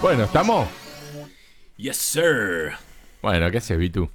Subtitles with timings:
[0.00, 0.68] Bueno, ¿estamos?
[1.76, 2.72] Yes, sir.
[3.22, 4.08] Bueno, ¿qué haces, Vitu?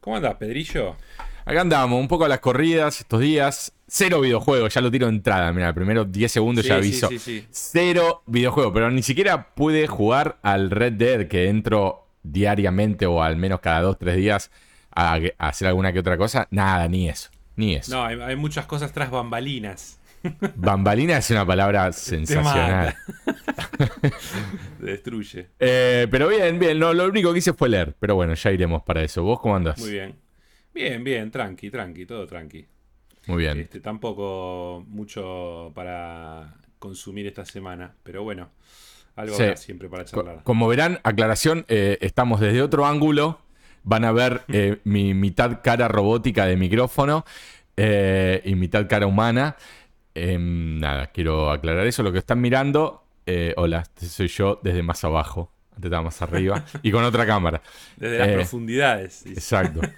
[0.00, 0.96] ¿Cómo andas, Pedrillo?
[1.44, 3.72] Acá andamos, un poco a las corridas estos días.
[3.86, 5.52] Cero videojuegos, ya lo tiro de entrada.
[5.52, 7.08] Mira, primero 10 segundos Sí, ya aviso.
[7.08, 7.46] sí, sí.
[7.50, 13.36] Cero videojuegos, pero ni siquiera pude jugar al Red Dead, que entro diariamente o al
[13.36, 14.50] menos cada 2-3 días
[14.94, 16.48] a, a hacer alguna que otra cosa.
[16.50, 17.28] Nada, ni eso.
[17.56, 17.94] Ni eso.
[17.94, 20.00] No, hay, hay muchas cosas tras bambalinas.
[20.56, 22.94] Bambalina es una palabra sensacional.
[24.80, 25.48] Te destruye.
[25.58, 26.78] Eh, pero bien, bien.
[26.78, 27.94] No, lo único que hice fue leer.
[27.98, 29.22] Pero bueno, ya iremos para eso.
[29.22, 29.78] ¿Vos cómo andás?
[29.80, 30.14] Muy bien.
[30.74, 32.66] Bien, bien, tranqui, tranqui, todo tranqui.
[33.26, 33.60] Muy bien.
[33.60, 38.50] Este, tampoco mucho para consumir esta semana, pero bueno,
[39.16, 39.42] algo Sí.
[39.44, 40.42] habrá siempre para charlar.
[40.42, 43.40] Como verán, aclaración, eh, estamos desde otro ángulo.
[43.84, 47.24] Van a ver eh, mi mitad cara robótica de micrófono
[47.76, 49.56] y mitad cara humana.
[50.14, 52.02] Em, nada, quiero aclarar eso.
[52.02, 55.50] Lo que están mirando, eh, hola, soy yo desde más abajo.
[55.74, 57.60] Antes estaba más arriba y con otra cámara.
[57.96, 59.26] Desde las eh, profundidades.
[59.26, 59.80] Exacto.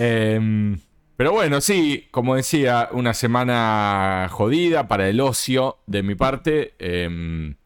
[0.00, 0.78] Em,
[1.16, 6.74] pero bueno, sí, como decía, una semana jodida para el ocio de mi parte.
[6.78, 7.56] Em,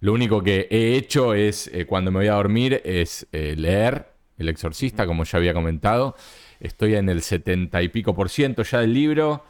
[0.00, 4.08] lo único que he hecho es, eh, cuando me voy a dormir, es eh, leer
[4.38, 6.16] El Exorcista, como ya había comentado.
[6.58, 9.44] Estoy en el setenta y pico por ciento ya del libro.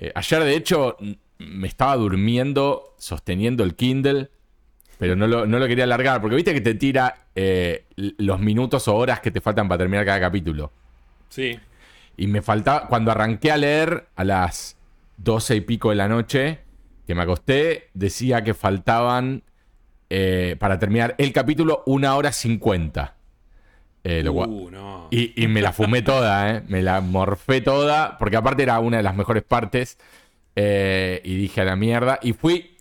[0.00, 0.96] Eh, ayer, de hecho,
[1.38, 4.30] me estaba durmiendo sosteniendo el Kindle.
[4.98, 8.86] Pero no lo, no lo quería alargar, porque viste que te tira eh, los minutos
[8.88, 10.72] o horas que te faltan para terminar cada capítulo.
[11.30, 11.58] Sí,
[12.18, 14.76] Y me faltaba, cuando arranqué a leer a las
[15.16, 16.58] doce y pico de la noche,
[17.06, 19.42] que me acosté, decía que faltaban
[20.10, 23.16] eh, para terminar el capítulo una hora cincuenta.
[24.02, 25.08] Eh, lo cual- Uh, no.
[25.10, 26.62] y, y me la fumé toda, ¿eh?
[26.68, 29.98] Me la morfé toda, porque aparte era una de las mejores partes.
[30.56, 32.18] eh, y dije a la mierda.
[32.22, 32.76] Y fui.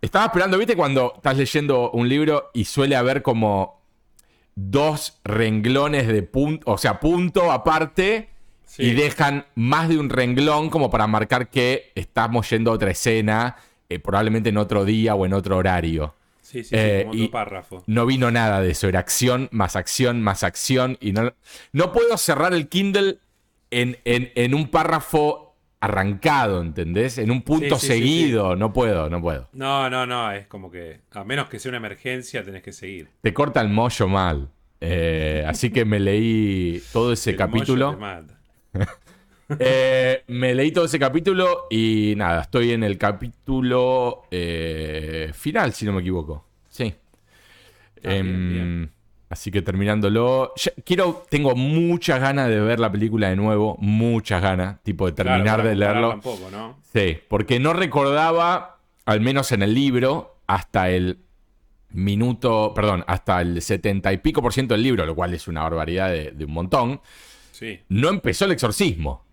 [0.00, 0.74] Estaba esperando, ¿viste?
[0.76, 3.80] Cuando estás leyendo un libro y suele haber como
[4.54, 8.28] dos renglones de punto, o sea, punto aparte.
[8.64, 8.84] Sí.
[8.84, 13.56] Y dejan más de un renglón como para marcar que estamos yendo a otra escena,
[13.90, 16.14] eh, probablemente en otro día o en otro horario.
[16.52, 17.82] Sí, sí, sí, eh, como y- párrafo.
[17.86, 18.86] No vino nada de eso.
[18.88, 20.98] Era acción, más acción, más acción.
[21.00, 21.32] Y no,
[21.72, 23.18] no puedo cerrar el Kindle
[23.70, 27.18] en, en- en un párrafo arrancado, ¿entendés?
[27.18, 28.54] En un punto Sí, sí, sí, seguido.
[28.54, 29.48] No puedo, no puedo.
[29.52, 33.08] No, no, no, es como que a menos que sea una emergencia tenés que seguir.
[33.22, 34.48] Te corta el mollo mal.
[34.80, 37.90] Eh, así que me leí todo ese El mollo capítulo.
[37.92, 38.38] te mata.
[39.58, 45.84] Eh, me leí todo ese capítulo y nada, estoy en el capítulo eh, final, si
[45.84, 46.46] no me equivoco.
[46.68, 46.94] Sí.
[48.04, 48.90] Ah, bien, Em, bien.
[49.30, 50.52] Así que terminándolo.
[50.56, 53.76] ya- quiero, tengo muchas ganas de ver la película de nuevo.
[53.80, 54.82] Muchas ganas.
[54.82, 56.10] Tipo de terminar Claro, de leerlo.
[56.14, 56.78] Un poco, ¿no?
[56.92, 61.18] Sí, porque no recordaba, al menos en el libro, hasta el
[61.90, 65.62] minuto, perdón, hasta el setenta y pico por ciento del libro, lo cual es una
[65.62, 67.00] barbaridad de, de un montón.
[67.52, 67.80] Sí.
[67.88, 69.24] No empezó el exorcismo.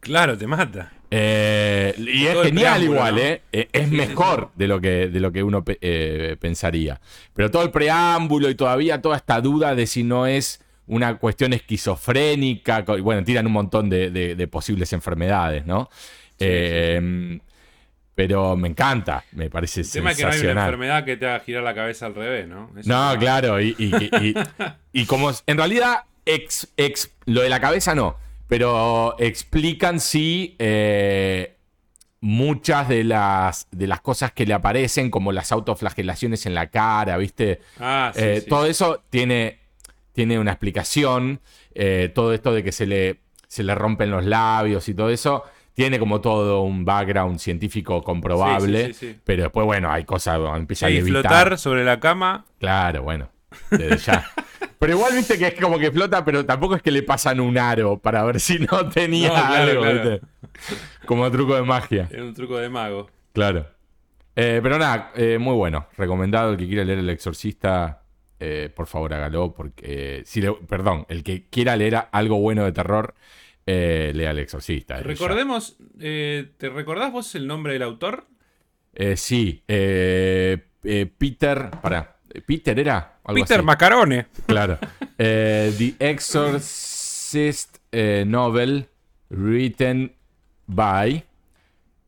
[0.00, 0.92] Claro, te mata.
[1.12, 3.20] Eh, y es genial igual, ¿no?
[3.20, 3.42] ¿eh?
[3.52, 7.00] Eh, Es Sí, sí, mejor de lo que, de lo que uno eh, pensaría.
[7.34, 11.52] Pero todo el preámbulo y todavía toda esta duda de si no es una cuestión
[11.52, 12.82] esquizofrénica.
[13.02, 15.90] Bueno, tiran un montón de, de- de posibles enfermedades, ¿no?
[16.38, 17.38] Eh,
[18.14, 21.26] Pero me encanta, me parece El tema es que no hay una enfermedad que te
[21.26, 22.70] haga girar la cabeza al revés, ¿no?
[22.78, 24.34] Eso No, claro, y, y- y-
[24.92, 28.16] y como en realidad ex, ex- lo de la cabeza no,
[28.50, 31.56] pero explican sí eh,
[32.20, 37.16] muchas de las, de las cosas que le aparecen, como las autoflagelaciones en la cara,
[37.16, 37.60] ¿viste?
[37.78, 38.48] Ah, sí, Eh, sí.
[38.50, 39.60] Todo eso tiene,
[40.12, 41.40] tiene una explicación,
[41.74, 45.44] eh, todo esto de que se le, se le rompen los labios y todo eso.
[45.72, 50.38] Tiene como todo un background científico comprobable, Sí, sí, sí, pero después, bueno, hay cosas,
[50.56, 51.22] empieza a levitar.
[51.22, 52.44] flotar sobre la cama.
[52.58, 53.30] Claro, bueno,
[53.70, 54.26] desde ya.
[54.80, 57.56] Pero igual viste que es como que flota, pero tampoco es que le pasan un
[57.58, 60.10] aro para ver si no tenía No, claro, algo, claro.
[60.10, 60.26] ¿viste?
[61.06, 62.08] Como truco de magia.
[62.10, 63.10] Es un truco de mago.
[63.34, 63.66] Claro.
[64.34, 65.86] Eh, pero nada, eh, muy bueno.
[65.98, 68.04] Recomendado el que quiera leer El Exorcista,
[68.38, 69.52] eh, por favor hágalo.
[69.52, 73.14] Porque, si le- perdón, el que quiera leer algo bueno de terror,
[73.66, 74.96] lea El Exorcista.
[75.02, 78.26] Recordemos, ¿te recordás vos el nombre del autor?
[79.16, 79.62] Sí,
[81.18, 81.70] Peter.
[81.82, 82.16] Para.
[82.46, 83.18] ¿Peter era?
[83.24, 83.66] Algo Peter así.
[83.66, 84.26] Macarone.
[84.46, 84.78] Claro.
[85.22, 88.88] Eh, The Exorcist eh, Novel
[89.28, 90.10] Written
[90.66, 91.22] by.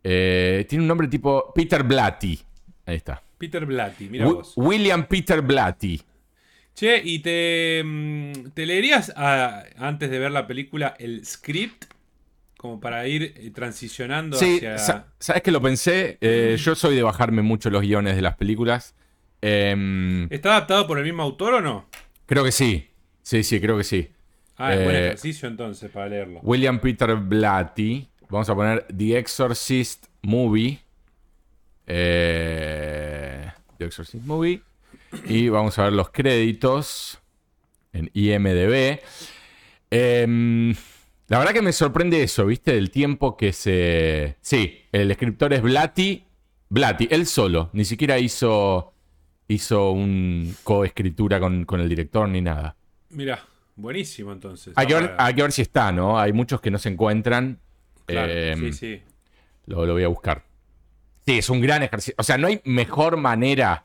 [0.03, 2.41] eh, tiene un nombre tipo Peter Blatty.
[2.87, 3.23] Ahí está.
[3.37, 4.55] Peter Blatty, mira vos.
[4.57, 6.01] William Peter Blatty.
[6.75, 11.85] Che, ¿y te, mm, te leerías ah, antes de ver la película el script?
[12.57, 14.79] como para ir transicionando Sí, hacia.
[14.79, 16.17] sa- ¿sabes que lo pensé?
[16.21, 18.95] Eh, yo soy de bajarme mucho los guiones de las películas.
[19.43, 21.87] Em, ¿Está adaptado por el mismo autor o no?
[22.27, 22.89] creo que sí.
[23.23, 24.09] Sí, sí, creo que sí.
[24.57, 26.41] Ah, es buen Eh, ejercicio entonces para leerlo.
[26.43, 28.09] William Peter Blatty.
[28.31, 30.81] Vamos a poner The Exorcist Movie.
[31.87, 33.47] Eh,
[33.79, 34.63] The Exorcist Movie.
[35.27, 37.19] Y vamos a ver los créditos
[37.93, 39.01] en IMDB.
[39.91, 40.75] Em,
[41.29, 42.77] la verdad que me sorprende eso, ¿viste?
[42.79, 44.37] El tiempo que se...
[44.41, 46.25] Sí, el escritor es Blatty.
[46.71, 47.69] Blatty, él solo.
[47.75, 48.92] Ni siquiera hizo,
[49.53, 52.77] hizo un coescritura con, con el director ni nada.
[53.11, 53.41] Mira,
[53.77, 54.73] buenísimo entonces.
[54.77, 56.19] Hay que, ver, hay que ver si está, ¿no?
[56.19, 57.59] Hay muchos que no se encuentran.
[58.07, 59.03] claro, Eh, sí, sí.
[59.67, 60.45] Lo, lo voy a buscar.
[61.27, 62.15] Sí, es un gran ejercicio.
[62.19, 63.85] O sea, no hay mejor manera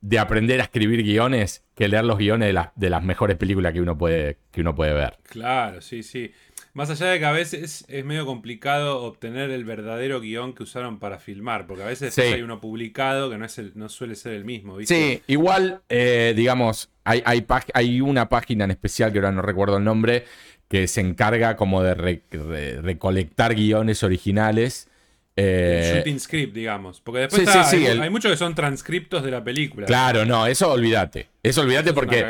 [0.00, 3.72] de aprender a escribir guiones que leer los guiones de, las- de las mejores películas
[3.72, 5.16] que uno puede, que uno puede ver.
[5.24, 6.30] Claro, sí, sí.
[6.74, 10.98] Más allá de que a veces es medio complicado obtener el verdadero guion que usaron
[10.98, 12.20] para filmar, porque a veces Sí.
[12.20, 14.94] hay uno publicado que no, es el, no suele ser el mismo, ¿viste?
[14.94, 17.44] Sí, igual, eh, digamos, hay, hay,
[17.74, 20.24] hay una página en especial que ahora no recuerdo el nombre,
[20.68, 24.88] que se encarga como de re- re- recolectar guiones originales.
[25.34, 27.00] El Eh, shooting script, digamos.
[27.00, 29.42] Porque después sí, está- sí, sí, hay, el- hay muchos que son transcriptos de la
[29.42, 29.86] película.
[29.86, 31.28] Claro, no, eso olvídate.
[31.42, 32.24] Eso olvídate porque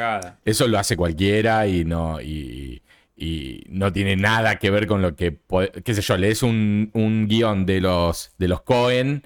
[0.45, 2.81] eso lo hace cualquiera y no, y,
[3.21, 5.39] y no tiene nada que ver con lo que,
[5.85, 9.25] qué sé yo, lees un, un guion de los, de los Cohen,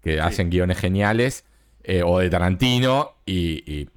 [0.00, 1.44] que hacen guiones geniales,
[1.82, 3.88] eh, o de Tarantino, y, y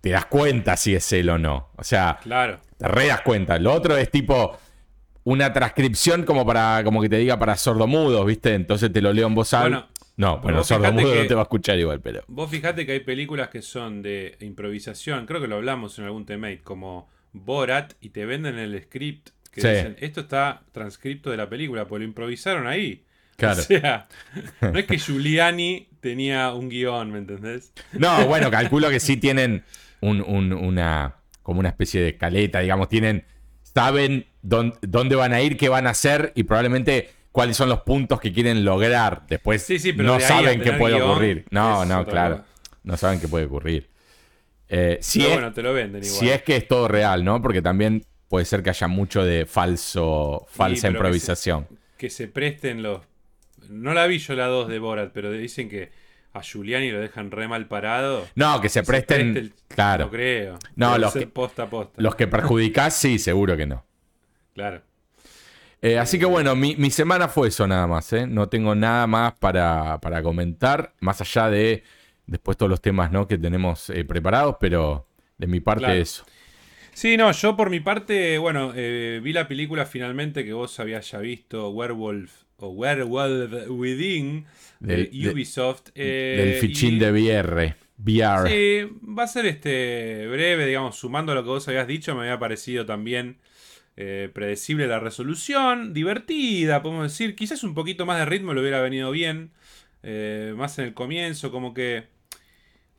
[0.00, 1.68] te das cuenta si es él o no.
[1.76, 2.60] O sea, Claro.
[2.78, 3.58] te re das cuenta.
[3.58, 4.56] Lo otro es tipo
[5.24, 8.54] una transcripción como para, como que te diga para sordomudos, ¿viste?
[8.54, 9.68] Entonces te lo leo en voz alta.
[9.68, 12.22] Bueno, no, bueno, sordomudo que- no te va a escuchar igual, pero.
[12.28, 16.24] Vos fijate que hay películas que son de improvisación, creo que lo hablamos en algún
[16.26, 19.68] temate, como Borat, y te venden el script que Sí.
[19.68, 23.04] dicen, esto está transcripto de la película, pues lo improvisaron ahí.
[23.36, 23.60] Claro.
[23.60, 24.06] O sea,
[24.60, 27.72] no es que Giuliani tenía un guion, ¿me entendés?
[27.92, 29.64] No, bueno, calculo que sí tienen
[30.00, 33.24] un- un- una, como una especie de escaleta, digamos, tienen,
[33.62, 37.80] saben dón- dónde van a ir, qué van a hacer y probablemente cuáles son los
[37.80, 39.24] puntos que quieren lograr.
[39.28, 41.44] Después Sí, sí, pero no de saben qué puede guion ocurrir.
[41.50, 42.44] No, no, claro.
[42.84, 43.88] No saben qué puede ocurrir.
[44.68, 46.18] Eh, si, Pero es, bueno, te lo venden igual.
[46.18, 47.40] si es que es todo real, ¿no?
[47.42, 51.66] Porque también puede ser que haya mucho de falso, falsa que improvisación.
[51.96, 53.00] Que se presten los...
[53.68, 55.90] No la vi yo la 2 de Borat, pero dicen que
[56.32, 58.26] a Giuliani lo dejan re mal parado.
[58.34, 59.32] No, que se Se presten.
[59.34, 60.06] preste el- Claro.
[60.06, 60.58] No creo.
[60.76, 62.00] No, los que- posta posta.
[62.02, 63.84] Los que perjudicás, sí, seguro que no.
[64.54, 64.82] Claro.
[65.82, 68.26] Eh, así que bueno, mi, mi semana fue eso nada más, ¿eh?
[68.26, 71.84] No tengo nada más para, para comentar, más allá de
[72.26, 73.26] después todos los temas ¿no?
[73.26, 75.06] que tenemos eh, preparados, pero
[75.38, 76.00] de mi parte Claro.
[76.00, 76.24] eso.
[76.92, 81.10] Sí, no, yo por mi parte, bueno, eh, vi la película finalmente que vos habías
[81.10, 84.44] ya visto, Werewolf o Werewolf Within,
[84.78, 85.88] de Ubisoft.
[85.96, 87.76] eh, Del fichín y- de VR.
[87.98, 88.48] VR.
[88.48, 88.88] Sí,
[89.18, 92.38] va a ser este breve, digamos, sumando a lo que vos habías dicho, me había
[92.38, 93.38] parecido también
[93.96, 98.80] eh, predecible la resolución, divertida, podemos decir, quizás un poquito más de ritmo le hubiera
[98.80, 99.50] venido bien,
[100.02, 102.04] eh, más en el comienzo, como que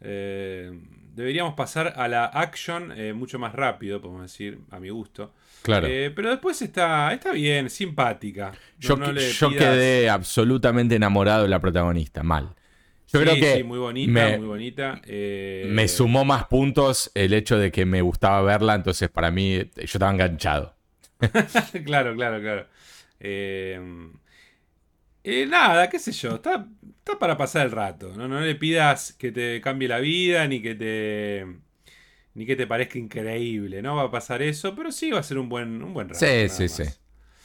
[0.02, 0.72] eh,
[1.14, 5.34] deberíamos pasar a la action eh, mucho más rápido, podemos decir, a mi gusto.
[5.62, 5.88] Claro.
[5.90, 8.52] Eh, pero después está, está bien, simpática.
[8.52, 12.54] No- yo no le yo pidas- quedé absolutamente enamorado de la protagonista, mal.
[13.08, 15.02] Yo Sí, creo que sí, muy bonita, me, muy bonita.
[15.06, 19.58] eh, me sumó más puntos el hecho de que me gustaba verla, entonces para mí
[19.76, 20.76] yo estaba enganchado.
[21.86, 22.68] claro, claro, claro.
[23.20, 23.80] Eh,
[25.24, 26.68] eh, nada, qué sé yo, está,
[27.06, 28.14] está para pasar el rato.
[28.16, 28.28] ¿no?
[28.28, 31.46] no le pidas que te cambie la vida ni que te
[32.36, 33.96] ni que te parezca increíble, ¿no?
[33.96, 36.20] Va a pasar eso, pero sí va a ser un buen, un buen rato.
[36.20, 36.72] Sí, sí, más.
[36.72, 36.84] sí.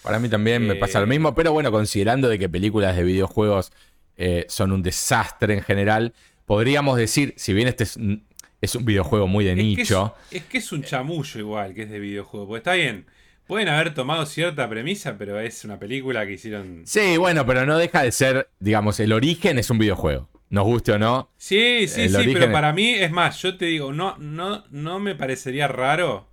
[0.02, 3.04] Para mí también me Eh, pasa lo mismo, pero bueno, considerando de que películas de
[3.04, 3.72] videojuegos
[4.16, 6.14] eh, son un desastre en general,
[6.46, 8.24] podríamos decir, si bien este es, un-
[8.60, 11.74] es un videojuego muy de Es que es, nicho, es que es un chamullo igual,
[11.74, 12.46] que es de videojuego.
[12.48, 13.06] Porque está bien,
[13.50, 16.82] pueden haber tomado cierta premisa, pero es una película que hicieron...
[16.86, 20.92] sí, bueno, pero no deja de ser, digamos, el origen es un videojuego, nos guste
[20.92, 21.30] o no.
[21.36, 25.00] Sí, sí, sí, origen pero para mí, es más, yo te digo, no, no, no
[25.00, 26.28] me parecería raro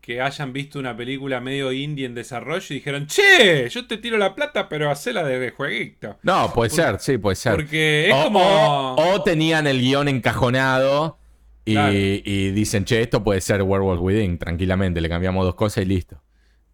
[0.00, 4.16] que hayan visto una película medio indie en desarrollo y dijeron, che, yo te tiro
[4.16, 6.16] la plata, pero hacela de jueguito.
[6.22, 7.56] No, puede Por- ser, sí, puede ser.
[7.56, 8.40] Porque es o, como...
[8.40, 11.18] o- o tenían el guion encajonado
[11.66, 11.92] y, Claro.
[11.92, 16.22] y dicen, che, esto puede ser Werewolf Within, tranquilamente, le cambiamos dos cosas y listo.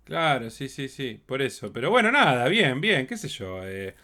[0.05, 1.73] Claro, sí, sí, sí, por eso.
[1.73, 3.67] Pero bueno, nada, bien, bien, qué sé yo.
[3.67, 3.95] eh,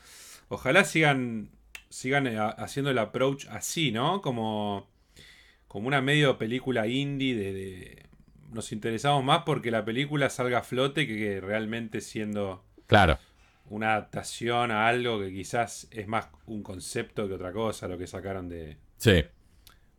[0.49, 1.51] ojalá sigan,
[1.91, 4.23] sigan eh, ha- haciendo el approach así, ¿no?
[4.23, 4.89] Como,
[5.69, 8.07] como una medio película indie de, de-
[8.53, 13.19] Nos interesamos más porque la película salga a flote que, que realmente siendo Claro.
[13.69, 18.07] una adaptación a algo que quizás es más un concepto que otra cosa, lo que
[18.09, 19.23] sacaron de, Sí.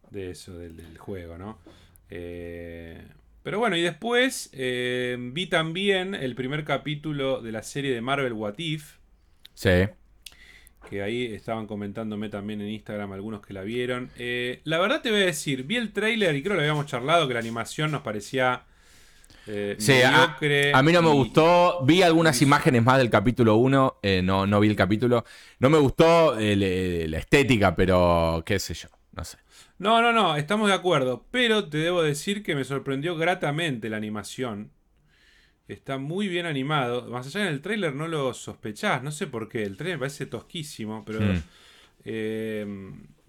[0.09, 1.59] de eso, del, del juego, ¿no?
[2.09, 3.01] Eh,
[3.43, 8.33] pero bueno, y después eh, vi también el primer capítulo de la serie de Marvel
[8.33, 8.97] What If,
[9.53, 9.87] Sí.
[10.89, 14.09] que ahí estaban comentándome también en Instagram algunos que la vieron.
[14.17, 16.85] Eh, la verdad te voy a decir, vi el tráiler y creo que lo habíamos
[16.87, 18.63] charlado, que la animación nos parecía
[19.47, 21.79] eh, Sí, a, mediocre a mí no me y- gustó.
[21.83, 23.97] Vi algunas imágenes más del capítulo 1.
[24.03, 25.25] eh, no, no vi el capítulo.
[25.59, 28.87] No me gustó eh, la estética, pero qué sé yo.
[29.13, 29.37] No sé.
[29.81, 31.25] No, no, no, estamos de acuerdo.
[31.31, 34.69] Pero te debo decir que me sorprendió gratamente la animación.
[35.67, 37.07] Está muy bien animado.
[37.09, 39.63] Más allá en el tráiler no lo sospechás, no sé por qué.
[39.63, 41.37] El tráiler me parece tosquísimo, pero Mm.
[42.05, 42.65] eh,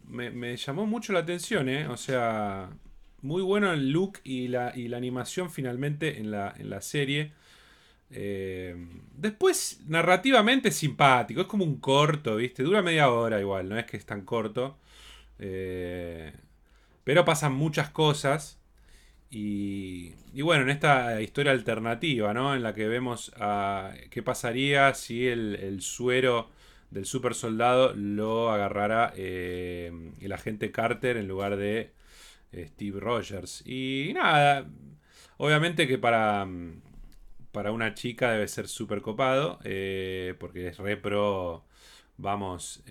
[0.08, 1.86] me, me llamó mucho la atención, ¿eh?
[1.88, 2.68] O sea,
[3.22, 7.32] muy bueno el look y la, y la animación finalmente en la, en la serie.
[8.10, 8.76] Eh,
[9.16, 11.40] después, narrativamente es simpático.
[11.40, 12.62] Es como un corto, ¿viste?
[12.62, 14.76] Dura media hora igual, no es que es tan corto.
[15.44, 16.32] Eh,
[17.04, 18.60] pero pasan muchas cosas.
[19.30, 22.54] Y, y bueno, en esta historia alternativa, ¿no?
[22.54, 26.50] En la que vemos a, qué pasaría si el, el suero
[26.90, 31.92] del super soldado lo agarrara eh, el agente Carter en lugar de
[32.52, 33.62] eh, Steve Rogers.
[33.66, 34.66] Y nada,
[35.38, 36.46] obviamente que para,
[37.52, 41.64] para una chica debe ser súper copado, eh, porque es repro,
[42.18, 42.82] vamos...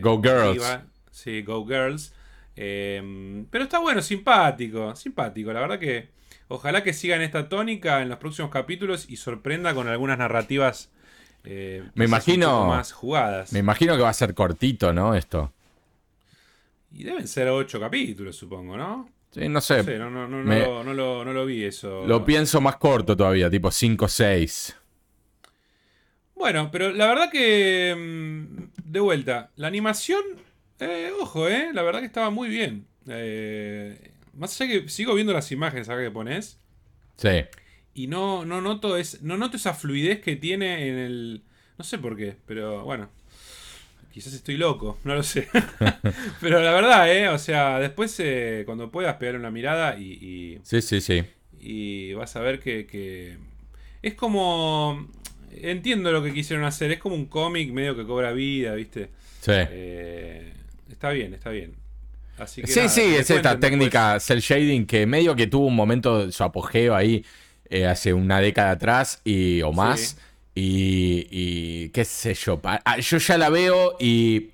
[0.00, 0.48] Go Girls.
[0.48, 0.86] arriba.
[1.16, 2.12] Sí, Go Girls.
[2.56, 5.50] Eh, pero está bueno, simpático, simpático.
[5.52, 6.10] La verdad que
[6.48, 10.90] ojalá que sigan esta tónica en los próximos capítulos y sorprenda con algunas narrativas
[11.44, 13.52] eh, Me imagino- más jugadas.
[13.52, 15.14] Me imagino que va a ser cortito, ¿no?
[15.14, 15.52] Esto.
[16.92, 19.08] Y deben ser ocho capítulos, supongo, ¿no?
[19.30, 19.78] Sí, no sé.
[19.78, 22.06] No sé, no, no, no, Me- lo, no, lo, no lo vi eso.
[22.06, 24.76] Lo pienso más corto todavía, tipo 5 o 6.
[26.34, 27.94] Bueno, pero la verdad que.
[27.96, 30.22] mm, De vuelta, la animación.
[30.80, 31.70] Eh, ojo, eh.
[31.72, 32.86] La verdad que estaba muy bien.
[33.08, 36.58] Eh, más allá que sigo viendo las imágenes acá que pones.
[37.16, 37.44] Sí.
[37.94, 41.42] Y no, no noto es, no noto esa fluidez que tiene en el.
[41.78, 43.08] No sé por qué, pero bueno.
[44.12, 45.46] Quizás estoy loco, no lo sé.
[46.40, 47.28] pero la verdad, eh.
[47.28, 51.22] O sea, después eh, cuando puedas pegarle una mirada y- y Sí, sí, sí.
[51.60, 53.36] y vas a ver que, que
[54.02, 55.08] es como
[55.52, 59.08] entiendo lo que quisieron hacer es como un cómic medio que cobra vida viste
[59.40, 59.52] Sí.
[59.54, 60.52] Eh,
[60.90, 61.74] está bien está bien
[62.38, 63.70] así que Sí, nada, sí, es esta cuenten después.
[63.70, 67.24] técnica cel shading que medio que tuvo un momento de su apogeo ahí
[67.70, 70.00] eh, hace una década atrás y, o más.
[70.00, 70.16] Sí.
[70.58, 72.60] Y, y qué sé yo.
[72.60, 74.50] pa- ah, yo ya la veo y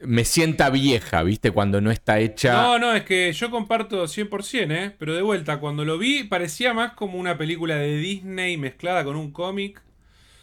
[0.00, 1.50] me sienta vieja, ¿viste?
[1.50, 2.52] Cuando no está hecha.
[2.52, 6.74] no no es que yo comparto 100% eh pero de vuelta cuando lo vi parecía
[6.74, 9.80] más como una película de Disney mezclada con un cómic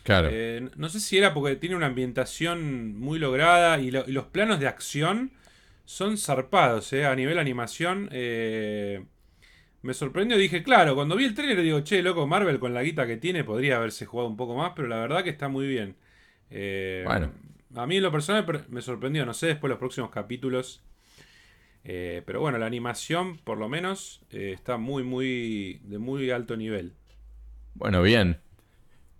[0.06, 0.30] claro.
[0.30, 4.26] Eh, no sé si era porque tiene una ambientación muy lograda y, lo- y los
[4.28, 5.32] planos de acción
[5.86, 8.10] son zarpados, eh, a nivel animación.
[8.12, 9.06] eh,
[9.84, 13.08] me sorprendió, dije, claro, cuando vi el trailer digo, che, loco, Marvel con la guita
[13.08, 15.96] que tiene podría haberse jugado un poco más, pero la verdad que está muy bien.
[16.52, 17.32] Eh, Bueno.
[17.76, 20.84] A mí en lo personal per- me sorprendió, no sé después los próximos capítulos.
[21.84, 26.94] pero bueno, la animación por lo menos está muy, muy, de muy alto nivel.
[27.76, 28.40] Bueno, bien.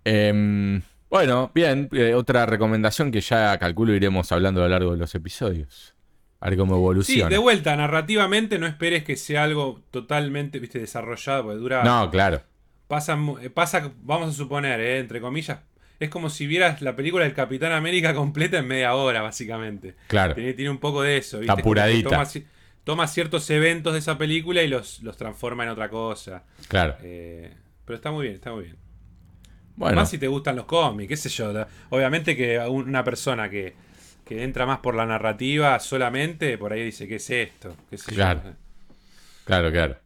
[0.08, 1.88] Em, bueno, bien.
[1.92, 5.94] eh, otra recomendación que ya calculo iremos hablando a lo largo de los episodios.
[6.40, 7.28] A ver cómo Sí, evoluciona.
[7.30, 11.82] de vuelta, narrativamente no esperes que sea algo totalmente, viste, desarrollado, porque dura.
[11.82, 12.42] no, claro.
[12.88, 15.58] Pasa, eh, pasa, vamos a suponer, eh, entre comillas,
[15.98, 19.96] es como si vieras la película del Capitán América completa en media hora, básicamente.
[20.06, 20.34] Claro.
[20.34, 21.50] Tiene, tiene un poco de eso, ¿viste?
[21.52, 22.10] Está apuradita.
[22.10, 22.44] Toma, ci-
[22.84, 26.44] toma ciertos eventos de esa película y los, los transforma en otra cosa.
[26.68, 26.96] Claro.
[27.02, 27.52] Eh,
[27.84, 28.76] pero está muy bien, está muy bien.
[29.76, 29.96] Bueno.
[29.96, 31.52] Más si te gustan los cómics, qué sé yo.
[31.90, 33.74] Obviamente que una persona que,
[34.24, 37.76] que entra más por la narrativa solamente, por ahí dice, ¿qué es esto?
[37.90, 38.16] ¿Qué sé yo?
[38.16, 38.42] Claro.
[39.44, 39.96] Claro, claro.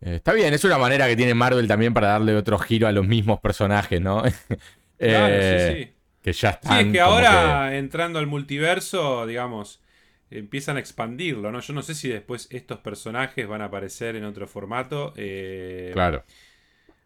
[0.00, 2.92] Eh, está bien, es una manera que tiene Marvel también para darle otro giro a
[2.92, 4.22] los mismos personajes, ¿no?
[5.06, 5.94] Claro, Eh, sí, sí.
[6.22, 6.80] Que ya Sí, están.
[6.80, 9.82] es que ahora entrando al multiverso, digamos,
[10.30, 11.60] empiezan a expandirlo, ¿no?
[11.60, 15.12] Yo no sé si después estos personajes van a aparecer en otro formato.
[15.16, 16.24] eh, Claro.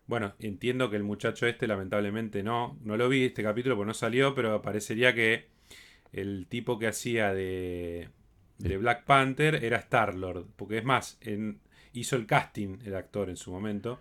[0.08, 3.94] Bueno, entiendo que el muchacho este lamentablemente no, no lo vi este capítulo porque no
[3.94, 5.46] salió, pero parecería que
[6.12, 8.08] el tipo que hacía de,
[8.58, 11.60] de Black Panther era Star-Lord, porque es más, en-
[11.92, 14.00] hizo el casting el actor en su momento.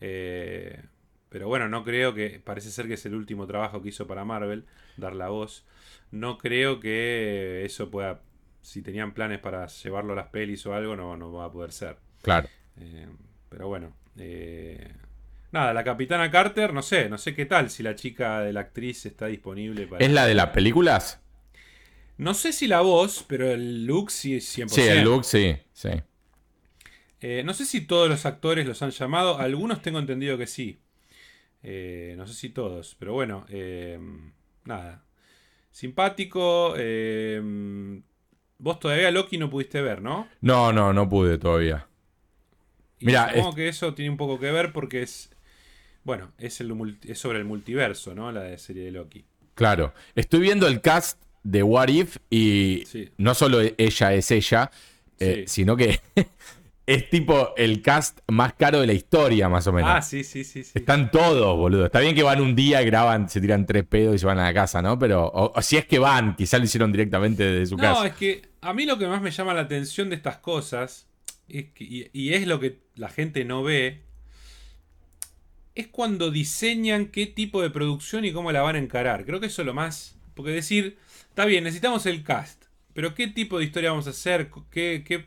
[0.00, 0.82] Eh,
[1.28, 4.24] pero bueno, no creo que, parece ser que es el último trabajo que hizo para
[4.24, 5.66] Marvel, dar la voz.
[6.12, 8.22] No creo que eso pueda,
[8.62, 11.72] si tenían planes para llevarlo a las pelis o algo, no, no va a poder
[11.72, 11.96] ser.
[12.22, 12.48] Claro.
[12.78, 13.08] Eh,
[13.48, 13.92] pero bueno.
[14.18, 14.92] eh,
[15.54, 18.60] nada, la Capitana Carter, no sé, no sé qué tal si la chica de la
[18.60, 20.04] actriz está disponible para...
[20.04, 21.22] ¿Es la de las películas?
[22.18, 24.68] No sé si la voz, pero el look sí es 100%.
[24.68, 25.90] Sí, el look sí, sí.
[27.20, 30.80] Eh, no sé si todos los actores los han llamado, algunos tengo entendido que sí.
[31.62, 33.98] Eh, no sé si todos, pero bueno, eh,
[34.64, 35.04] nada.
[35.70, 36.74] Simpático.
[38.58, 40.28] vos todavía Loki no pudiste ver, ¿no?
[40.40, 41.86] No, no, no pude todavía.
[43.00, 45.30] Mira, supongo que eso tiene un poco que ver porque es.
[46.04, 48.30] Bueno, es, el, es sobre el multiverso, ¿no?
[48.30, 49.24] La de serie de Loki.
[49.54, 49.94] Claro.
[50.14, 52.84] Estoy viendo el cast de What If y
[53.18, 54.70] no solo ella es ella,
[55.46, 56.00] sino que
[56.86, 59.90] es tipo el cast más caro de la historia, más o menos.
[59.92, 60.64] Ah, sí, sí, sí.
[60.74, 61.86] Están todos, boludo.
[61.86, 64.44] Está bien que van un día, graban, se tiran tres pedos y se van a
[64.44, 64.98] la casa, ¿no?
[64.98, 68.00] Pero o, si es que van, quizá lo hicieron directamente desde su casa.
[68.00, 71.06] No, es que a mí lo que más me llama la atención de estas cosas,
[71.48, 74.02] es y, es lo que la gente no ve,
[75.74, 79.24] es cuando diseñan qué tipo de producción y cómo la van a encarar.
[79.24, 80.16] Creo que eso es lo más...
[80.34, 84.50] Porque decir, está bien, necesitamos el cast, pero ¿qué tipo de historia vamos a hacer?
[84.70, 85.26] ¿Qué, qué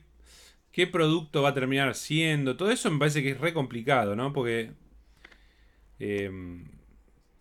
[0.78, 2.56] qué producto va a terminar siendo.
[2.56, 4.32] Todo eso me parece que es re complicado, ¿no?
[4.32, 4.74] Porque
[5.98, 6.30] eh,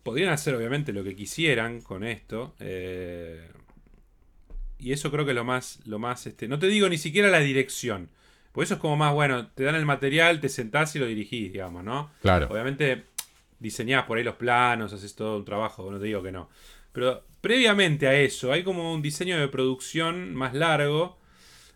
[0.01, 2.55] podrían hacer obviamente lo que quisieran con esto.
[2.59, 3.47] Eh,
[4.79, 7.27] y eso creo que es lo más, lo más, este, no te digo ni siquiera
[7.29, 8.09] la dirección.
[8.57, 11.53] Porque eso es como más, bueno, te dan el material, te sentás y lo dirigís,
[11.53, 12.09] digamos, ¿no?
[12.23, 12.47] Claro.
[12.49, 13.03] Obviamente
[13.59, 16.49] diseñás por ahí los planos, haces todo un trabajo, no te digo que no.
[16.91, 21.19] Pero previamente a eso, hay como un diseño de producción más largo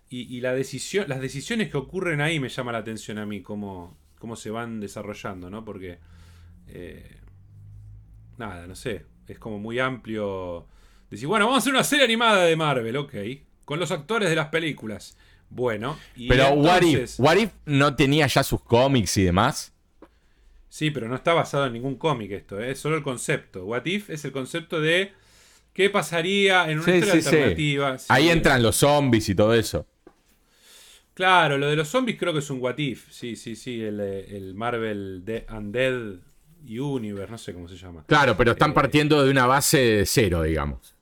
[0.09, 3.95] y, la decisión, las decisiones que ocurren ahí me llama la atención a mí, cómo,
[4.17, 5.63] cómo se van desarrollando, ¿no?
[5.63, 5.99] Porque,
[6.67, 7.19] eh,
[8.39, 10.65] nada, no sé, es como muy amplio.
[11.11, 13.13] Decir, bueno, vamos a hacer una serie animada de Marvel, ok,
[13.65, 15.15] con los actores de las películas.
[15.51, 19.73] Bueno, y pero entonces, What, If, no tenía ya sus cómics y demás.
[20.69, 22.71] Sí, pero no está basado en ningún cómic esto, ¿eh?
[22.71, 23.65] es solo el concepto.
[23.65, 25.11] What If es el concepto de
[25.73, 27.97] qué pasaría en una historia alternativa.
[28.07, 29.85] Ahí entran los zombies y todo eso.
[31.13, 33.11] Claro, lo de los zombies creo que es un what if.
[33.11, 36.19] Sí, sí, sí, el, el Marvel de Undead
[36.65, 38.05] Universe, no sé cómo se llama.
[38.07, 40.95] Claro, pero están eh, partiendo de una base cero, digamos.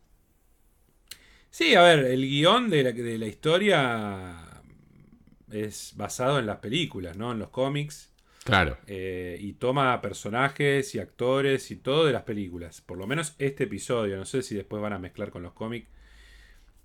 [1.60, 4.34] Sí, a ver, el guion de la, de la historia
[5.52, 7.34] es basado en las películas, ¿no?
[7.34, 8.14] En los cómics.
[8.46, 8.78] Claro.
[8.88, 12.80] Eh, y toma personajes y actores y todo de las películas.
[12.80, 14.16] Por lo menos este episodio.
[14.16, 15.90] No sé si después van a mezclar con los cómics.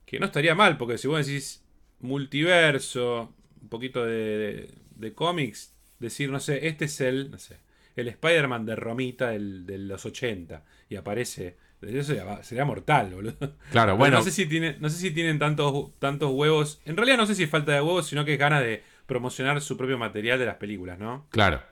[0.05, 1.65] Que no estaría mal, porque si vos decís
[2.01, 3.33] multiverso,
[3.63, 4.75] un poquito de,
[5.15, 7.59] cómics, decir, no sé, este es el, no sé,
[7.95, 11.63] el Spider-Man de Romita del, de los 80 y aparece.
[11.89, 13.57] Eso sería, mortal, boludo.
[13.71, 14.19] Claro, bueno.
[14.19, 16.81] no sé si, tiene, no sé si tienen tantos, tantos huevos.
[16.85, 19.61] En realidad no sé si es falta de huevos, sino que es ganas de promocionar
[19.61, 21.27] su propio material de las películas, ¿no?
[21.31, 21.63] Claro.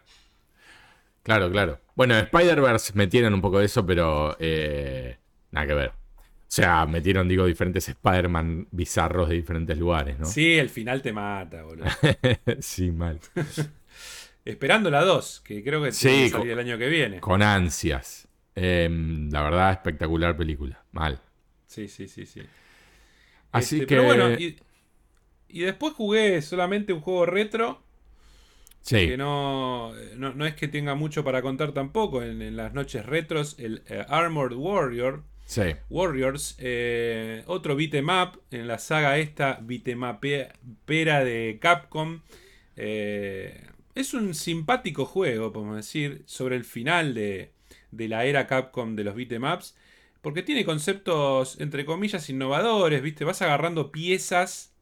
[1.22, 1.80] Claro, claro.
[1.94, 5.18] Bueno, Spider-Verse metieron un poco de eso, pero eh,
[5.50, 5.90] nada que ver.
[5.90, 10.26] O sea, metieron, digo, diferentes Spider-Man bizarros de diferentes lugares, ¿no?
[10.26, 11.86] Sí, el final te mata, boludo.
[12.60, 13.20] sí, mal.
[14.44, 17.20] Esperando la 2, que creo que sí, el año que viene.
[17.20, 18.28] Con ansias.
[18.54, 20.84] Em, la verdad, espectacular película.
[20.92, 21.20] Mal.
[21.66, 22.42] Sí, sí, sí, sí.
[23.50, 23.96] Así este, que.
[23.96, 24.56] Pero bueno, y,
[25.60, 27.82] después jugué solamente un juego retro.
[28.80, 29.08] Sí.
[29.08, 32.22] Que no, no, es que tenga mucho para contar tampoco.
[32.22, 35.22] En, las noches retros, el eh, Armored Warrior
[35.90, 38.08] Warriors, eh, otro beat'em
[38.50, 42.20] en la saga esta beatemapera de Capcom.
[42.76, 47.52] Eh, es un simpático juego, podemos decir, sobre el final de,
[47.92, 49.76] la era Capcom de los beatemaps.
[50.20, 53.24] Porque tiene conceptos, entre comillas, innovadores, ¿viste?
[53.24, 54.72] Vas agarrando piezas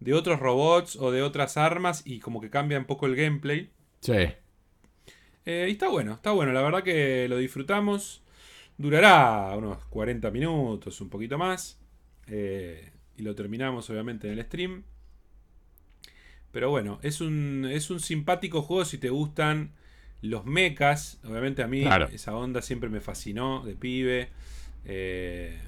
[0.00, 3.70] de otros robots o de otras armas y como que cambia un poco el gameplay.
[4.00, 4.28] Sí.
[5.44, 8.22] Eh, y está bueno, está bueno, la verdad que lo disfrutamos.
[8.78, 11.78] Durará unos 40 minutos, un poquito más.
[12.26, 14.84] Eh, y lo terminamos obviamente en el stream.
[16.52, 19.72] Pero bueno, es un, es un simpático juego si te gustan
[20.22, 21.18] los mechas.
[21.24, 24.28] Obviamente a mí esa onda siempre me fascinó de pibe.
[24.84, 25.58] Eh,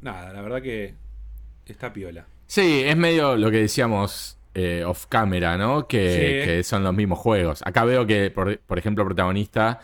[0.00, 0.94] nada, la verdad que
[1.66, 2.26] está piola.
[2.46, 5.86] Sí, es medio lo que decíamos eh, off camera, ¿no?
[5.86, 7.62] Que, son los mismos juegos.
[7.64, 9.80] Acá veo que, por, por ejemplo, el protagonista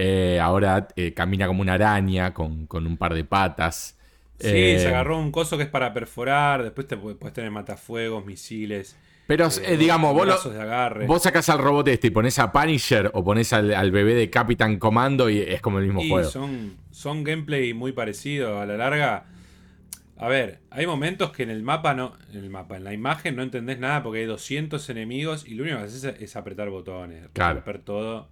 [0.00, 3.96] eh, ahora eh, camina como una araña con, un par de patas.
[4.38, 6.62] Sí, se agarró un coso que es para perforar.
[6.62, 8.96] Después te puedes tener matafuegos, misiles.
[9.28, 10.50] Pero digamos, vos,
[11.06, 14.78] vos sacás al robot este y pones a Punisher o pones al, bebé de Capitán
[14.78, 16.26] Comando y es como el mismo juego.
[16.26, 18.58] Son, son gameplay muy parecidos.
[18.58, 19.26] A la larga.
[20.16, 22.16] A ver, hay momentos que en el mapa no.
[22.32, 25.64] En el mapa, en la imagen no entendés nada porque hay 200 enemigos y lo
[25.64, 27.56] único que haces es, apretar botones, claro.
[27.56, 28.30] romper todo.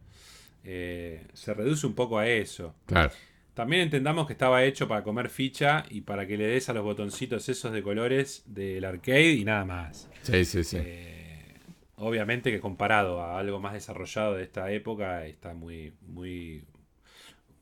[0.65, 2.75] eh, se reduce un poco a eso.
[2.87, 3.11] Claro.
[3.53, 6.85] También entendamos que estaba hecho para comer ficha y para que le des a los
[6.85, 10.09] botoncitos esos de colores del arcade y nada más.
[10.27, 10.77] Sí, sí, sí.
[10.79, 11.55] Eh,
[11.97, 16.65] obviamente que comparado a algo más desarrollado de esta época está muy, muy,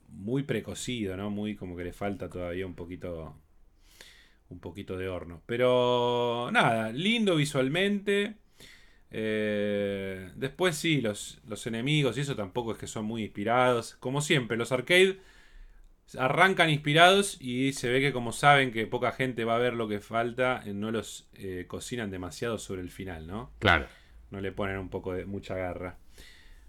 [0.09, 1.31] muy precocido, ¿no?
[1.31, 3.35] Muy como que le falta todavía un poquito,
[4.51, 5.43] un poquito de horno.
[5.47, 8.37] Pero nada, lindo visualmente.
[9.11, 13.97] Eh, después sí, los, los enemigos y eso tampoco es que son muy inspirados.
[14.01, 15.21] Como siempre, los arcade
[16.19, 19.89] arrancan inspirados y se ve que como saben que poca gente va a ver lo
[19.89, 23.53] que falta, eh, no los eh, cocinan demasiado sobre el final, ¿no?
[23.59, 23.87] Claro.
[24.31, 25.99] No le ponen un poco de mucha garra.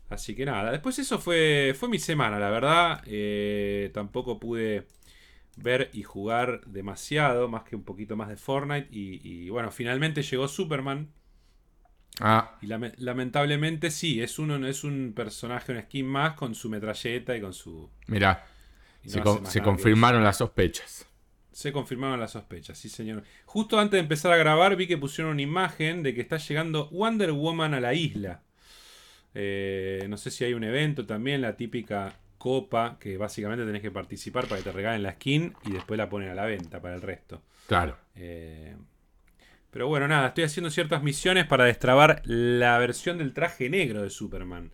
[0.09, 3.01] Así que nada, después eso fue, fue mi semana, la verdad.
[3.05, 4.87] Eh, tampoco pude
[5.57, 8.87] ver y jugar demasiado, más que un poquito más de Fortnite.
[8.91, 11.09] Y, bueno, finalmente llegó Superman.
[12.19, 12.57] Ah.
[12.61, 17.41] Y lamentablemente sí, es, uno, es un personaje, un skin más con su metralleta y
[17.41, 17.89] con su...
[18.07, 18.45] Mirá,
[19.05, 21.07] se, confirmaron las sospechas.
[21.51, 23.23] Se confirmaron las sospechas, sí señor.
[23.45, 26.89] Justo antes de empezar a grabar vi que pusieron una imagen de que está llegando
[26.89, 28.41] Wonder Woman a la isla.
[29.33, 33.91] Eh, no sé si hay un evento también, la típica copa, que básicamente tenés que
[33.91, 36.95] participar para que te regalen la skin y después la ponen a la venta para
[36.95, 37.41] el resto.
[37.67, 37.97] Claro.
[38.15, 38.75] Eh,
[39.71, 44.09] pero bueno, nada, estoy haciendo ciertas misiones para destrabar la versión del traje negro de
[44.09, 44.71] Superman.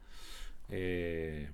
[0.70, 1.50] Eh,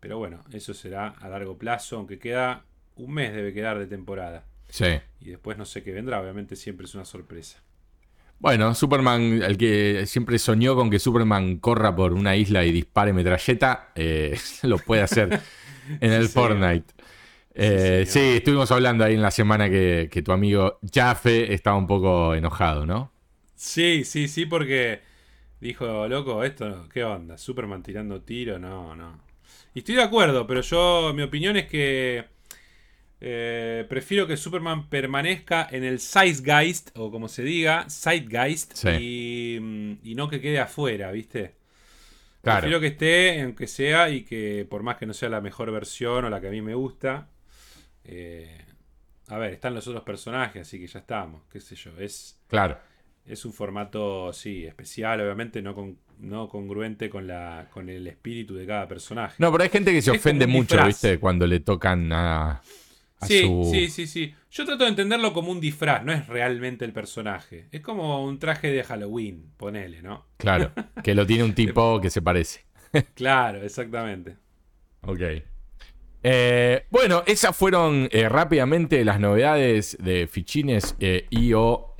[0.00, 2.64] pero bueno, eso será a largo plazo, aunque queda
[2.96, 4.44] un mes debe quedar de temporada.
[4.68, 5.00] Sí.
[5.20, 7.62] Y después no sé qué vendrá, obviamente siempre es una sorpresa.
[8.40, 13.12] Bueno, Superman, el que siempre soñó con que Superman corra por una isla y dispare
[13.12, 15.40] metralleta, eh, lo puede hacer
[16.00, 16.94] en el Fortnite.
[17.54, 22.34] Eh, sí, estuvimos hablando ahí en la semana que, tu amigo Jaffe estaba un poco
[22.34, 23.10] enojado, ¿no?
[23.56, 25.00] Sí, sí, sí, porque
[25.60, 27.36] dijo, loco, esto, ¿qué onda?
[27.36, 29.27] Superman tirando tiro, no, no.
[29.74, 32.24] Y estoy de acuerdo, pero yo, mi opinión es que
[33.20, 40.14] eh, prefiero que Superman permanezca en el Zeitgeist, o como se diga, Zeitgeist, y, y,
[40.14, 41.56] no que quede afuera, ¿viste?
[42.40, 46.24] Prefiero que esté, aunque sea, y que por más que no sea la mejor versión
[46.24, 47.28] o la que a mí me gusta,
[48.04, 48.64] eh,
[49.28, 52.40] a ver, están los otros personajes, así que ya estamos, qué sé yo, es...
[52.48, 52.78] Claro.
[53.26, 58.54] Es un formato, sí, especial, obviamente no, con, no congruente con, la, con el espíritu
[58.54, 59.36] de cada personaje.
[59.38, 61.18] No, pero hay gente que se ofende mucho, ¿viste?
[61.18, 62.60] Cuando le tocan a,
[63.26, 64.34] sí, sí, sí, sí.
[64.50, 67.66] Yo trato de entenderlo como un disfraz, no es realmente el personaje.
[67.70, 70.26] Es como un traje de Halloween, ponele, ¿no?
[70.36, 72.64] Claro, que lo tiene un tipo que se parece.
[73.14, 74.36] claro, exactamente.
[75.02, 75.20] Ok.
[76.22, 81.94] Eh, bueno, esas fueron eh, rápidamente las novedades de fichines eh, y o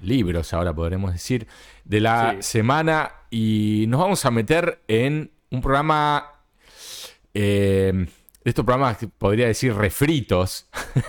[0.00, 1.46] libros, ahora podremos decir,
[1.84, 3.12] de la semana.
[3.34, 6.32] Y nos vamos a meter en un programa
[8.44, 10.68] estos programas podría decir refritos.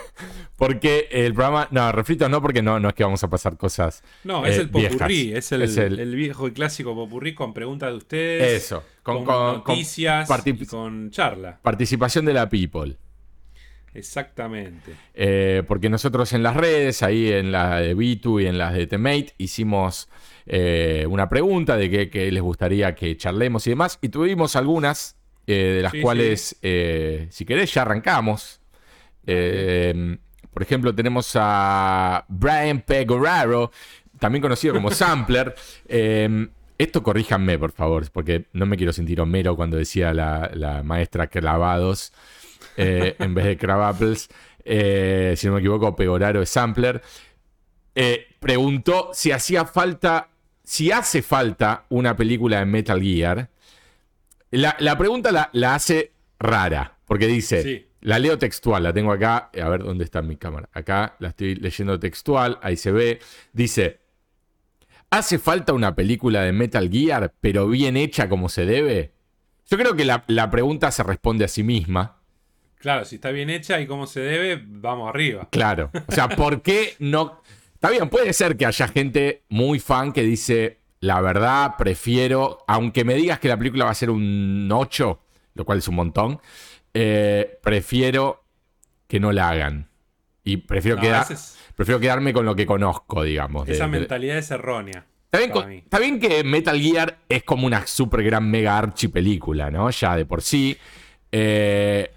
[0.56, 1.68] porque el programa.
[1.72, 4.04] No, refritos no, porque no, no es que vamos a pasar cosas.
[4.24, 8.64] No, es eh, el popurrí, es, el, viejo y clásico popurrí con preguntas de ustedes.
[8.64, 11.60] Eso, con, noticias y con charla.
[11.62, 12.96] Participación de la people.
[13.94, 14.96] Exactamente.
[15.14, 18.88] Eh, porque nosotros en las redes, ahí en la de Bitu y en las de
[18.88, 20.10] Temate, hicimos
[20.46, 23.98] eh, una pregunta de qué les gustaría que charlemos y demás.
[24.02, 28.62] Y tuvimos algunas eh, de las cuales, eh, si querés, ya arrancamos.
[29.26, 33.72] Por ejemplo, tenemos a Brian Pegoraro,
[34.20, 35.56] también conocido como Sampler.
[35.88, 42.14] esto corríjanme, por favor, porque no me quiero sentir Homero cuando decía la, maestra clavados
[42.76, 44.30] en vez de cravapples.
[44.66, 47.02] si no me equivoco, Pegoraro es Sampler.
[48.40, 50.33] preguntó si hacía falta,
[50.64, 53.50] si hace falta una película de Metal Gear
[54.54, 59.84] la, pregunta la, hace rara, porque dice, la leo textual, la tengo acá, a ver
[59.84, 60.70] dónde está mi cámara.
[60.74, 63.20] Acá la estoy leyendo textual, ahí se ve.
[63.52, 64.02] Dice,
[65.10, 69.12] ¿hace falta una película de Metal Gear, pero bien hecha como se debe?
[69.70, 72.20] Yo creo que la, pregunta se responde a sí misma.
[72.78, 75.48] Claro, si está bien hecha y cómo se debe, vamos arriba.
[75.52, 75.90] Claro.
[76.08, 77.42] O sea, ¿por qué no?
[77.84, 83.04] Está bien, puede ser que haya gente muy fan que dice, la verdad, prefiero, aunque
[83.04, 85.20] me digas que la película va a ser un 8,
[85.56, 86.40] lo cual es un montón,
[86.94, 88.46] eh, prefiero
[89.06, 89.90] que no la hagan.
[90.46, 90.98] Y prefiero,
[91.76, 93.68] prefiero quedarme con lo que conozco, digamos.
[93.68, 95.06] Esa mentalidad es errónea.
[95.30, 99.90] Está bien, que Metal Gear es como una super gran mega archi película, ¿no?
[99.90, 100.78] Ya de por sí.
[101.34, 102.10] Eh,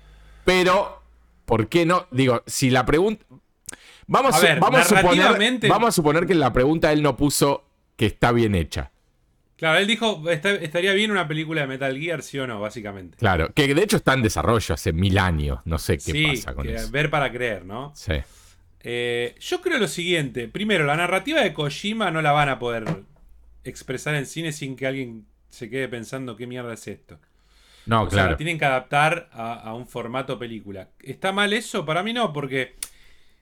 [0.45, 1.03] pero,
[1.45, 2.07] ¿por qué no?
[2.13, 3.26] Digo, si la pregunta.
[4.09, 7.65] Vamos a, vamos, suponer, vamos a suponer que en la pregunta él no puso
[7.97, 8.93] que está bien hecha.
[9.57, 13.17] Claro, él dijo, estaría bien una película de Metal Gear, sí o no, básicamente.
[13.17, 16.69] Claro, que de hecho está en desarrollo hace mil años, no sé qué pasa con
[16.69, 16.91] eso.
[16.91, 17.93] Ver para creer, ¿no?
[17.95, 18.15] Sí.
[18.81, 22.85] Eh, yo creo lo siguiente, primero, la narrativa de Kojima no la van a poder
[23.65, 27.19] expresar en cine sin que alguien se quede pensando qué mierda es esto.
[27.87, 28.33] No, claro.
[28.33, 30.91] la tienen que adaptar a, un formato película.
[31.01, 31.85] ¿Está mal eso?
[31.87, 32.75] Para mí no, porque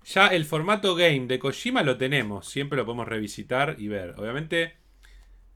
[0.05, 2.49] ya el formato game de Kojima lo tenemos.
[2.49, 4.15] Siempre lo podemos revisitar y ver.
[4.19, 4.75] Obviamente,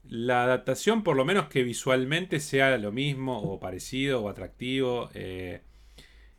[0.07, 5.09] la adaptación, por lo menos que visualmente sea lo mismo, o parecido, o atractivo.
[5.13, 5.61] Eh,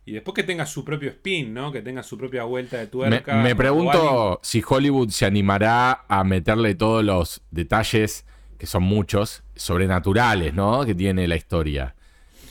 [0.04, 1.70] y después que tenga su propio spin, ¿no?
[1.70, 3.36] Que tenga su propia vuelta de tuerca.
[3.36, 8.26] Me, pregunto si Hollywood se animará a meterle todos los detalles,
[8.58, 10.84] que son muchos, sobrenaturales, ¿no?
[10.84, 11.94] Que tiene la historia.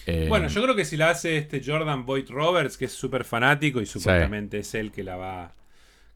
[0.10, 3.24] Eh, bueno, yo creo que si la hace este Jordan Boyd Roberts, que es súper
[3.24, 5.54] fanático y supuestamente es él que la va.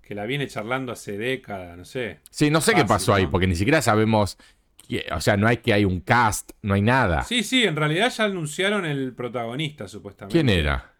[0.01, 2.19] que la viene charlando hace décadas, no sé.
[2.29, 4.37] Sí, no sé qué pasó ahí, porque ni siquiera sabemos.
[5.11, 7.23] o sea, no hay que hay un cast, no hay nada.
[7.23, 10.33] Sí, sí, en realidad ya anunciaron el protagonista, supuestamente.
[10.33, 10.93] ¿Quién era?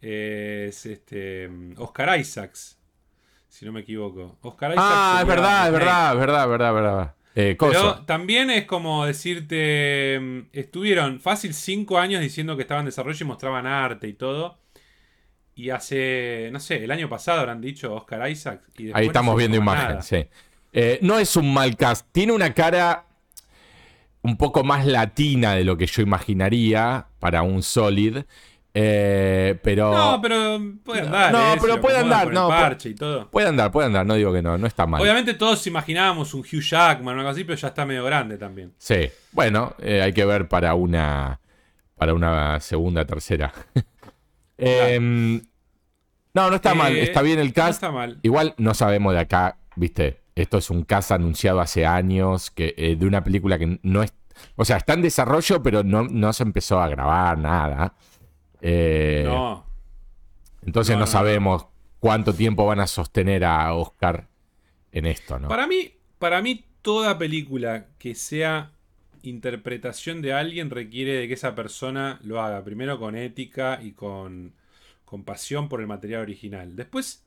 [0.00, 1.50] es este.
[1.78, 2.78] Oscar Isaacs.
[3.48, 4.38] Si no me equivoco.
[4.42, 4.88] Oscar Isaacs.
[4.88, 7.14] Ah, es verdad, es verdad, es verdad, es verdad, verdad.
[7.38, 12.86] Eh, Pero también es como decirte, mm, estuvieron fácil cinco años diciendo que estaban en
[12.86, 14.58] desarrollo y mostraban arte y todo.
[15.54, 18.62] Y hace, no sé, el año pasado habrán dicho Oscar Isaac.
[18.94, 20.26] Ahí estamos viendo imagen, sí.
[20.72, 23.04] Eh, no es un mal cast, tiene una cara
[24.22, 28.24] un poco más latina de lo que yo imaginaría para un Solid.
[28.78, 29.90] Eh, pero.
[29.90, 31.32] No, pero puede andar.
[31.32, 32.30] No, eh, pero puede andar.
[32.30, 33.30] No, parche y todo.
[33.30, 34.04] Puede andar, puede andar.
[34.04, 35.00] No digo que no, no está mal.
[35.00, 38.74] Obviamente todos imaginábamos un Hugh Jackman o algo así, pero ya está medio grande también.
[38.76, 39.08] Sí.
[39.32, 41.40] Bueno, eh, hay que ver para una.
[41.94, 43.50] Para una segunda, tercera.
[44.58, 45.40] Em,
[46.32, 46.96] no, no está mal.
[46.96, 47.82] Está bien el cast.
[47.82, 48.18] No está mal.
[48.22, 50.20] Igual no sabemos de acá, viste.
[50.34, 54.12] Esto es un cast anunciado hace años que, de una película que no es.
[54.54, 57.94] O sea, está en desarrollo, pero no, no se empezó a grabar nada.
[58.68, 59.64] Eh, no.
[60.64, 61.66] Entonces no, sabemos
[62.00, 64.26] cuánto tiempo van a sostener a Oscar
[64.90, 65.46] en esto, ¿no?
[65.46, 68.72] Para mí, para mí, toda película que sea
[69.22, 72.64] interpretación de alguien requiere de que esa persona lo haga.
[72.64, 74.52] Primero con ética y con,
[75.04, 76.74] con pasión por el material original.
[76.74, 77.24] Después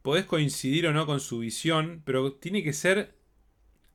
[0.00, 3.14] podés coincidir o no con su visión, pero tiene que ser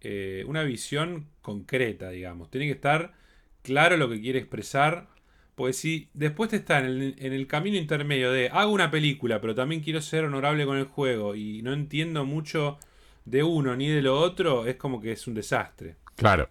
[0.02, 2.52] eh, una visión concreta, digamos.
[2.52, 3.15] Tiene que estar
[3.63, 5.16] claro lo que quiere expresar
[5.58, 9.82] pues si después te está en el, camino intermedio de hago una película, pero también
[9.82, 12.78] quiero ser honorable con el juego y no entiendo mucho
[13.26, 15.96] de uno ni de lo otro, es como que es un desastre.
[16.15, 16.48] Claro.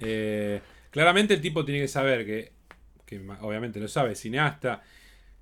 [0.00, 0.60] Eh,
[0.90, 2.50] claramente el tipo tiene que saber que,
[3.06, 4.82] que, obviamente lo sabe, cineasta,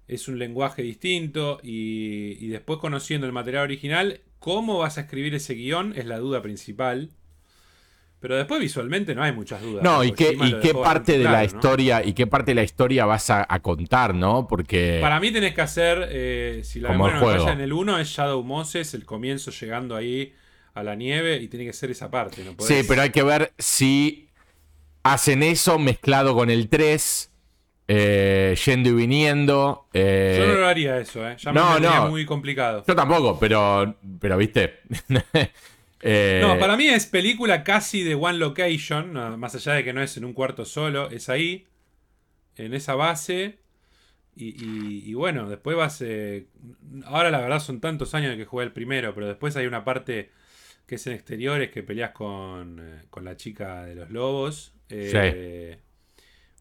[0.06, 5.34] es un lenguaje distinto y, y después conociendo el material original, cómo vas a escribir
[5.34, 7.08] ese guion es la duda principal.
[8.20, 9.84] Pero después visualmente no hay muchas dudas.
[9.84, 13.06] No, y qué, y qué parte de la historia, y qué parte de la historia
[13.06, 14.48] vas a, contar, ¿no?
[14.48, 14.98] Porque.
[15.00, 18.94] Para mí tenés que hacer, eh, si la memoria en el 1 es Shadow Moses,
[18.94, 20.34] el comienzo llegando ahí
[20.74, 22.54] a la nieve, y tiene que ser esa parte, ¿no?
[22.58, 24.28] Sí, pero hay que ver si
[25.04, 27.32] hacen eso mezclado con el 3.
[27.90, 29.88] Eh, yendo y viniendo.
[29.94, 31.36] Eh, Yo no lo haría eso, ¿eh?
[31.38, 32.10] Ya no, me no.
[32.10, 32.84] muy complicado.
[32.86, 34.80] Yo tampoco, pero, pero viste.
[36.00, 40.02] Eh, no, para mí es película casi de One Location, más allá de que no
[40.02, 41.66] es en un cuarto solo, es ahí,
[42.56, 43.58] en esa base.
[44.40, 46.00] Y, bueno, después vas...
[46.00, 46.46] Eh,
[47.06, 49.84] ahora la verdad son tantos años de que jugué el primero, pero después hay una
[49.84, 50.30] parte
[50.86, 54.74] que es en exteriores, que peleas con, eh, con la chica de los lobos.
[54.88, 55.80] Pero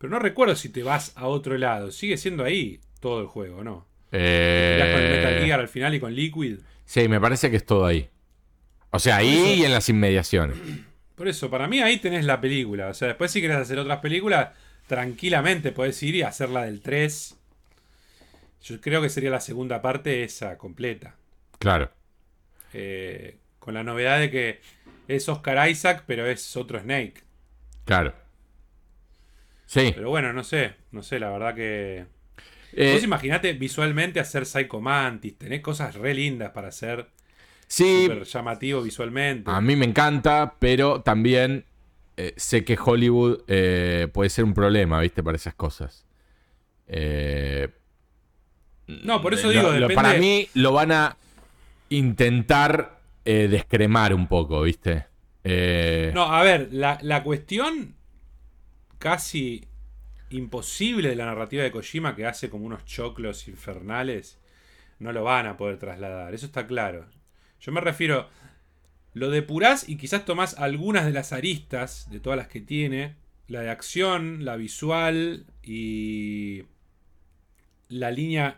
[0.10, 1.91] no recuerdo si te vas a otro lado.
[1.91, 3.88] Sigue siendo ahí todo el juego, ¿no?
[4.10, 6.60] Peleas con Metal Gear al final y con Liquid.
[6.86, 8.10] Sí, me parece que es todo ahí.
[8.91, 10.58] O sea, ahí y en las inmediaciones.
[11.15, 12.88] Por eso, para mí ahí tenés la película.
[12.89, 14.50] O sea, después si querés hacer otras películas,
[14.86, 17.36] tranquilamente podés ir y hacer la del 3.
[18.63, 21.15] Yo creo que sería la segunda parte esa, completa.
[21.60, 21.91] Claro.
[22.73, 24.62] Eh, con la novedad de que
[25.08, 27.23] es Oscar Isaac, pero es otro Snake.
[27.86, 28.13] Claro.
[29.65, 29.91] Sí.
[29.95, 30.76] Pero bueno, no sé.
[30.91, 32.06] No sé, la verdad que.
[32.73, 35.38] Eh, Vos imaginate visualmente hacer Psycho Mantis.
[35.38, 37.08] Tenés cosas re lindas para hacer.
[37.67, 38.10] Sí.
[38.25, 39.51] Llamativo visualmente.
[39.51, 41.65] A mí me encanta, pero también
[42.15, 45.21] eh, sé que Hollywood eh, puede ser un problema, ¿viste?
[45.21, 46.06] Para esas cosas.
[46.88, 47.67] Eh,
[48.88, 51.17] no, por eso digo, para mí lo van a
[51.89, 55.06] intentar descremar un poco, ¿viste?
[56.13, 57.95] No, a ver, la, la cuestión
[58.97, 59.67] casi
[60.30, 64.39] imposible de la narrativa de Kojima que hace como unos choclos infernales,
[64.99, 67.06] no lo van a poder trasladar, eso está claro.
[67.62, 68.30] Yo me refiero.
[69.13, 73.15] lo depurás y quizás tomás algunas de las aristas de todas las que tiene.
[73.48, 76.65] La de acción, la visual y
[77.89, 78.58] la línea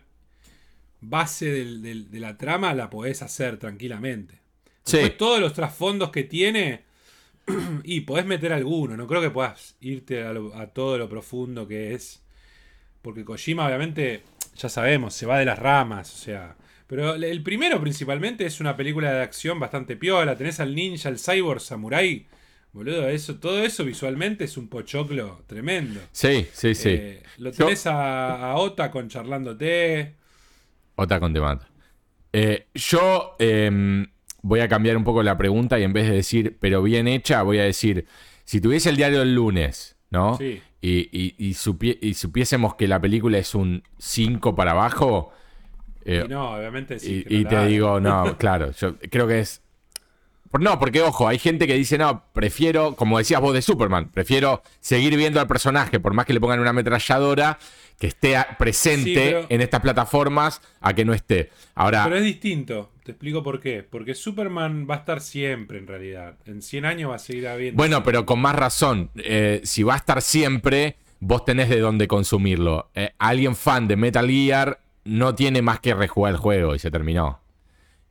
[1.00, 4.40] base del- del- de la trama la podés hacer tranquilamente.
[4.84, 4.98] Sí.
[4.98, 6.82] Después, todos los trasfondos que tiene
[7.84, 8.96] y podés meter alguno.
[8.98, 12.20] No creo que puedas irte a, lo- a todo lo profundo que es.
[13.00, 14.24] Porque Kojima, obviamente,
[14.56, 16.12] ya sabemos, se va de las ramas.
[16.12, 16.56] O sea.
[16.90, 20.36] Pero el- el primero, principalmente, es una película de acción bastante piola.
[20.36, 22.26] Tenés al ninja, al cyborg, samurai.
[22.72, 26.00] Boludo, eso, todo eso visualmente es un pochoclo tremendo.
[26.12, 26.88] Sí, sí, sí.
[26.90, 30.16] Eh, lo Yo- tenés a, a Ota con charlándote.
[30.96, 31.68] Otra con te mata.
[32.32, 34.06] Eh, yo em,
[34.42, 37.42] voy a cambiar un poco la pregunta y en vez de decir, pero bien hecha,
[37.42, 38.06] voy a decir,
[38.44, 40.36] si tuviese el diario del lunes, ¿no?
[40.38, 40.60] Sí.
[40.82, 45.32] Y, y- y supie- y supiésemos que la película es un 5 para abajo,
[46.04, 47.24] eh, Y no, obviamente sí.
[47.28, 49.62] y, te digo, no, claro, yo creo que es...
[50.58, 54.62] No, porque ojo, hay gente que dice, no, prefiero, como decías vos de Superman, prefiero
[54.80, 57.56] seguir viendo al personaje, por más que le pongan una ametralladora,
[58.00, 61.50] que esté presente Sí, pero- en estas plataformas a que no esté.
[61.76, 62.90] Ahora, Pero es distinto.
[63.04, 63.86] Te explico por qué.
[63.88, 66.34] Porque Superman va a estar siempre, en realidad.
[66.46, 67.76] En 100 años va a seguir habiendo.
[67.76, 72.08] bueno, pero con más razón, eh, si va a estar siempre, vos tenés de dónde
[72.08, 72.90] consumirlo.
[72.94, 76.90] Eh, alguien fan de Metal Gear no tiene más que rejugar el juego y se
[76.90, 77.40] terminó.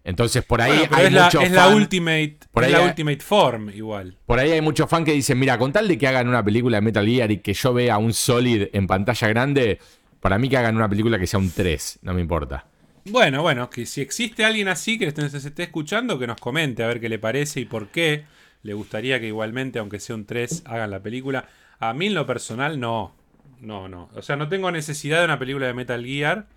[0.03, 2.37] Entonces por ahí Bueno, hay es, la, mucho es la ultimate.
[2.51, 4.17] por es ahí la hay- ultimate form, igual.
[4.25, 6.77] Por ahí hay muchos fans que dicen, mira, con tal de que hagan una película
[6.77, 9.79] de Metal Gear y que yo vea un Solid en pantalla grande,
[10.19, 12.65] para mí que hagan una película que sea un 3, no me importa.
[13.05, 16.87] Bueno, bueno, que si existe alguien así que se esté escuchando, que nos comente a
[16.87, 18.25] ver qué le parece y por qué
[18.63, 21.47] le gustaría que igualmente, aunque sea un 3, hagan la película.
[21.79, 23.15] A mí en lo personal, no.
[23.59, 24.09] No, no.
[24.15, 26.47] O sea, no tengo necesidad de una película de Metal Gear.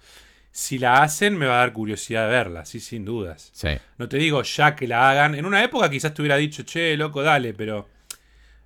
[0.52, 3.50] Si la hacen, me va a dar curiosidad de verla, sí, sin dudas.
[3.54, 3.70] Sí.
[3.98, 5.34] No te digo ya que la hagan.
[5.34, 7.88] En una época quizás te hubiera dicho, che, loco, dale, pero.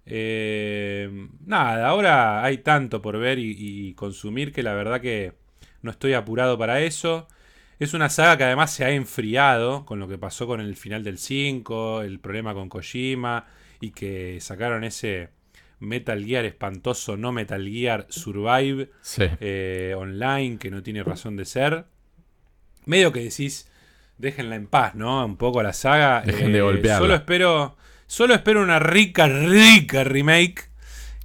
[0.07, 1.11] eh,
[1.46, 5.35] nada, ahora hay tanto por ver y, y consumir que la verdad que
[5.83, 7.29] no estoy apurado para eso.
[7.79, 11.05] Es una saga que además se ha enfriado con lo que pasó con el final
[11.05, 13.46] del 5, el problema con Kojima
[13.81, 15.31] y que sacaron ese
[15.78, 19.24] Metal Gear espantoso, no Metal Gear Survive Sí.
[19.40, 21.84] eh, online que no tiene razón de ser.
[22.84, 23.70] Medio que decís,
[24.18, 25.24] déjenla en paz, ¿no?
[25.24, 26.22] Un poco la saga.
[26.24, 26.98] Eh, Dejen de golpearla.
[26.98, 30.70] Solo espero, solo espero una rica, rica remake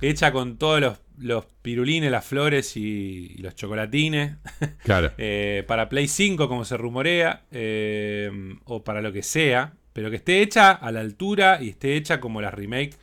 [0.01, 4.37] hecha con todos los, los pirulines, las flores y, y los chocolatines.
[4.83, 5.11] Claro.
[5.19, 8.31] Eh, para Play 5, como se rumorea, eh,
[8.65, 12.19] o para lo que sea, pero que esté hecha a la altura y esté hecha
[12.19, 12.95] como las remake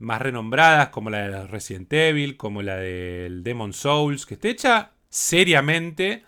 [0.00, 4.92] más renombradas, como la de Resident Evil, como la del Demon Souls, que esté hecha
[5.08, 6.24] seriamente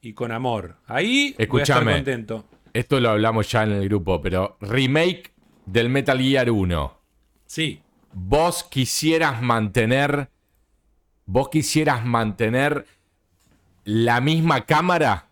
[0.00, 0.76] y con amor.
[0.86, 1.92] Ahí voy a estar Escuchame.
[1.94, 2.44] contento.
[2.72, 5.32] Esto lo hablamos ya en el grupo, pero remake
[5.66, 7.00] del Metal Gear 1.
[7.46, 7.80] Sí,
[8.16, 10.28] ¿Vos quisieras mantener.
[11.26, 12.86] ¿Vos quisieras mantener
[13.84, 15.26] la misma cámara?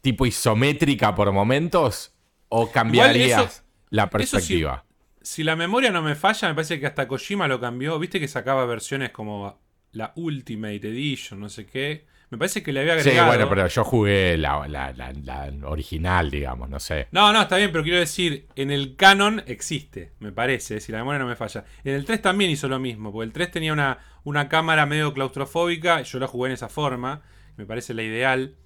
[0.00, 2.14] Tipo isométrica por momentos.
[2.48, 4.84] ¿O cambiarías eso- la perspectiva?
[5.24, 7.98] Si la memoria no me falla, me parece que hasta Kojima lo cambió.
[7.98, 9.60] Viste que sacaba versiones como
[9.92, 12.06] la Ultimate Edition, no sé qué.
[12.30, 13.28] Me parece que le había Sí, agregado.
[13.28, 17.08] bueno, pero yo jugué la, la- la- la original, digamos, no sé.
[17.10, 20.98] No, no, está bien, pero quiero decir, en el canon existe, me parece, si la
[20.98, 21.64] memoria no me falla.
[21.84, 25.12] En el 3 también hizo lo mismo, porque el 3 tenía una, una cámara medio
[25.12, 27.20] claustrofóbica, yo la jugué en esa forma,
[27.58, 28.56] me parece la ideal.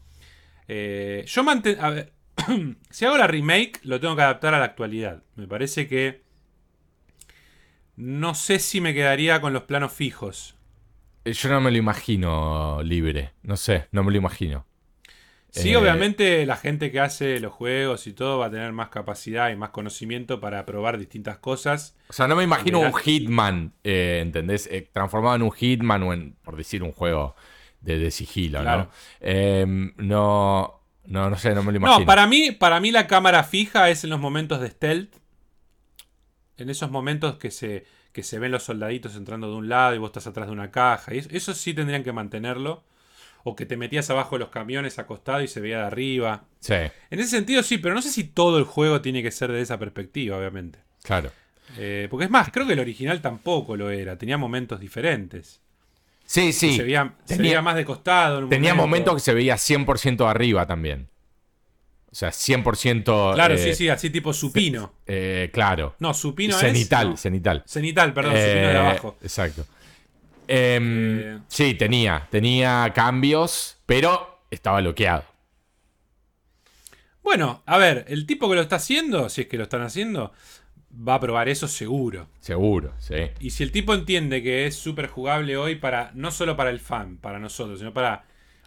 [0.69, 1.83] Eh, yo mantengo...
[1.83, 2.13] A ver,
[2.91, 5.25] si hago la remake, lo tengo que adaptar a la actualidad.
[5.35, 6.25] Me parece que...
[7.97, 10.57] No sé si me quedaría con los planos fijos.
[11.25, 14.67] Eh, Yo no me lo imagino libre, no sé, no me lo imagino.
[15.51, 18.91] Sí, Eh, obviamente la gente que hace los juegos y todo va a tener más
[18.91, 21.97] capacidad y más conocimiento para probar distintas cosas.
[22.09, 24.69] O sea, no me imagino un Hitman, eh, ¿entendés?
[24.71, 27.35] Eh, transformado en un Hitman o en, por decir, un juego
[27.81, 28.85] de, de sigilo, Claro.
[28.85, 28.91] ¿no?
[29.21, 29.65] Eh,
[29.97, 32.01] no, no, no sé, no me lo imagino.
[32.01, 35.15] No, para mí, para mí la cámara fija es en los momentos de stealth.
[36.59, 39.99] En esos momentos que se, que se ven los soldaditos entrando de un lado y
[39.99, 41.15] vos estás atrás de una caja.
[41.15, 42.83] Y eso, eso sí tendrían que mantenerlo.
[43.49, 46.45] O que te metías abajo de los camiones acostado y se veía de arriba.
[46.59, 49.53] Sí, En ese sentido sí, pero no sé si todo el juego tiene que ser
[49.53, 50.81] de esa perspectiva, obviamente.
[51.03, 51.31] claro.
[51.79, 54.17] Eh, porque es más, creo que el original tampoco lo era.
[54.17, 55.61] Tenía momentos diferentes.
[56.25, 56.77] Sí, sí.
[56.77, 58.39] Se, veía, se Tenía- veía más de costado.
[58.39, 58.87] en un Tenía momento.
[58.89, 61.09] momentos que se veía 100% arriba también.
[62.17, 63.35] O sea, 100%...
[63.35, 64.95] Claro, eh, sí, sí, así tipo supino.
[65.07, 65.97] eh, claro.
[65.99, 67.11] No, supino cenital, es.
[67.11, 67.17] no.
[67.19, 67.63] cenital.
[67.67, 69.19] Cenital, perdón, supino de Eh, abajo.
[69.21, 69.67] Exacto.
[70.49, 71.39] Em, Eh.
[71.47, 72.27] Sí, tenía.
[72.31, 75.25] Tenía cambios, pero estaba bloqueado.
[77.23, 80.33] Bueno, a ver, el tipo que lo está haciendo, si es que lo están haciendo,
[81.07, 82.29] va a probar eso seguro.
[82.41, 83.29] Seguro, sí.
[83.41, 86.81] Y si el tipo entiende que es súper jugable hoy para, no solo para el
[86.81, 88.25] fan, para nosotros, sino para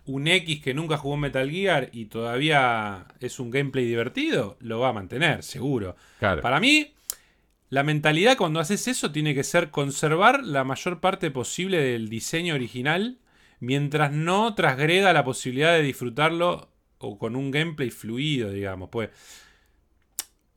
[0.10, 4.90] un X que nunca jugó Metal Gear y todavía es un gameplay divertido, lo va
[4.90, 5.96] a mantener, seguro.
[6.18, 6.42] Claro.
[6.42, 6.94] Para mí,
[7.70, 12.56] la mentalidad cuando haces eso tiene que ser conservar la mayor parte posible del diseño
[12.56, 13.20] original
[13.60, 18.90] mientras no trasgreda la posibilidad de disfrutarlo o con un gameplay fluido, digamos.
[18.90, 19.10] Pues,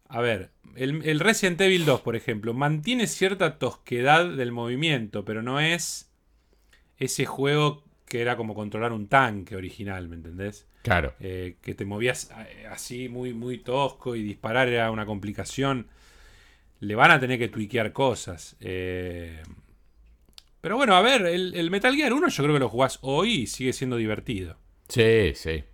[0.09, 5.43] a ver, el, el, Resident Evil 2, por ejemplo, mantiene cierta tosquedad del movimiento, pero
[5.43, 6.11] no es
[6.97, 10.67] ese juego que era como controlar un tanque original, ¿me entendés?
[10.83, 11.15] Claro.
[11.19, 15.87] Eh, que te movías eh, así muy, muy tosco y disparar era una complicación.
[16.81, 18.55] Le van a tener que tuiquear cosas.
[18.61, 19.43] Eh,
[20.61, 23.33] pero bueno, a ver, el, el, Metal Gear 1 yo creo que lo jugás hoy
[23.33, 24.59] y sigue siendo divertido.
[24.89, 25.65] Sí, sí.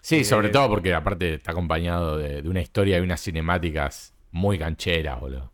[0.00, 4.56] Sí, sobre todo porque aparte está acompañado de, de, una historia y unas cinemáticas muy
[4.56, 5.50] cancheras, boludo.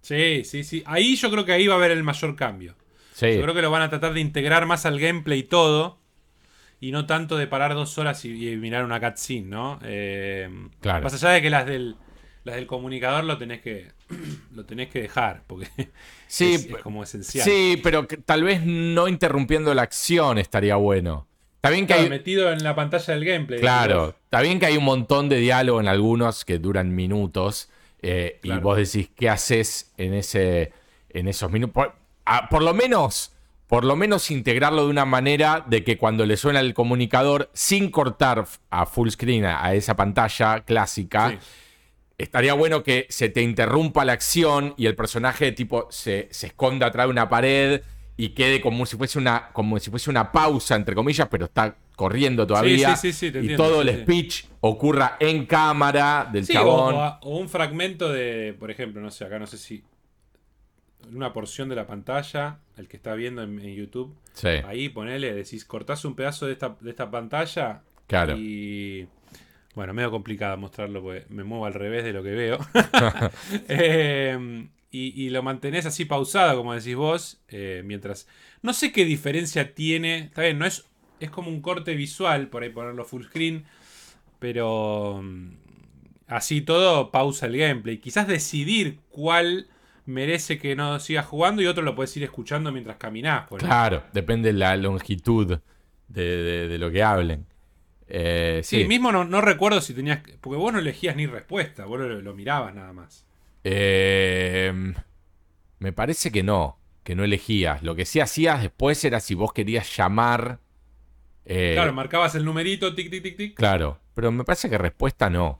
[0.00, 0.84] Sí, sí, sí.
[0.86, 2.76] Ahí yo creo que ahí va a haber el mayor cambio.
[3.20, 3.34] Sí.
[3.34, 5.98] Yo creo que lo van a tratar de integrar más al gameplay y todo.
[6.80, 9.78] Y no tanto de parar dos horas y, y mirar una cutscene, ¿no?
[9.82, 10.48] Eh,
[10.80, 11.04] claro.
[11.04, 11.96] Más allá de que las del,
[12.44, 13.88] las del comunicador lo tenés que,
[14.54, 15.68] lo tenés que dejar, porque
[16.26, 17.44] sí, es, es como esencial.
[17.44, 21.26] Sí, pero que, tal vez no interrumpiendo la acción estaría bueno.
[21.56, 22.08] Está bien que claro, hay...
[22.08, 23.60] metido en la pantalla del gameplay.
[23.60, 27.68] Claro, está bien que hay un montón de diálogo en algunos que duran minutos.
[28.00, 28.60] Eh, Claro.
[28.60, 30.72] Y vos decís, ¿qué haces en, ese,
[31.10, 31.74] en esos minutos?
[31.74, 31.99] Por,
[32.50, 33.32] por lo menos,
[33.66, 37.90] por lo menos integrarlo de una manera de que cuando le suena el comunicador, sin
[37.90, 41.38] cortar a full screen a, a esa pantalla clásica, Sí.
[42.18, 46.86] estaría bueno que se te interrumpa la acción y el personaje tipo se, se esconda
[46.88, 47.82] atrás de una pared
[48.16, 51.76] y quede como si fuese una como si fuese una pausa entre comillas, pero está
[51.96, 54.02] corriendo todavía sí, sí, te y entiendo, todo sí, el sí.
[54.02, 56.94] speech ocurra en cámara del Sí, o, chabón.
[56.96, 59.82] o a- o un fragmento de, por ejemplo, no sé, acá no sé si
[61.14, 65.34] una porción de la pantalla, el que está viendo en, en YouTube, Sí, ahí ponele,
[65.34, 68.36] decís, cortás un pedazo de esta, de esta pantalla claro.
[68.36, 69.06] y...
[69.74, 72.58] Bueno, medio complicado mostrarlo porque me muevo al revés de lo que veo.
[73.68, 78.26] Eh, y, y lo mantenés así pausado, como decís vos, eh, mientras...
[78.62, 80.86] No sé qué diferencia tiene, está bien, no es,
[81.20, 83.64] es como un corte visual, por ahí ponerlo full screen,
[84.40, 85.50] pero mm,
[86.26, 87.98] así todo pausa el gameplay.
[87.98, 89.68] Quizás decidir cuál
[90.06, 93.48] merece que no sigas jugando y otro lo puedes ir escuchando mientras caminás.
[93.58, 95.60] Claro, depende de la longitud
[96.08, 97.46] de, de- de lo que hablen.
[98.08, 100.22] Eh, Sí, sí, mismo no, no recuerdo si tenías.
[100.22, 103.24] que- Porque vos no elegías ni respuesta, vos lo, lo mirabas nada más.
[103.62, 104.92] Eh,
[105.78, 107.82] me parece que no, que no elegías.
[107.82, 110.58] Lo que sí hacías después era si vos querías llamar.
[111.44, 113.54] eh, Claro, marcabas el numerito, tic, tic, tic, tic.
[113.56, 115.59] claro, pero me parece que respuesta no.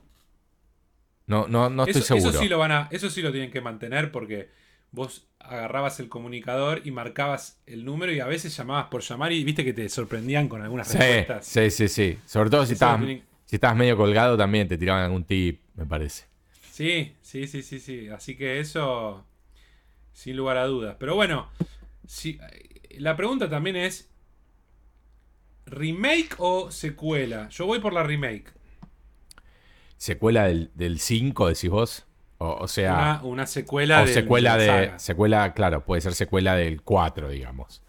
[1.30, 2.30] No, no, no estoy eso, seguro.
[2.30, 4.50] eso sí lo van a, eso sí lo tienen que mantener porque
[4.90, 9.44] vos agarrabas el comunicador y marcabas el número y a veces llamabas por llamar y
[9.44, 11.46] viste que te sorprendían con algunas Sí, respuestas.
[11.46, 12.18] sí, sí, sí.
[12.26, 15.86] Sobre todo si estabas, tienen- si estabas medio colgado también te tiraban algún tip, me
[15.86, 16.24] parece.
[16.72, 18.08] Sí, sí, sí, sí, sí.
[18.08, 19.24] Así que eso,
[20.12, 20.96] sin lugar a dudas.
[20.98, 21.48] Pero bueno,
[22.06, 22.38] si,
[22.98, 24.10] la pregunta también es,
[25.66, 27.48] ¿remake o secuela?
[27.50, 28.52] Yo voy por la remake.
[30.00, 32.06] ¿Secuela del, del 5, decís vos?
[32.38, 34.92] O, o sea, Una, una secuela o del- secuela de...
[34.96, 37.82] Secuela, claro, puede ser secuela del 4, digamos.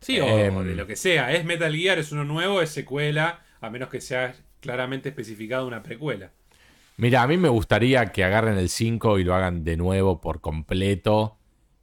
[0.00, 1.30] Sí, o, Em, de lo que sea.
[1.32, 5.80] Es Metal Gear, es uno nuevo, es secuela, a menos que sea claramente especificado una
[5.84, 6.32] precuela.
[6.96, 10.40] Mira, a mí me gustaría que agarren el 5 y lo hagan de nuevo por
[10.40, 11.36] completo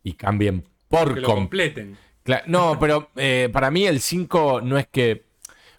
[0.03, 1.95] y cambien por Que lo completen.
[2.47, 5.27] No, pero eh, para mí el 5 no es que,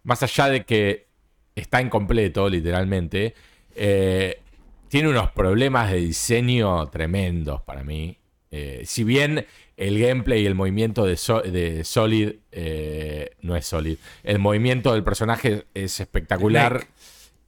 [0.02, 1.08] más allá de que
[1.54, 3.34] está incompleto, literalmente,
[3.76, 4.40] eh,
[4.88, 8.18] tiene unos problemas de diseño tremendos para mí.
[8.50, 9.46] Eh, si bien
[9.78, 14.92] el gameplay y el movimiento de, So- de Solid eh, no es Solid, el movimiento
[14.92, 16.86] del personaje es espectacular.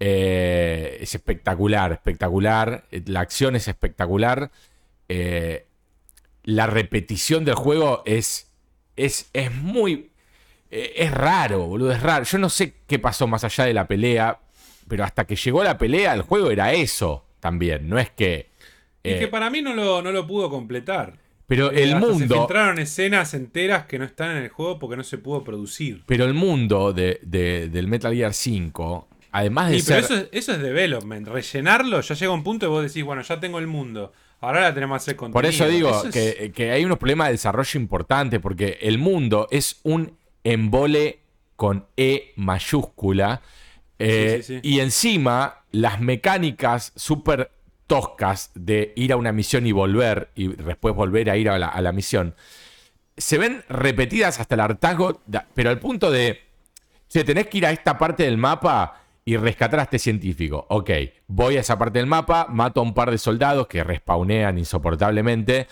[0.01, 2.85] Eh, es espectacular, espectacular.
[3.07, 4.51] La acción es espectacular.
[6.45, 8.51] la repetición del juego es,
[8.97, 10.11] es, es muy...
[10.71, 12.25] Es raro, boludo, es raro.
[12.25, 14.41] Yo no sé qué pasó más allá de la pelea,
[14.89, 17.89] pero hasta que llegó la pelea, el juego era eso también.
[17.89, 18.51] No es que...
[19.03, 21.19] Y eh, que para mí no lo, no lo pudo completar.
[21.47, 22.35] pero el Hasta Se mundo...
[22.37, 26.03] filtraron escenas enteras que no están en el juego porque no se pudo producir.
[26.07, 30.29] Pero el mundo de, de- del Metal Gear 5, además de Sí, pero eso, es-
[30.33, 31.29] eso es development.
[31.29, 34.13] Rellenarlo ya llega un punto y vos decís, bueno, ya tengo el mundo.
[34.41, 35.35] Ahora la tenemos que hacer contenido.
[35.41, 39.49] Por eso digo es- que, que hay unos problemas de desarrollo importantes, porque el mundo
[39.51, 41.19] es un embole
[41.57, 43.43] con E mayúscula.
[44.05, 44.69] Eh, Sí, sí, sí.
[44.69, 47.51] Y encima las mecánicas súper
[47.87, 51.69] toscas de ir a una misión y volver, y después volver a ir a la,
[51.69, 52.35] a la misión,
[53.17, 55.21] se ven repetidas hasta el hartazgo,
[55.55, 56.41] pero al punto de,
[57.09, 60.67] che, tenés que ir a esta parte del mapa y rescatar a este científico.
[60.69, 60.91] Ok,
[61.29, 65.67] voy a esa parte del mapa, mato a un par de soldados que respawnean insoportablemente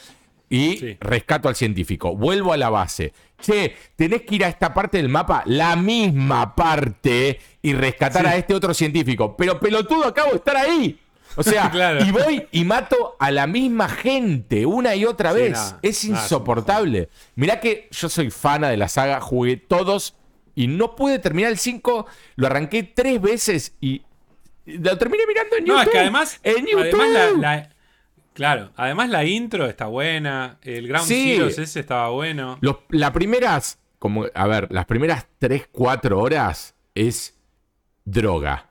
[0.52, 0.96] y Sí.
[1.00, 2.14] rescato al científico.
[2.14, 3.12] Vuelvo a la base.
[3.40, 8.28] Che, tenés que ir a esta parte del mapa, la misma parte, y rescatar Sí.
[8.28, 9.34] a este otro científico.
[9.36, 10.98] Pero pelotudo, acabo de estar ahí.
[11.36, 12.04] O sea, Claro.
[12.04, 15.74] y voy y mato a la misma gente una y otra Sí, vez.
[15.80, 17.08] es insoportable.
[17.34, 20.14] Mirá que yo soy fana de la saga, jugué todos
[20.54, 22.04] y no pude terminar el 5.
[22.36, 24.02] Lo arranqué tres veces y
[24.66, 25.76] lo terminé mirando en YouTube.
[25.76, 27.00] No, es que además, en YouTube.
[27.00, 27.68] además la, la-
[28.34, 31.34] claro, además la intro está buena, el Ground Sí.
[31.36, 32.58] Zeroes ese estaba bueno.
[32.60, 37.38] Los- las primeras, como, a ver, las primeras 3, 4 horas es
[38.04, 38.70] droga.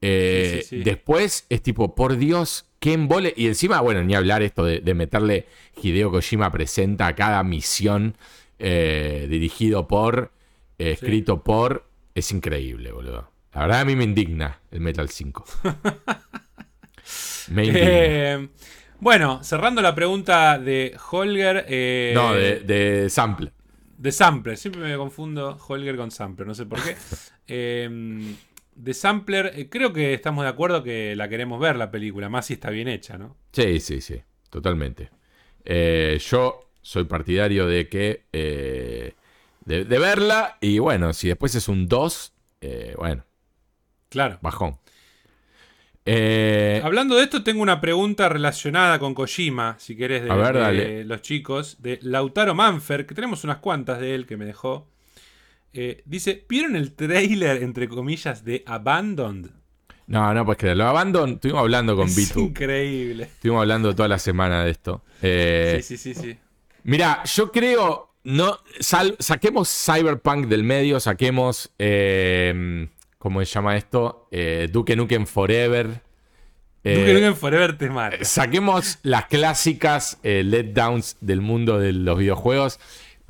[0.00, 0.82] Eh, Sí, sí, sí.
[0.84, 3.34] Después es tipo, por Dios, qué embole.
[3.36, 5.46] Y encima, bueno, ni hablar esto de, de meterle
[5.82, 8.16] Hideo Kojima presenta a cada misión
[8.60, 10.32] eh, dirigido por,
[10.78, 11.88] eh, escrito por.
[12.14, 13.30] Es increíble, boludo.
[13.54, 15.44] La verdad a mí me indigna el Metal 5.
[17.48, 17.88] me indigna.
[17.90, 18.48] Eh,
[19.00, 21.64] bueno, cerrando la pregunta de Holger.
[21.68, 23.52] eh, no, de, de Sample.
[23.96, 26.96] De Sampler, siempre me confundo Holger con Sampler, no sé por qué.
[27.50, 28.34] Eh,
[28.74, 32.44] de Sampler, eh, creo que estamos de acuerdo que la queremos ver la película, más
[32.44, 33.36] si está bien hecha, ¿no?
[33.52, 34.20] Sí, sí, sí,
[34.50, 35.08] totalmente.
[35.64, 38.24] Eh, yo soy partidario de que.
[38.34, 39.14] eh,
[39.64, 43.24] de, de verla y bueno, si después es un 2, eh, bueno,
[44.10, 44.38] Claro.
[44.42, 44.78] bajón.
[46.10, 51.20] Eh, Hablando de esto, tengo una pregunta relacionada con Kojima, si querés, de, ver, los
[51.20, 54.88] chicos, de Lautaro Manfer, que tenemos unas cuantas de él que me dejó.
[55.74, 59.50] Eh, dice, ¿vieron el trailer, entre comillas, de Abandoned?
[60.06, 60.84] no, no, pues creerlo.
[60.86, 62.40] Abandon, estuvimos hablando con es Bitu.
[62.40, 63.24] increíble.
[63.24, 65.04] Estuvimos hablando toda la semana de esto.
[65.20, 66.38] Eh, Sí, sí, sí, sí.
[66.84, 68.14] Mira, yo creo.
[68.24, 71.70] No, sal- saquemos Cyberpunk del medio, saquemos.
[71.78, 72.88] eh,
[73.18, 74.28] ¿Cómo se llama esto?
[74.30, 76.02] Eh, Duke Nukem Forever.
[76.84, 78.24] Eh, Duke Nukem Forever te mata.
[78.24, 82.78] Saquemos las clásicas eh, letdowns del mundo de los videojuegos,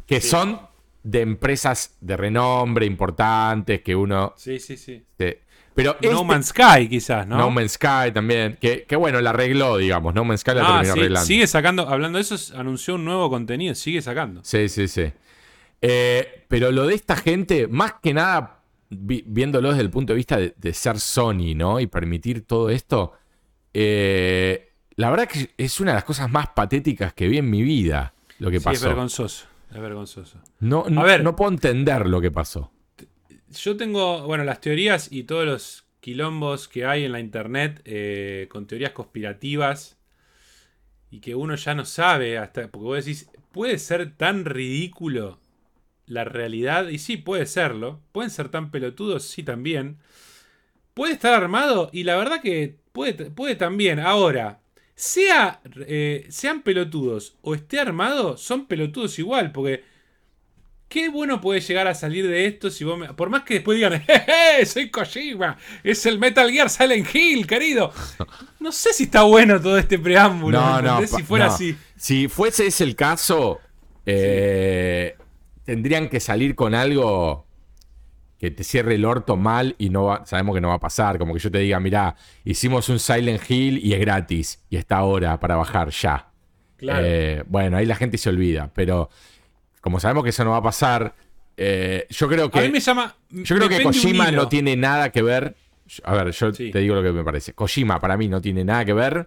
[0.06, 0.60] que son
[1.02, 4.34] de empresas de renombre importantes, que uno...
[4.36, 5.04] Sí, sí, sí.
[5.16, 5.40] se-
[5.74, 7.38] pero No este- Man's Sky, quizás, ¿no?
[7.38, 10.66] No Man's Sky también, que, que bueno, la arregló, digamos, No Man's Sky la Ah,
[10.72, 11.26] terminó sí, arreglando.
[11.26, 14.40] sigue sacando, hablando de eso, anunció un nuevo contenido, sigue sacando.
[14.44, 15.12] Sí, sí, sí.
[15.80, 18.57] Eh, pero lo de esta gente, más que nada,
[18.90, 21.80] vi- viéndolo desde el punto de vista de, de ser Sony, ¿no?
[21.80, 23.12] Y permitir todo esto,
[23.74, 27.62] eh, la verdad que es una de las cosas más patéticas que vi en mi
[27.62, 28.86] vida, lo que Sí, es pasó.
[28.88, 29.46] vergonzoso.
[29.72, 30.38] Es vergonzoso.
[30.60, 31.22] no, no, ver.
[31.22, 32.72] no puedo entender lo que pasó.
[33.50, 38.46] Yo tengo, bueno, las teorías y todos los quilombos que hay en la internet eh,
[38.50, 39.98] con teorías conspirativas
[41.10, 45.38] y que uno ya no sabe hasta, porque vos decís, ¿puede ser tan ridículo
[46.08, 46.88] la realidad?
[46.88, 48.00] Y sí, puede serlo.
[48.12, 49.24] ¿Pueden ser tan pelotudos?
[49.24, 49.98] Sí, también.
[50.94, 51.90] ¿Puede estar armado?
[51.92, 54.00] Y la verdad que puede, puede también.
[54.00, 54.60] Ahora,
[54.94, 59.84] sea, eh, sean pelotudos o esté armado, son pelotudos igual, porque...
[60.88, 63.76] Qué bueno puede llegar a salir de esto si vos me- Por más que después
[63.76, 64.64] digan, ¡Jeje!
[64.64, 67.92] Soy Kojima, es el Metal Gear Silent Hill, querido.
[68.60, 70.58] No sé si está bueno todo este preámbulo.
[70.58, 71.52] No, ¿me no, Si fuera no.
[71.52, 71.76] así.
[71.94, 73.60] Si fuese ese el caso,
[74.06, 75.14] eh,
[75.68, 77.44] tendrían que salir con algo
[78.38, 81.18] que te cierre el orto mal y no va- sabemos que no va a pasar.
[81.18, 84.96] Como que yo te diga, mirá, hicimos un Silent Hill y es gratis y está
[84.96, 86.30] ahora para bajar ya.
[86.78, 87.04] Claro.
[87.04, 89.10] Eh, bueno, ahí la gente se olvida, pero
[89.82, 91.14] como sabemos que eso no va a pasar,
[91.58, 92.60] eh, yo creo que...
[92.60, 93.14] a mí me llama.
[93.28, 95.54] Yo creo que Kojima no tiene nada que ver.
[96.04, 96.70] A ver, yo Sí.
[96.70, 97.52] te digo lo que me parece.
[97.52, 99.26] Kojima para mí no tiene nada que ver.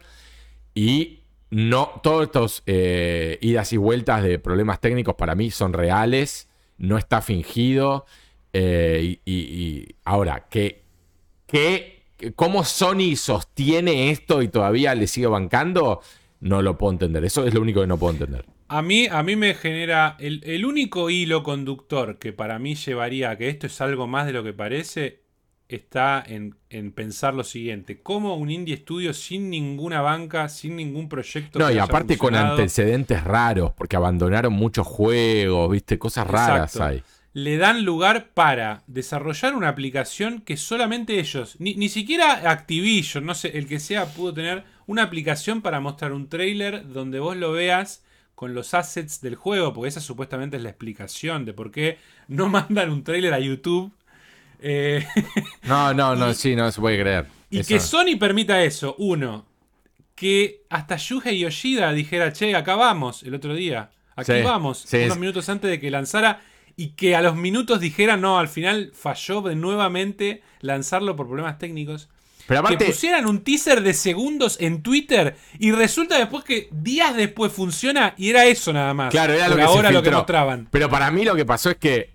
[0.74, 1.21] Y
[1.52, 6.50] no, todos estos eh, idas y vueltas de problemas técnicos para mí son reales.
[6.78, 8.06] No está fingido.
[8.54, 10.84] Eh, y, ahora, que,
[11.48, 12.04] que,
[12.38, 16.02] ¿cómo Sony sostiene esto y todavía le sigue bancando?
[16.40, 17.26] No lo puedo entender.
[17.26, 18.46] Eso es lo único que no puedo entender.
[18.70, 20.16] A mí, a mí me genera.
[20.20, 24.26] El, el único hilo conductor que para mí llevaría a que esto es algo más
[24.26, 25.21] de lo que parece.
[25.72, 31.08] Está en, en pensar lo siguiente: ¿Cómo un indie estudio sin ninguna banca, sin ningún
[31.08, 31.60] proyecto.
[31.60, 36.84] No, y aparte con antecedentes raros, porque abandonaron muchos juegos, viste, cosas raras Exacto.
[36.84, 37.04] hay.
[37.34, 43.34] le dan lugar para desarrollar una aplicación que solamente ellos, ni, ni siquiera Activision, no
[43.34, 47.54] sé, el que sea, pudo tener una aplicación para mostrar un trailer donde vos lo
[47.54, 48.04] veas
[48.36, 52.50] con los assets del juego, porque esa supuestamente es la explicación de por qué no
[52.50, 53.94] mandan un trailer a YouTube.
[54.62, 55.06] Eh,
[55.64, 57.26] No, no, no, sí, no se puede creer.
[57.50, 57.80] Y Eso que.
[57.80, 59.46] Sony permita eso, uno.
[60.16, 63.90] Que hasta Yuhei Yoshida dijera, che, acá vamos, el otro día.
[64.16, 66.42] Aquí Sí, vamos, sí, unos es- minutos antes de que lanzara.
[66.78, 71.60] Y que a los minutos dijera, no, al final falló de nuevamente lanzarlo por problemas
[71.60, 72.08] técnicos.
[72.48, 77.52] Pero que pusieran un teaser de segundos en Twitter y resulta después que días después
[77.52, 79.12] funciona y era eso nada más.
[79.12, 80.68] Claro, era lo que se ahora lo que mostraban.
[80.72, 82.11] Pero para mí lo que pasó es que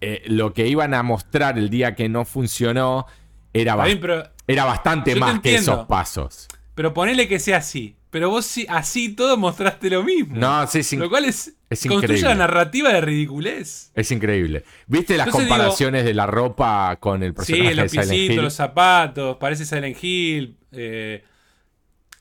[0.00, 3.06] eh, lo que iban a mostrar el día que no funcionó
[3.52, 4.00] era, bien,
[4.46, 6.48] era bastante más que esos pasos.
[6.74, 7.94] pero ponele que sea así.
[8.10, 10.34] Pero vos sí, así todo mostraste lo mismo.
[10.34, 13.90] No, sí, sí, Lo cual es, es construye la narrativa de ridiculez.
[13.94, 14.64] es increíble.
[14.86, 18.42] ¿Viste las Entonces comparaciones de la ropa con el Sí, personaje los de Silent Hill?
[18.42, 20.56] los zapatos, parece Silent Hill.
[20.72, 21.22] eh.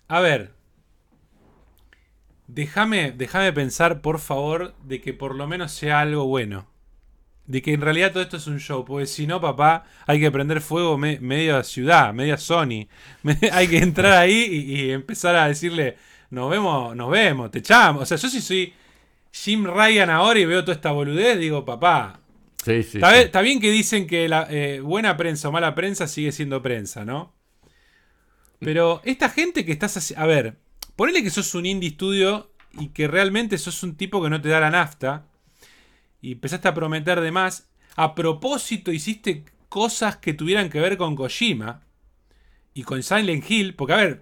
[0.09, 0.51] A ver.
[2.47, 6.67] Déjame, déjame pensar, por favor, de que por lo menos sea algo bueno.
[7.47, 8.85] De que en realidad todo esto es un show.
[8.85, 12.87] Porque si no, papá, hay que prender fuego me- media ciudad, media Sony.
[13.23, 15.97] Me- hay que entrar ahí y, y empezar a decirle,
[16.29, 18.03] nos vemos, nos vemos, te echamos.
[18.03, 18.73] O sea, yo si soy
[19.31, 22.19] Jim Ryan ahora y veo toda esta boludez, digo, papá,
[22.65, 23.19] Sí, sí, Está, sí.
[23.21, 27.05] está bien que dicen que la eh, buena prensa o mala prensa sigue siendo prensa,
[27.05, 27.33] ¿no?
[28.59, 30.23] Pero esta gente que estás haciendo.
[30.23, 30.57] A ver,
[30.95, 34.49] ponele que sos un indie studio y que realmente sos un tipo que no te
[34.49, 35.26] da la nafta.
[36.21, 37.69] Y empezaste a prometer de más.
[37.95, 41.83] A propósito, hiciste cosas que tuvieran que ver con Kojima
[42.73, 43.75] y con Silent Hill.
[43.75, 44.21] Porque, a ver,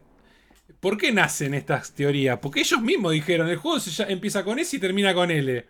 [0.79, 2.39] ¿por qué nacen estas teorías?
[2.39, 5.65] Porque ellos mismos dijeron: el juego ya- empieza con S y termina con L.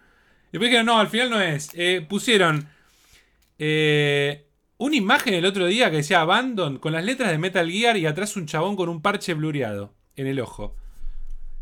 [0.51, 1.69] Después dijeron, no, al final no es.
[1.73, 2.69] Eh, pusieron
[3.59, 4.47] eh,
[4.77, 8.05] una imagen el otro día que decía Abandon con las letras de Metal Gear y
[8.05, 10.75] atrás un chabón con un parche blureado en el ojo.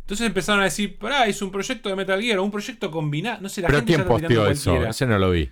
[0.03, 3.41] Entonces empezaron a decir, pará, es un proyecto de Metal Gear o un proyecto combinado.
[3.41, 4.85] No sé, la Pero gente ¿quién posteó eso?
[4.85, 5.49] Ese no lo vi.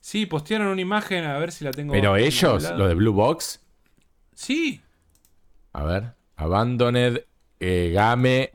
[0.00, 1.92] Sí, postearon una imagen, a ver si la tengo.
[1.92, 3.60] Pero ellos, los de Blue Box,
[4.34, 4.80] Sí,
[5.74, 7.24] a ver, Abandoned,
[7.60, 8.50] eh, Game,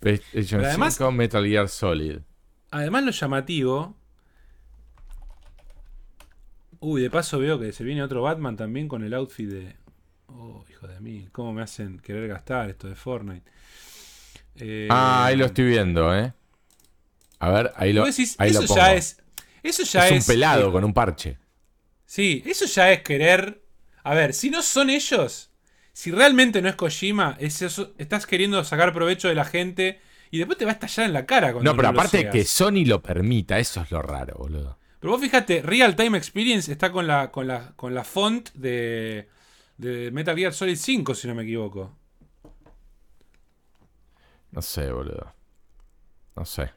[0.00, 2.18] PlayStation además- 5, Metal Gear Solid.
[2.72, 3.94] Además, lo llamativo.
[6.80, 9.76] Uy, de paso veo que se viene otro Batman también con el outfit de.
[10.34, 13.50] Oh, hijo de mí, ¿cómo me hacen querer gastar esto de Fortnite?
[14.56, 16.32] Eh, Ah, ahí lo estoy viendo, ¿eh?
[17.38, 18.80] A ver, ahí lo, decís, ahí eso lo pongo.
[18.80, 19.18] ya es.
[19.62, 20.18] Eso ya es es.
[20.18, 21.38] un pelado eh, con un parche.
[22.06, 23.62] Sí, eso ya es querer.
[24.04, 25.50] A ver, si no son ellos,
[25.92, 30.38] si realmente no es Kojima, es eso, estás queriendo sacar provecho de la gente y
[30.38, 31.52] después te va a estallar en la cara.
[31.60, 32.32] No, pero lo aparte seas.
[32.32, 34.78] que Sony lo permita, eso es lo raro, boludo.
[34.98, 39.28] Pero vos fíjate, Real Time Experience está con la, con la, con la font de,
[39.82, 41.94] de Metal Gear Solid 5, si no me equivoco.
[44.50, 45.32] No sé, boludo.
[46.36, 46.70] No sé.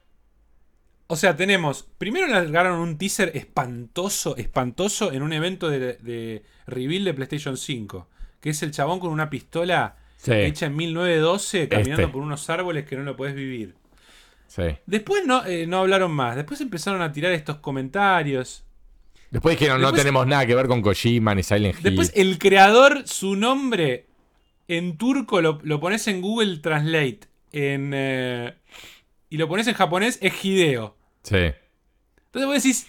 [1.07, 1.83] O sea, tenemos.
[1.97, 8.07] Primero largaron un teaser espantoso, espantoso en un evento de, de reveal de PlayStation 5.
[8.39, 12.11] Que es el chabón con una pistola Sí, hecha en 1912 caminando Este.
[12.13, 13.75] por unos árboles que no lo podés vivir.
[14.47, 14.63] sí.
[14.85, 16.35] Después no, eh, no hablaron más.
[16.35, 18.64] Después empezaron a tirar estos comentarios.
[19.35, 21.83] Después dijeron, no tenemos nada que ver con Kojima ni Silent Hill.
[21.83, 24.05] Después el creador, su nombre
[24.69, 27.19] en turco lo, lo pones en Google Translate.
[27.51, 28.53] En, eh,
[29.29, 30.95] y lo pones en japonés, es Hideo.
[31.23, 31.35] Sí.
[31.35, 32.87] Entonces vos decís.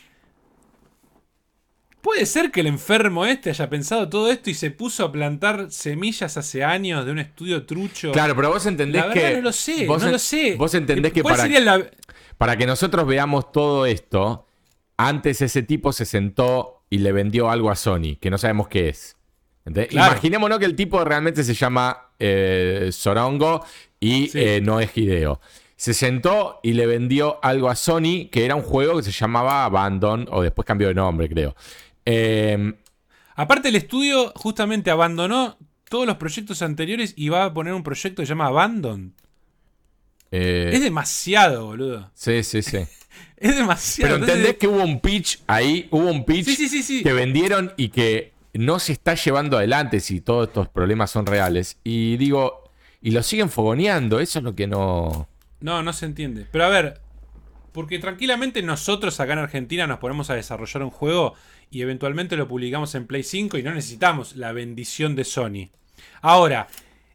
[2.00, 5.72] ¿Puede ser que el enfermo este haya pensado todo esto y se puso a plantar
[5.72, 8.12] semillas hace años de un estudio trucho?
[8.12, 9.34] Claro, pero vos entendés La verdad que.
[9.38, 10.54] no lo sé, no lo sé.
[10.54, 11.90] Vos entendés que ¿Cuál para, sería la-
[12.38, 14.45] para que nosotros veamos todo esto,
[14.96, 18.88] antes ese tipo se sentó y le vendió algo a Sony, que no sabemos qué
[18.88, 19.16] es.
[19.64, 19.88] Claro.
[20.12, 23.64] Imaginémonos que el tipo realmente se llama eh, Sorongo
[23.98, 24.38] y Sí.
[24.40, 25.40] eh, no es Hideo.
[25.76, 29.64] Se sentó y le vendió algo a Sony, que era un juego que se llamaba
[29.64, 31.54] Abandon, o después cambió de nombre, creo.
[32.04, 32.74] Eh,
[33.34, 35.58] Aparte, el estudio justamente abandonó
[35.90, 39.12] todos los proyectos anteriores y va a poner un proyecto que se llama Abandon.
[40.30, 42.10] eh, Es demasiado, boludo.
[42.14, 42.78] sí, sí, sí.
[43.36, 44.08] Es demasiado.
[44.08, 47.02] Pero Entonces, entendés que hubo un pitch ahí, hubo un pitch Sí, sí, sí, sí.
[47.02, 51.78] que vendieron y que no se está llevando adelante si todos estos problemas son reales.
[51.84, 52.70] Y digo,
[53.02, 55.28] y lo siguen fogoneando, eso es lo que no...
[55.60, 56.46] No, no se entiende.
[56.50, 57.00] Pero a ver,
[57.72, 61.34] porque tranquilamente nosotros acá en Argentina nos ponemos a desarrollar un juego
[61.70, 65.70] y eventualmente lo publicamos en Play 5 y no necesitamos la bendición de Sony.
[66.22, 66.68] Ahora,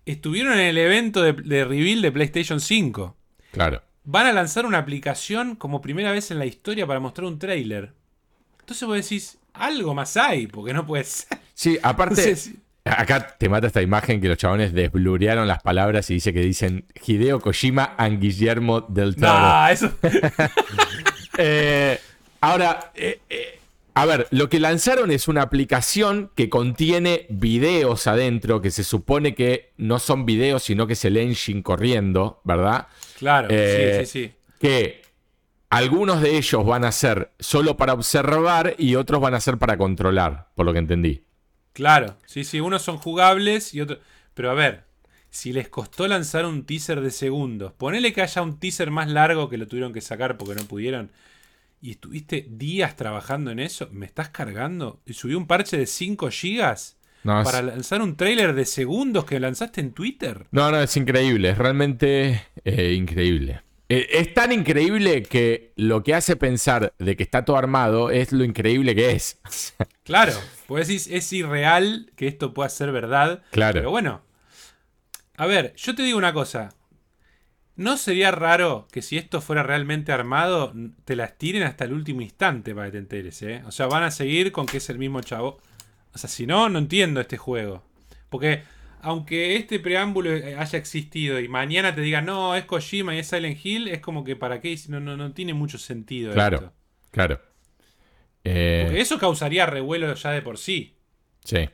[0.05, 3.15] estuvieron en el evento de, de reveal de PlayStation 5.
[3.51, 3.81] Claro.
[4.03, 7.93] Van a lanzar una aplicación como primera vez en la historia para mostrar un tráiler.
[8.59, 11.39] Entonces vos decís, algo más hay, porque no puede ser.
[11.53, 12.53] Sí, aparte, Entonces,
[12.85, 16.85] acá te mata esta imagen que los chabones desblurearon las palabras y dice que dicen
[17.05, 19.39] Hideo Kojima and Guillermo del Toro.
[19.39, 19.91] no, eso...
[21.37, 21.97] Eh,
[22.41, 23.60] ahora, eh, eh,
[23.93, 29.35] A ver, lo que lanzaron es una aplicación que contiene videos adentro, que se supone
[29.35, 32.87] que no son videos, sino que es el engine corriendo, ¿verdad?
[33.17, 34.33] Claro, Eh, sí, sí, sí.
[34.59, 35.01] Que
[35.69, 39.77] algunos de ellos van a ser solo para observar y otros van a ser para
[39.77, 41.23] controlar, por lo que entendí.
[41.73, 43.99] Claro, sí, sí, unos son jugables y otros...
[44.33, 44.85] Pero a ver,
[45.29, 49.49] si les costó lanzar un teaser de segundos, ponele que haya un teaser más largo
[49.49, 51.11] que lo tuvieron que sacar porque no pudieron,
[51.81, 55.01] y estuviste días trabajando en eso, ¿me estás cargando?
[55.05, 59.25] ¿Y subí un parche de 5 gigas No, es- para lanzar un trailer de segundos
[59.25, 60.45] que lanzaste en Twitter?
[60.51, 63.61] No, no, es increíble, es realmente eh, increíble.
[63.89, 68.31] Eh, es tan increíble que lo que hace pensar de que está todo armado es
[68.31, 69.39] lo increíble que es.
[70.03, 70.33] Claro,
[70.67, 73.43] pues decís, es irreal que esto pueda ser verdad.
[73.51, 73.73] Claro.
[73.79, 74.23] Pero bueno,
[75.37, 76.69] a ver, yo te digo una cosa.
[77.81, 80.73] ¿No sería raro que si esto fuera realmente armado,
[81.03, 83.63] te las tiren hasta el último instante para que te enteres, eh?
[83.65, 85.57] O sea, van a seguir con que es el mismo chavo.
[86.13, 87.83] O sea, si no, no entiendo este juego.
[88.29, 88.63] Porque,
[89.01, 93.27] aunque este preámbulo eh, haya existido y mañana te digan, no, es Kojima y es
[93.27, 96.57] Silent Hill, es como que para qué, no, no, no tiene mucho sentido Claro.
[96.57, 96.73] esto.
[97.11, 97.41] Claro.
[98.43, 100.95] Eh, Porque eso causaría revuelo ya de por sí.
[101.43, 101.67] sí.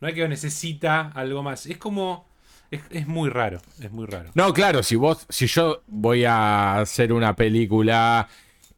[0.00, 1.64] No hay que necesita algo más.
[1.66, 2.28] Es como.
[2.72, 3.60] Es, es muy raro.
[3.80, 4.30] Es muy raro.
[4.34, 8.28] No, claro, si vos, si yo voy a hacer una película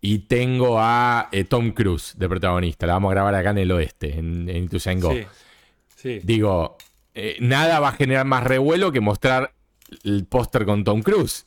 [0.01, 3.71] y tengo a eh, Tom Cruise de protagonista, la vamos a grabar acá en el
[3.71, 5.13] oeste, en, en Ituzaingó.
[5.13, 5.25] Sí.
[5.95, 6.21] Sí.
[6.25, 6.77] Digo,
[7.15, 9.55] eh, nada va a generar más revuelo que mostrar
[10.03, 11.47] el póster con Tom Cruise.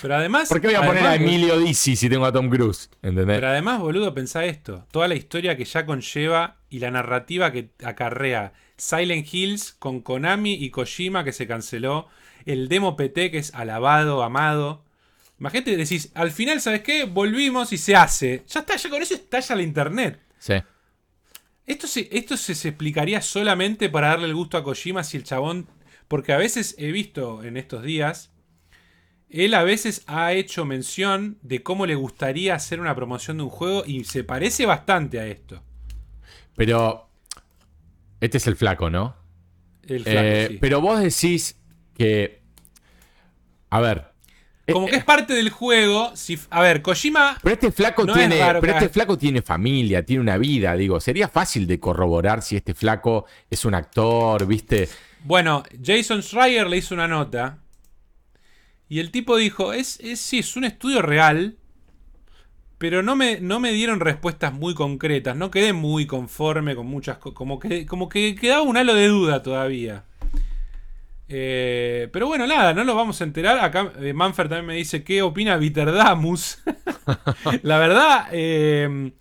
[0.00, 0.48] Pero además.
[0.48, 2.88] ¿Por qué voy a poner a Emilio Dizzi si tengo a Tom Cruise?
[3.02, 3.36] ¿Entendés?
[3.36, 4.86] Pero además, boludo, pensá esto.
[4.90, 10.54] Toda la historia que ya conlleva y la narrativa que acarrea Silent Hills con Konami
[10.54, 12.08] y Kojima que se canceló.
[12.46, 14.84] El demo PT que es alabado, amado.
[15.38, 17.04] Imagínate, decís, al final, ¿sabes qué?
[17.04, 18.44] Volvimos y se hace.
[18.48, 20.20] Ya está, ya con eso estalla la internet.
[20.38, 20.54] Sí.
[21.66, 25.24] Esto se, esto se, se explicaría solamente para darle el gusto a Kojima si el
[25.24, 25.68] chabón.
[26.06, 28.32] Porque a veces he visto en estos días.
[29.28, 33.50] Él a veces ha hecho mención de cómo le gustaría hacer una promoción de un
[33.50, 35.62] juego y se parece bastante a esto.
[36.56, 37.07] Pero
[38.20, 39.16] este es el flaco, ¿no?
[39.86, 40.58] El flaco, Eh, sí.
[40.60, 41.56] Pero vos decís
[41.96, 42.42] que...
[43.70, 44.12] A ver.
[44.72, 46.14] Como eh, que es parte del juego.
[46.14, 47.38] Si, a ver, Kojima.
[47.42, 50.74] Pero este flaco No es tiene, raro pero este flaco tiene familia, tiene una vida,
[50.74, 54.88] digo, sería fácil de corroborar si este flaco es un actor, ¿viste?
[55.24, 57.58] Bueno, Jason Schreier le hizo una nota.
[58.88, 61.57] Y el tipo dijo: es, es, sí, es un estudio real.
[62.78, 65.36] Pero no me, no me dieron respuestas muy concretas.
[65.36, 67.36] No quedé muy conforme con muchas cosas.
[67.36, 70.04] Como que, como que quedaba un halo de duda todavía.
[71.28, 73.58] Eh, pero bueno, nada, no lo vamos a enterar.
[73.58, 76.62] Acá eh, Manfer también me dice qué opina Viterdamus.
[77.62, 79.12] la verdad, eh,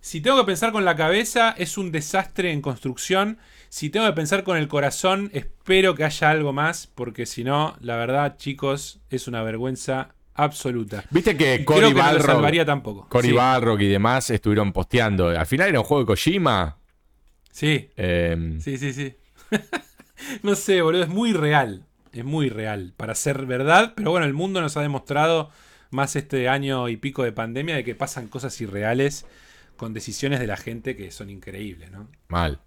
[0.00, 3.38] si tengo que pensar con la cabeza, es un desastre en construcción.
[3.68, 6.88] Si tengo que pensar con el corazón, espero que haya algo más.
[6.88, 11.04] Porque si no, la verdad, chicos, es una vergüenza absoluta.
[11.10, 13.08] Viste que Cory no Balrog, tampoco.
[13.08, 13.34] Cory Sí.
[13.34, 15.28] Balrog y demás estuvieron posteando.
[15.28, 16.78] Al final era un juego de Kojima.
[17.50, 19.16] Sí, eh, sí, sí, sí.
[20.42, 21.84] no sé, boludo, es muy real.
[22.12, 23.94] Es muy real para ser verdad.
[23.96, 25.50] Pero bueno, el mundo nos ha demostrado
[25.90, 29.26] más este año y pico de pandemia de que pasan cosas irreales
[29.76, 32.08] con decisiones de la gente que son increíbles, ¿no?
[32.28, 32.60] Mal.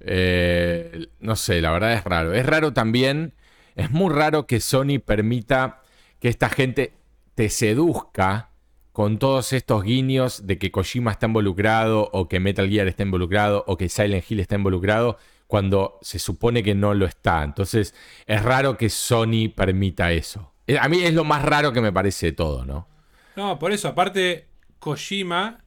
[0.00, 2.32] Eh, no sé, la verdad es raro.
[2.34, 3.34] Es raro también,
[3.74, 5.82] es muy raro que Sony permita
[6.26, 6.92] que esta gente
[7.36, 8.50] te seduzca
[8.90, 13.62] con todos estos guiños de que Kojima está involucrado o que Metal Gear está involucrado
[13.68, 17.44] o que Silent Hill está involucrado cuando se supone que no lo está.
[17.44, 17.94] Entonces
[18.26, 20.52] es raro que Sony permita eso.
[20.66, 22.88] Eh, A mí es lo más raro que me parece de todo, ¿no?
[23.36, 24.48] No, por eso, aparte,
[24.80, 25.62] Kojima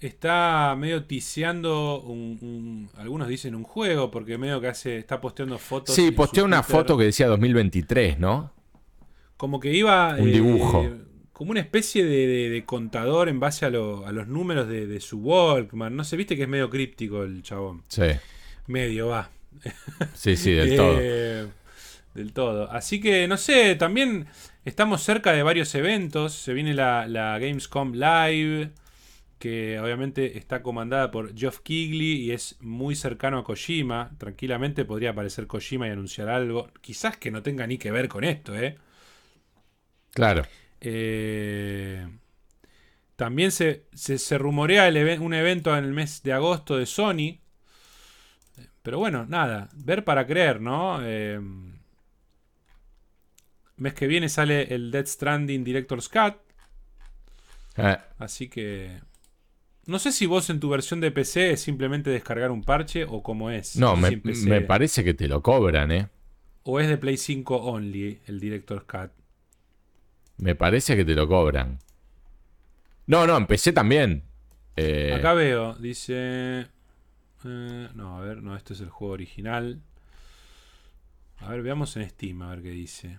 [0.00, 5.56] está medio tiseando un, un- algunos dicen un juego, porque medio que hace, está posteando
[5.56, 5.94] fotos.
[5.94, 8.52] Sí, posteó una Twitter, foto que decía 2023, ¿no?
[9.38, 10.16] Como que iba.
[10.18, 10.86] Un eh, dibujo.
[11.32, 14.86] como una especie de, de- de contador en base a, lo- a los números de,
[14.86, 15.96] de su Walkman.
[15.96, 17.84] No sé, viste que es medio críptico el chabón.
[17.88, 18.02] Sí,
[18.66, 19.30] Medio, va.
[20.14, 20.98] sí, sí, del todo.
[21.00, 21.46] Eh,
[22.14, 22.70] Del todo.
[22.70, 24.26] Así que, no sé, también
[24.64, 26.32] estamos cerca de varios eventos.
[26.34, 28.70] Se viene la, la Gamescom Live,
[29.38, 34.10] que obviamente está comandada por Geoff Keighley y es muy cercano a Kojima.
[34.18, 36.68] Tranquilamente podría aparecer Kojima y anunciar algo.
[36.80, 38.76] Quizás que no tenga ni que ver con esto, ¿eh?
[40.12, 40.44] Claro.
[40.80, 42.06] Eh,
[43.16, 47.40] también se, se, se rumorea el un evento en el mes de agosto de Sony.
[48.82, 51.00] Pero bueno, nada, ver para creer, ¿no?
[51.02, 51.40] Eh,
[53.76, 56.36] mes que viene sale el Dead Stranding Director's Cut.
[57.76, 59.00] Eh, Así que.
[59.86, 63.22] No sé si vos en tu versión de PC es simplemente descargar un parche o
[63.22, 63.76] cómo es.
[63.76, 66.08] No, me, me parece que te lo cobran, ¿eh?
[66.62, 69.10] O es de Play 5 only, el Director's Cut.
[70.38, 71.78] Me parece que te lo cobran.
[73.06, 74.24] No, no, empecé también.
[74.76, 76.66] Eh, Acá veo, dice.
[77.44, 79.80] eh, no, a ver, no, este es el juego original.
[81.38, 83.18] A ver, veamos en Steam, a ver qué dice.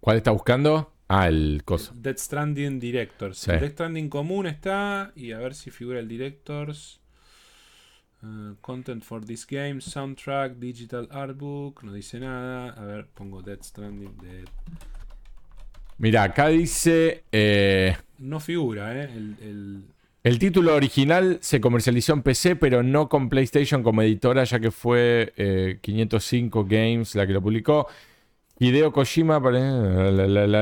[0.00, 0.92] ¿Cuál está buscando?
[1.08, 1.92] Ah, el coso.
[1.96, 3.38] Dead Stranding Directors.
[3.38, 3.50] Sí.
[3.52, 5.12] El Dead Stranding común está.
[5.14, 7.00] Y a ver si figura el Directors.
[8.22, 11.82] Eh, content for this game, soundtrack, digital artbook.
[11.84, 12.70] No dice nada.
[12.70, 14.16] A ver, pongo Dead Stranding.
[14.18, 14.48] Dead.
[15.98, 17.24] Mira, acá dice.
[17.32, 19.04] eh, No figura, ¿eh?
[19.14, 19.82] El, el-
[20.22, 24.72] el título original se comercializó en PC, pero no con PlayStation como editora, ya que
[24.72, 27.86] fue eh, 505 Games la que lo publicó.
[28.58, 29.38] Hideo Kojima.
[29.38, 30.10] la,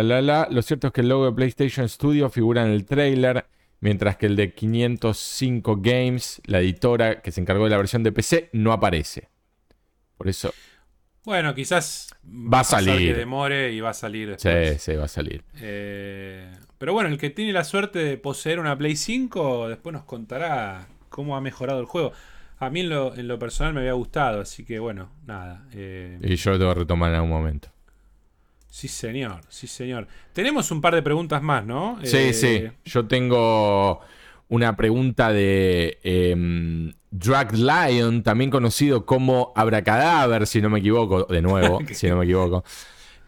[0.02, 0.48] la, la.
[0.50, 3.46] Lo cierto es que el logo de PlayStation Studio figura en el trailer,
[3.80, 8.12] mientras que el de 505 Games, la editora que se encargó de la versión de
[8.12, 9.28] PC, no aparece.
[10.18, 10.52] Por eso.
[11.24, 13.12] Bueno, quizás Va a salir.
[13.14, 15.42] que demore y va a salir Sí, sí, va a salir.
[15.60, 20.04] Eh, pero bueno, el que tiene la suerte de poseer una Play 5, después nos
[20.04, 22.12] contará cómo ha mejorado el juego.
[22.58, 25.66] A mí en lo, en lo personal me había gustado, así que bueno, nada.
[25.72, 27.68] eh, Y yo lo tengo que retomar en algún momento.
[28.68, 30.06] sí, señor, sí, señor.
[30.32, 31.98] Tenemos un par de preguntas más, ¿no?
[32.04, 32.68] Sí, Eh, sí.
[32.84, 34.00] Yo tengo
[34.48, 41.24] una pregunta de em, Drag Lion, también conocido como Abracadaver, si no me equivoco.
[41.24, 42.64] De nuevo, si no me equivoco.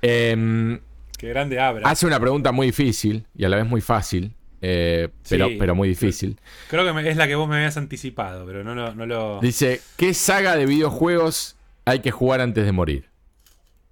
[0.03, 0.81] Em,
[1.19, 1.89] Qué grande abra.
[1.89, 5.57] hace una pregunta muy difícil y a la vez muy fácil, eh, pero, Sí.
[5.59, 6.39] pero muy difícil.
[6.69, 8.95] Creo que me- es la que vos me habías anticipado, pero no lo...
[8.95, 9.41] No lo...
[9.41, 11.57] Dice, ¿qué saga de videojuegos
[11.87, 13.09] hay que jugar antes de morir?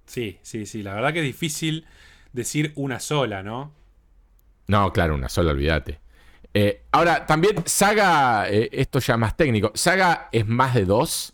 [0.05, 0.83] Sí, sí, sí.
[0.83, 1.85] La verdad que es difícil
[2.33, 3.71] decir una sola, ¿no?
[4.67, 5.99] No, claro, una sola, olvídate.
[6.57, 11.33] Eh, ahora, también saga, eh, esto ya más técnico, saga es más de dos.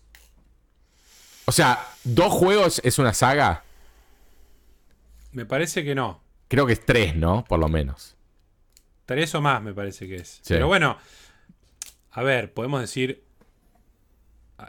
[1.45, 3.63] O sea, dos juegos es una saga.
[5.32, 6.24] Me parece que no.
[6.47, 7.45] Creo que es tres, ¿no?
[7.47, 8.15] Por lo menos.
[9.05, 10.39] Tres o más me parece que es.
[10.41, 10.55] Sí.
[10.55, 10.97] Pero bueno,
[12.11, 13.24] a ver, podemos decir...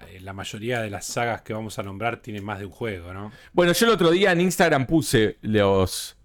[0.08, 3.14] eh, La mayoría de las sagas que vamos a nombrar tienen más de un juego,
[3.14, 3.32] ¿no?
[3.54, 6.16] Bueno, yo el otro día en Instagram puse los,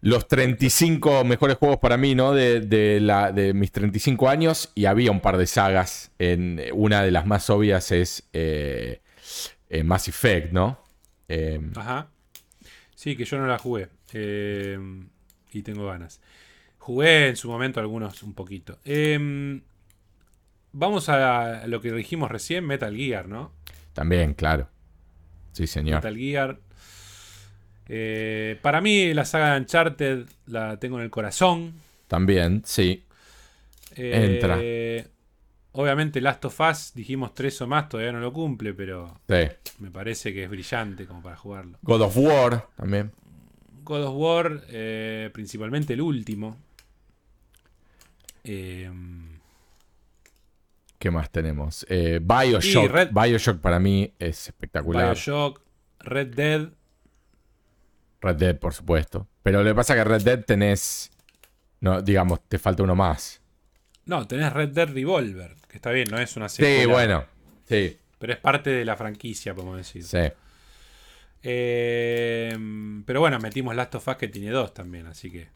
[0.00, 2.32] los 35 mejores juegos para mí, ¿no?
[2.32, 6.12] De, de la, de mis 35 años y había un par de sagas.
[6.18, 9.00] En, una de las más obvias es eh,
[9.68, 10.78] eh, Mass Effect, ¿no?
[11.28, 12.08] Eh, Ajá.
[12.94, 13.88] Sí, que yo no la jugué.
[14.12, 14.78] eh,
[15.52, 16.20] y tengo ganas.
[16.78, 18.78] Jugué en su momento algunos un poquito.
[18.84, 19.62] Em,
[20.72, 23.52] vamos a lo que dijimos recién, Metal Gear, ¿no?
[23.94, 24.68] también, claro.
[25.52, 25.96] Sí, señor.
[25.96, 26.60] Metal Gear.
[27.88, 31.74] Eh, para mí la saga de Uncharted la tengo en el corazón.
[32.08, 33.04] También, sí.
[33.94, 34.58] Entra.
[34.60, 35.06] Eh,
[35.78, 39.46] Obviamente Last of Us, dijimos tres o más, todavía no lo cumple, pero Sí.
[39.78, 41.76] me parece que es brillante como para jugarlo.
[41.82, 43.12] God of War también.
[43.84, 46.56] God of War, eh, principalmente el último.
[48.44, 48.90] Eh,
[50.98, 51.86] ¿Qué más tenemos?
[51.88, 52.90] Bioshock.
[52.90, 55.10] Red- Bioshock para mí es espectacular.
[55.12, 55.60] Bioshock,
[56.00, 56.68] Red Dead.
[58.20, 59.28] Red Dead, por supuesto.
[59.42, 61.10] Pero lo que pasa es que Red Dead tenés.
[61.80, 63.40] No, digamos, te falta uno más.
[64.06, 66.80] No, tenés Red Dead Revolver, que está bien, no es una secuela.
[66.80, 67.24] Sí, bueno.
[67.68, 70.04] Sí, Pero es parte de la franquicia, podemos decir.
[70.04, 70.18] sí.
[71.48, 72.56] Eh,
[73.04, 75.48] pero bueno, metimos Last of Us que tiene dos también, así que.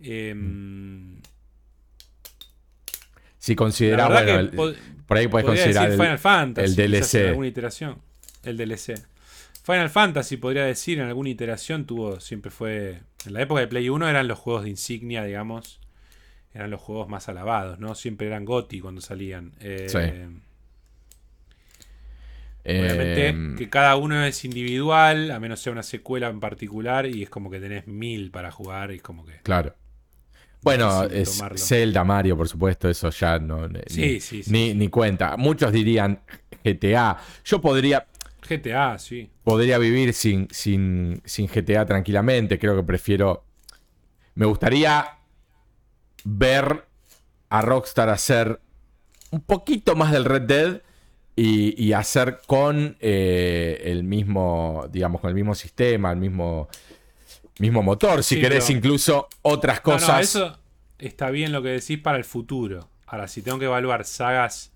[0.00, 0.34] eh,
[3.38, 4.50] Si considerás, bueno, el-
[5.06, 6.66] por ahí puedes podría considerar el, Final Fantasy.
[6.68, 7.28] el DLC.
[7.28, 7.98] alguna iteración.
[8.42, 8.94] El DLC.
[9.66, 13.00] Final Fantasy podría decir en alguna iteración tuvo, siempre fue.
[13.26, 15.80] En la época de Play 1 eran los juegos de insignia, digamos.
[16.54, 17.96] Eran los juegos más alabados, ¿no?
[17.96, 19.52] Siempre eran GOTI cuando salían.
[19.60, 19.98] Eh, Sí.
[22.68, 27.22] Obviamente eh, que cada uno es individual, a menos sea una secuela en particular, y
[27.22, 29.34] es como que tenés mil para jugar, y es como que.
[29.42, 29.74] Claro.
[30.62, 31.40] Bueno, es.
[31.56, 33.68] Zelda, Mario, por supuesto, eso ya no.
[33.68, 35.36] ni- Sí, sí, sí, ni, ni cuenta.
[35.36, 36.20] Muchos dirían
[36.64, 37.18] GTA.
[37.44, 38.04] Yo podría,
[38.48, 39.30] GTA, sí.
[39.44, 42.58] podría vivir sin, sin, sin GTA tranquilamente.
[42.58, 43.44] Creo que prefiero.
[44.34, 45.18] Me gustaría
[46.24, 46.84] ver
[47.48, 48.60] a Rockstar hacer
[49.30, 50.82] un poquito más del Red Dead
[51.36, 56.68] y, y hacer con eh, el mismo, digamos, con el mismo sistema, el mismo,
[57.58, 58.22] mismo motor.
[58.24, 60.20] Si Sí, querés, pero- incluso otras No, no, cosas.
[60.22, 60.58] eso
[60.98, 62.88] está bien lo que decís para el futuro.
[63.06, 64.72] Ahora, si tengo que evaluar sagas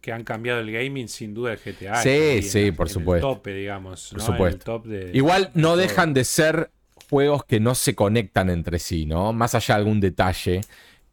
[0.00, 2.02] que han cambiado el gaming, sin duda el GTA.
[2.02, 3.28] Sí, en sí, por en supuesto.
[3.30, 4.08] El tope, digamos.
[4.10, 4.24] Por ¿no?
[4.26, 4.46] supuesto.
[4.46, 6.70] En el top de- Igual no de dejan de ser
[7.10, 9.32] juegos que no se conectan entre sí, ¿no?
[9.32, 10.60] Más allá de algún detalle.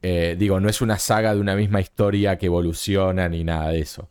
[0.01, 3.79] Eh, digo, no es una saga de una misma historia que evoluciona ni nada de
[3.79, 4.09] eso.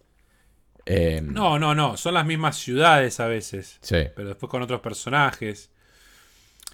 [0.86, 1.96] Eh, No, no, no.
[1.96, 3.78] Son las mismas ciudades a veces.
[3.82, 5.70] Sí, Pero después con otros personajes.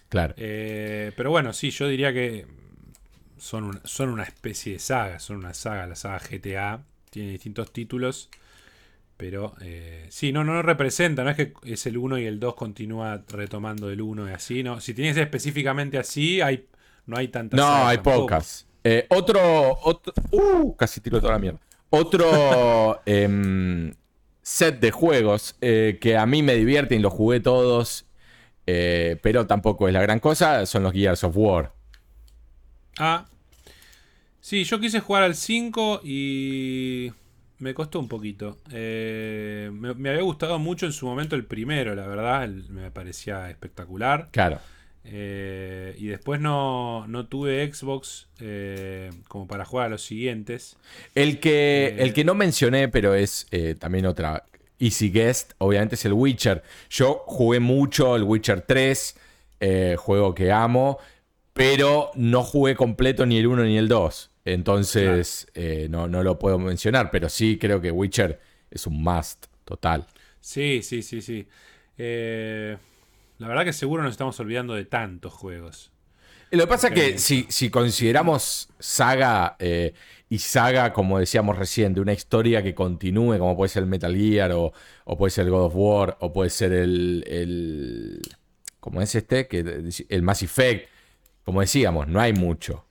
[0.09, 0.35] claro.
[0.37, 2.47] Eh, pero bueno, sí, yo diría que
[3.39, 5.19] son, un- son una especie de saga.
[5.21, 5.87] Son una saga.
[5.87, 8.31] La saga GTA tiene distintos títulos.
[9.17, 11.23] Pero eh, sí, no, no lo representa.
[11.25, 14.63] No es que es el 1 y el 2 continúa retomando el 1 y así.
[14.63, 16.67] No, si tiene que ser específicamente así, hay,
[17.05, 17.59] no hay tantas.
[17.59, 18.21] No, hay tampoco.
[18.21, 18.67] pocas.
[18.83, 20.15] Eh, otro, otro.
[20.31, 21.61] Uh, casi tiro toda la mierda.
[21.91, 23.93] Otro em,
[24.41, 28.07] set de juegos eh, que a mí me divierten, los jugué todos,
[28.65, 31.75] pero tampoco es la gran cosa, son los Gears of War.
[32.99, 33.27] Ah.
[34.51, 37.13] Sí, yo quise jugar al 5 y
[37.61, 38.59] me costó un poquito.
[38.73, 42.43] Eh, me, me había gustado mucho en su momento el primero, la verdad.
[42.43, 44.29] el- me parecía espectacular.
[44.33, 44.59] Claro.
[45.05, 50.77] Eh, y después no, no tuve Xbox eh, como para jugar a los siguientes.
[51.15, 53.47] El que, el que no mencioné, pero es
[53.79, 54.43] también otra
[54.81, 56.65] easy guest, obviamente es el Witcher.
[56.91, 59.17] Yo jugué mucho el Witcher 3,
[59.61, 60.99] eh, juego que amo,
[61.53, 64.30] pero no jugué completo ni el 1 ni el 2.
[64.45, 69.47] Entonces eh, no, no lo puedo mencionar, pero sí creo que Witcher es un must
[69.65, 70.07] total.
[70.41, 71.47] Sí, sí, sí, sí.
[71.99, 72.77] Eh,
[73.39, 75.93] la verdad que seguro nos estamos olvidando de tantos juegos.
[76.51, 79.95] Y Lo que pasa es que si, si consideramos saga eh,
[80.29, 84.17] y saga, como decíamos recién, de una historia que continúe, como puede ser el Metal
[84.17, 84.73] Gear o,
[85.05, 88.21] o puede ser el God of War o puede ser el, el
[88.81, 89.47] ¿cómo es este?
[89.47, 90.89] Que, el Mass Effect.
[91.45, 92.85] Como decíamos, no hay mucho.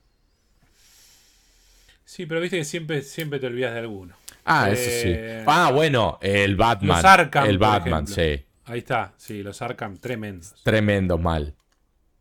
[2.10, 4.16] Sí, pero viste que siempre, siempre te olvidas de alguno.
[4.44, 5.44] Ah, Eh, eso sí.
[5.46, 6.96] Ah, bueno, el Batman.
[6.96, 8.44] Los Arkham, el Batman, sí.
[8.64, 10.60] Ahí está, sí, los Arkham tremendos.
[10.64, 11.54] Tremendos mal.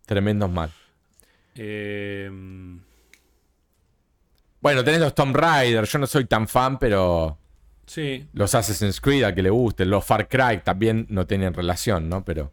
[0.06, 0.70] Tremendos mal.
[1.56, 2.30] Eh,
[4.62, 5.86] Bueno, tenés los Tomb Raider.
[5.86, 7.40] Yo no soy tan fan, pero
[7.88, 9.86] sí, los Assassin's Creed, a que le guste.
[9.86, 12.24] Los Far Cry también no tienen relación, ¿no?
[12.24, 12.52] Pero.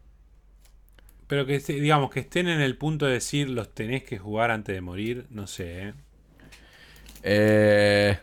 [1.26, 4.74] pero que digamos que estén en el punto de decir los tenés que jugar antes
[4.74, 5.88] de morir, no sé.
[5.88, 5.94] ¿eh?
[7.28, 8.18] Eh,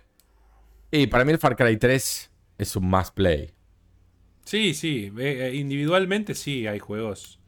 [0.91, 3.51] y para mí el Far Cry 3 es un must play.
[4.45, 7.39] Sí, sí, eh, eh, individualmente sí hay juegos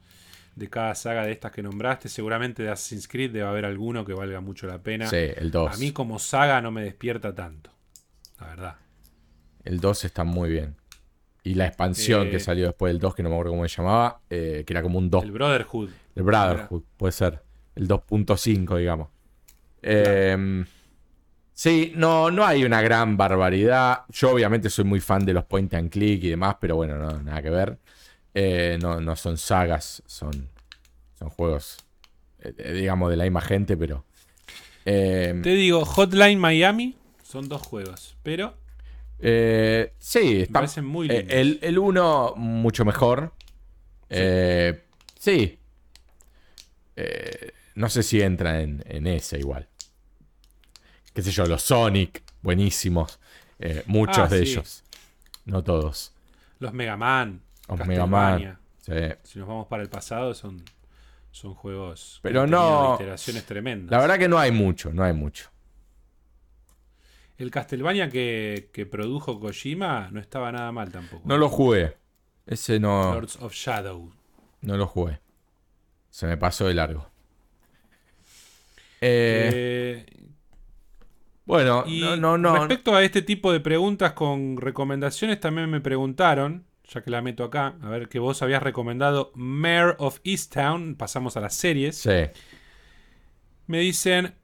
[0.54, 2.08] de cada saga de estas que nombraste.
[2.08, 5.06] Seguramente de Assassin's Creed debe haber alguno que valga mucho la pena.
[5.06, 5.74] Sí, el 2.
[5.74, 7.70] A mí como saga no me despierta tanto,
[8.40, 8.76] la verdad.
[9.64, 10.76] El 2 está muy bien.
[11.42, 13.76] Y la expansión Eh, que salió después del 2, que no me acuerdo cómo se
[13.76, 15.24] llamaba, eh, que era como un 2.
[15.24, 15.90] El Brotherhood.
[16.16, 17.42] El Brotherhood, puede ser.
[17.76, 19.08] El 2.5, digamos.
[19.82, 20.64] Eh,
[21.56, 24.02] sí, no, no hay una gran barbaridad.
[24.10, 27.10] Yo obviamente soy muy fan de los point and click y demás, pero bueno, no,
[27.22, 27.78] nada que ver.
[28.34, 30.50] Eh, no, no son sagas, son,
[31.18, 31.78] son juegos,
[32.40, 34.04] eh, eh, digamos, de la misma gente, pero...
[34.84, 38.54] eh, Te digo, Hotline Miami son dos juegos, pero
[39.20, 41.32] eh, sí, está, parecen muy lindos.
[41.32, 43.32] el, el uno mucho mejor.
[44.10, 44.84] Eh,
[45.18, 45.58] sí.
[46.94, 49.66] Eh, no sé si entra en, en ese igual.
[51.16, 53.18] Qué sé yo, los Sonic, buenísimos.
[53.58, 54.52] Eh, muchos Ah, de sí.
[54.52, 54.84] ellos.
[55.46, 56.12] No todos.
[56.58, 57.40] Los Mega Man.
[57.68, 58.58] Los Mega Man.
[58.82, 58.92] Sí.
[59.22, 60.62] Si nos vamos para el pasado, son,
[61.30, 62.20] son juegos.
[62.22, 63.90] Pero no- Iteraciones tremendas.
[63.90, 65.48] La verdad que no hay mucho, no hay mucho.
[67.38, 71.22] El Castlevania que, que produjo Kojima no estaba nada mal tampoco.
[71.26, 71.96] No lo jugué.
[72.46, 74.12] Ese no, Lords of Shadow.
[74.60, 75.18] no lo jugué.
[76.10, 77.08] Se me pasó de largo.
[79.00, 80.06] Eh, Eh,
[81.46, 82.56] bueno, y no, no, no.
[82.56, 87.44] respecto a este tipo de preguntas con recomendaciones, también me preguntaron, ya que la meto
[87.44, 90.96] acá, a ver que vos habías recomendado Mayor of Easttown.
[90.96, 91.98] Pasamos a las series.
[91.98, 92.10] Sí.
[93.68, 94.34] Me dicen,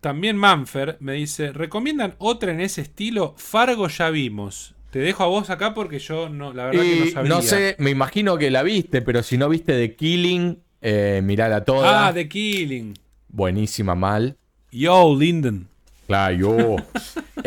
[0.00, 3.34] también Manfer me dice, ¿recomiendan otra en ese estilo?
[3.36, 4.74] Fargo ya vimos.
[4.90, 7.28] Te dejo a vos acá porque yo no, la verdad que no sabía.
[7.28, 11.64] no sé, me imagino que la viste, pero si no viste The Killing, eh, mirala
[11.64, 12.06] toda.
[12.06, 12.94] Ah, The Killing.
[13.28, 14.38] Buenísima mal.
[14.70, 15.68] Yo, Linden.
[16.06, 16.76] Claro, yo.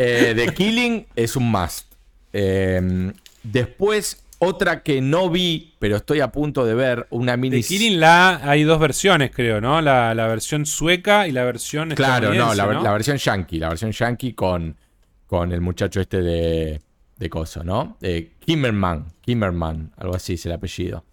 [0.02, 1.92] Eh, The Killing es un must.
[2.32, 7.60] Eh, después, otra que no vi, pero estoy a punto de ver, una mini.
[7.60, 9.82] The Killing la hay dos versiones, creo, ¿no?
[9.82, 13.58] La, la versión sueca y la versión Claro, no la, la versión yankee.
[13.58, 14.74] La versión yankee con,
[15.26, 16.80] con el muchacho este de,
[17.18, 17.98] de Coso, ¿no?
[18.00, 19.04] De Kimmerman.
[19.20, 21.04] Kimmerman, algo así es el apellido.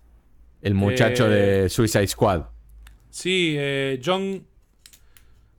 [0.61, 2.43] El muchacho Eh, de Suicide Squad.
[3.09, 4.46] Sí, eh, John.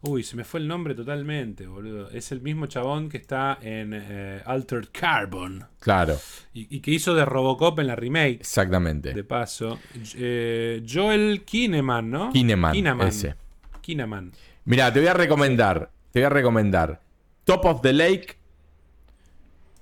[0.01, 2.09] Uy, se me fue el nombre totalmente, boludo.
[2.11, 5.65] Es el mismo chabón que está en eh, Altered Carbon.
[5.81, 6.17] Claro,
[6.55, 9.13] Y, y que hizo de Robocop en la remake, exactamente.
[9.13, 9.79] de paso.
[10.15, 12.33] Eh, Joel Kinnaman, ¿no?
[12.33, 13.09] Kinnaman, Kinnaman.
[13.09, 13.35] ese.
[13.81, 14.33] Kinnaman.
[14.67, 17.01] Mira, te voy a recomendar te voy a recomendar
[17.45, 18.37] Top of the Lake.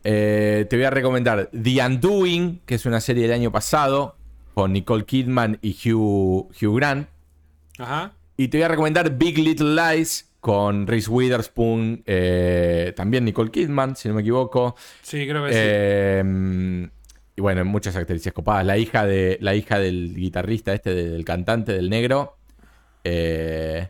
[0.02, 4.16] Eh, te voy a recomendar The Undoing, que es una serie del año pasado,
[4.54, 7.08] con Nicole Kidman y Hugh, Hugh Grant.
[7.78, 8.12] Ajá.
[8.36, 13.96] Y te voy a recomendar Big Little Lies con Reese Witherspoon, eh, también Nicole Kidman,
[13.96, 14.76] si no me equivoco.
[15.02, 15.58] Sí, creo que sí.
[15.60, 16.88] Eh,
[17.34, 18.64] y bueno, muchas actrices copadas.
[18.64, 22.36] La hija, de, la hija del guitarrista este, del cantante, del negro.
[23.02, 23.88] Eh,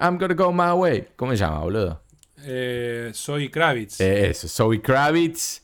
[0.00, 1.08] I'm gonna go my way.
[1.14, 2.02] ¿Cómo se llama, boludo?
[2.44, 4.00] Eh, soy Kravitz.
[4.00, 5.62] Eso, Zoe Kravitz.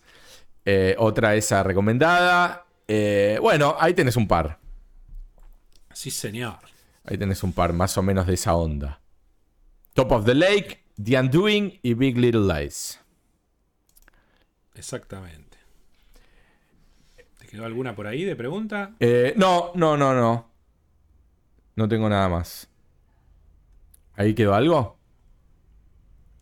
[0.99, 2.65] Otra esa recomendada.
[3.41, 4.59] Bueno, ahí tenés un par.
[5.93, 6.59] Sí, señor.
[7.09, 9.01] Ahí tenés un par más o menos de esa onda.
[9.95, 13.01] Top of the Lake, The Undoing y Big Little Lies.
[14.75, 15.57] Exactamente.
[17.39, 18.95] ¿Te quedó alguna por ahí de pregunta?
[19.01, 20.51] Eh, no, no, no, no.
[21.77, 22.69] No tengo nada más.
[24.15, 24.99] ¿Ahí quedó algo?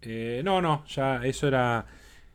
[0.03, 1.87] Eh, no, no, ya eso era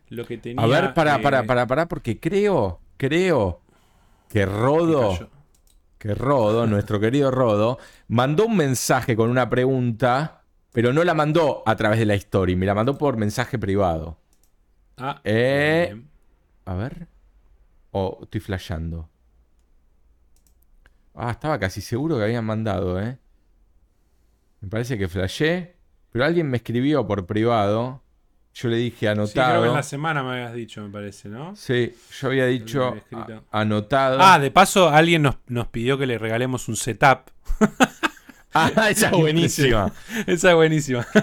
[0.08, 0.64] lo que tenía.
[0.64, 3.60] A ver, para, eh, para, para, para, porque creo, creo
[4.30, 5.41] que Rodo.
[6.02, 7.78] Que Rodo, nuestro querido Rodo,
[8.08, 10.44] mandó un mensaje con una pregunta,
[10.74, 14.18] pero no la mandó a través de la story, me la mandó por mensaje privado.
[14.98, 16.02] Ah, Eh.
[16.66, 17.08] A ver.
[17.92, 19.10] O estoy flasheando.
[21.14, 23.18] Ah, estaba casi seguro que habían mandado, ¿eh?
[24.62, 25.76] Me parece que flashé.
[26.12, 28.02] Pero alguien me escribió por privado.
[28.54, 29.66] Yo le dije Sí, creo que anotado.
[29.66, 31.56] en la semana me habías dicho, me parece, ¿no?
[31.56, 34.18] Sí, yo había dicho había anotado.
[34.22, 37.30] Ah, de paso, alguien nos, nos pidió que le regalemos un setup.
[38.54, 39.94] Ah, esa es buenísima.
[40.28, 41.08] Esa es buenísima.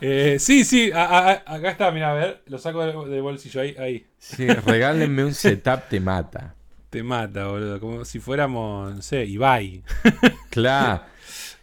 [0.00, 3.20] Eh, sí, sí, a- a- a- acá está, mira, a ver, lo saco del, del
[3.22, 4.06] bolsillo, ahí, ahí.
[4.18, 6.54] Sí, regálenme un setup, te mata.
[6.90, 9.82] Te mata, boludo, como si fuéramos, no sé, Ibai.
[10.50, 11.02] Claro.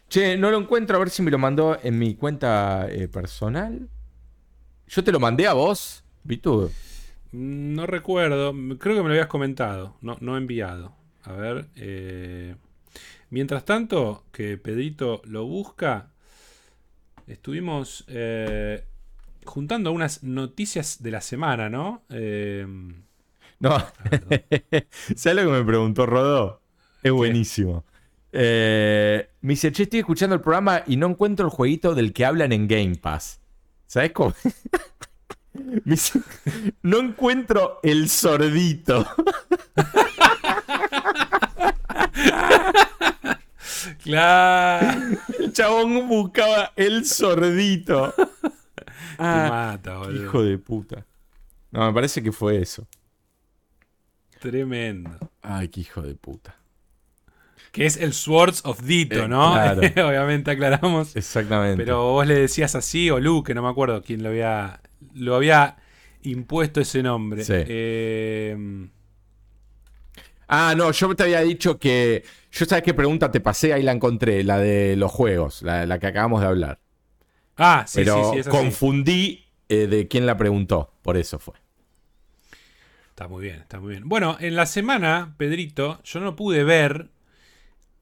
[0.09, 3.87] Che, no lo encuentro, a ver si me lo mandó en mi cuenta eh, personal.
[4.87, 6.71] Yo te lo mandé a vos, Vitu.
[7.31, 10.95] No recuerdo, creo que me lo habías comentado, no, no enviado.
[11.23, 12.55] A ver, eh,
[13.29, 16.11] mientras tanto, que Pedrito lo busca,
[17.27, 18.85] estuvimos eh,
[19.43, 22.03] juntando unas noticias de la semana, ¿no?
[22.09, 22.65] Eh,
[23.59, 23.77] No,
[25.15, 26.61] ¿sabes lo que me preguntó Rodó?
[27.03, 27.85] Es buenísimo.
[28.31, 32.51] Me dice, che, estoy escuchando el programa y no encuentro el jueguito del que hablan
[32.51, 33.39] en Game Pass.
[33.87, 34.33] ¿Sabes cómo?
[36.81, 39.07] No encuentro el sordito.
[44.03, 45.01] claro,
[45.39, 48.13] El chabón buscaba el sordito.
[48.17, 48.23] te
[49.17, 50.23] Ah, mata, boludo.
[50.23, 51.05] hijo de puta.
[51.71, 52.85] No, me parece que fue eso.
[54.39, 55.17] Tremendo.
[55.41, 56.55] Ay, qué hijo de puta.
[57.75, 59.53] Que es el Swords of Dito, Eh, ¿no?
[59.53, 59.81] claro.
[60.09, 61.15] Obviamente aclaramos.
[61.15, 61.77] Exactamente.
[61.83, 64.81] Pero vos le decías así, o Luke, no me acuerdo quién lo había,
[65.13, 65.77] lo había
[66.23, 67.43] impuesto ese nombre.
[67.43, 67.53] Sí.
[67.55, 68.87] Eh,
[70.47, 72.23] Ah, no, yo te había dicho que.
[72.51, 75.99] Yo sabes qué pregunta te pasé, ahí la encontré, la de los juegos, la, la
[75.99, 76.79] que acabamos de hablar.
[77.57, 78.55] ah, sí, Pero sí, sí, es así.
[78.57, 81.55] confundí eh, de quién la preguntó, por eso fue.
[83.09, 84.07] Está muy bien, está muy bien.
[84.07, 87.09] Bueno, en la semana, Pedrito, yo no pude ver,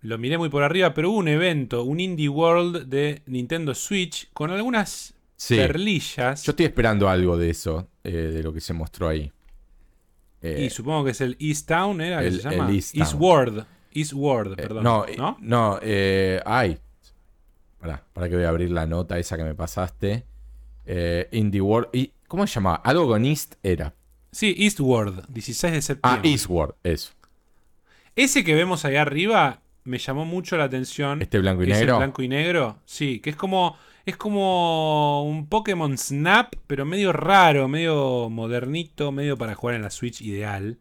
[0.03, 4.29] lo miré muy por arriba, pero hubo un evento, un Indie World de Nintendo Switch,
[4.33, 5.55] con algunas Sí.
[5.57, 6.43] perlillas.
[6.43, 9.31] Yo estoy esperando algo de eso, eh, de lo que se mostró ahí.
[10.41, 12.19] Eh, y supongo que es el East Town, ¿era?
[12.19, 12.69] que el- se llama?
[12.69, 13.65] el East Town.
[13.93, 14.51] Eastward.
[14.53, 14.83] Eh, perdón.
[14.83, 15.31] no, ¿No?
[15.31, 16.77] eh, no, eh, ay.
[17.79, 20.25] Pará, para que voy a abrir la nota esa que me pasaste.
[20.85, 21.89] Eh, Indie World.
[21.93, 22.77] y- ¿Cómo se llamaba?
[22.77, 23.93] Algo con East era.
[24.31, 26.29] Sí, Eastward, 16 de Ah, septiembre.
[26.31, 27.13] Eastward, eso.
[28.15, 31.21] Ese que vemos ahí arriba me llamó mucho la atención.
[31.21, 31.97] Este blanco y negro.
[31.97, 32.79] blanco y negro.
[32.85, 33.77] Sí, que es como.
[34.05, 39.91] Es como un Pokémon Snap, pero medio raro, medio modernito, medio para jugar en la
[39.91, 40.77] Switch ideal.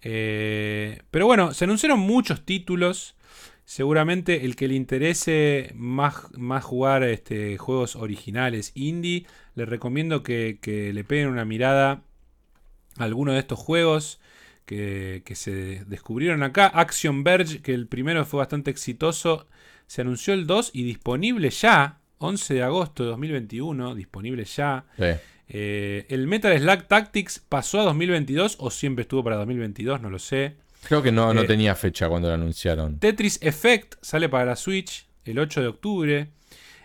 [0.00, 3.14] Eh, pero bueno, se anunciaron muchos títulos.
[3.66, 10.58] Seguramente el que le interese más, más jugar este, juegos originales indie, le recomiendo que,
[10.60, 12.02] que le peguen una mirada
[12.98, 14.18] a alguno de estos juegos
[14.66, 16.66] que, que se descubrieron acá.
[16.66, 19.46] Action Verge, que el primero fue bastante exitoso,
[19.86, 24.84] se anunció el 2 y disponible ya, 11 de agosto de 2021, disponible ya.
[24.96, 25.04] Sí.
[25.48, 30.18] Eh, el Metal Slug Tactics pasó a 2022 o siempre estuvo para 2022, no lo
[30.18, 30.56] sé.
[30.88, 32.98] Creo que no, no Eh, tenía fecha cuando lo anunciaron.
[32.98, 36.28] Tetris Effect sale para la Switch el 8 de octubre.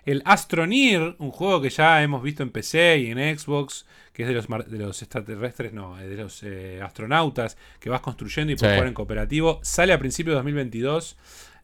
[0.05, 4.27] El Astroneer, un juego que ya hemos visto en PC y en Xbox, que es
[4.30, 8.55] de los, de los extraterrestres, no, eh, de los eh, astronautas, que vas construyendo y
[8.55, 8.77] puedes Sí.
[8.77, 11.17] jugar en cooperativo, sale a principios de 2022.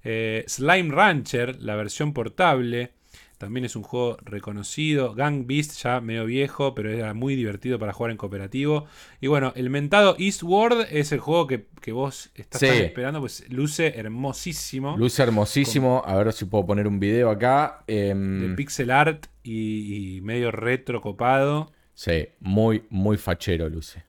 [0.04, 2.92] Eh, Slime Rancher, la versión portable.
[3.38, 5.14] También es un juego reconocido.
[5.14, 8.86] Gang Beast ya medio viejo, pero era muy divertido para jugar en cooperativo.
[9.20, 14.96] Y bueno, el mentado Eastward es el juego que, vos estás esperando, pues luce hermosísimo.
[14.98, 16.02] Luce hermosísimo.
[16.06, 17.84] A ver si puedo poner un video acá.
[17.88, 21.72] Em, de pixel art y, medio retro copado.
[21.94, 24.04] Sí, muy, muy fachero luce.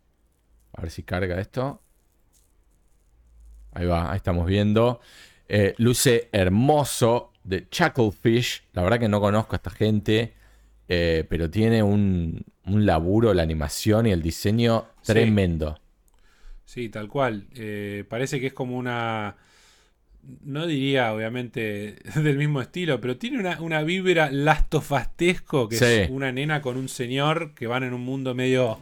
[0.73, 1.83] A ver si carga esto.
[3.73, 5.01] Ahí va, ahí estamos viendo.
[5.49, 8.65] Eh, luce hermoso de Chucklefish.
[8.73, 10.35] La verdad que no conozco a esta gente,
[10.89, 15.79] eh, pero tiene un, laburo, la animación y el diseño tremendo.
[16.65, 17.47] Sí, tal cual.
[17.55, 19.37] Eh, parece que es como una...
[20.43, 26.33] No diría, obviamente, del mismo estilo, pero tiene una, una vibra lastofastesco, que es una
[26.33, 28.79] nena con un señor que van en un mundo medio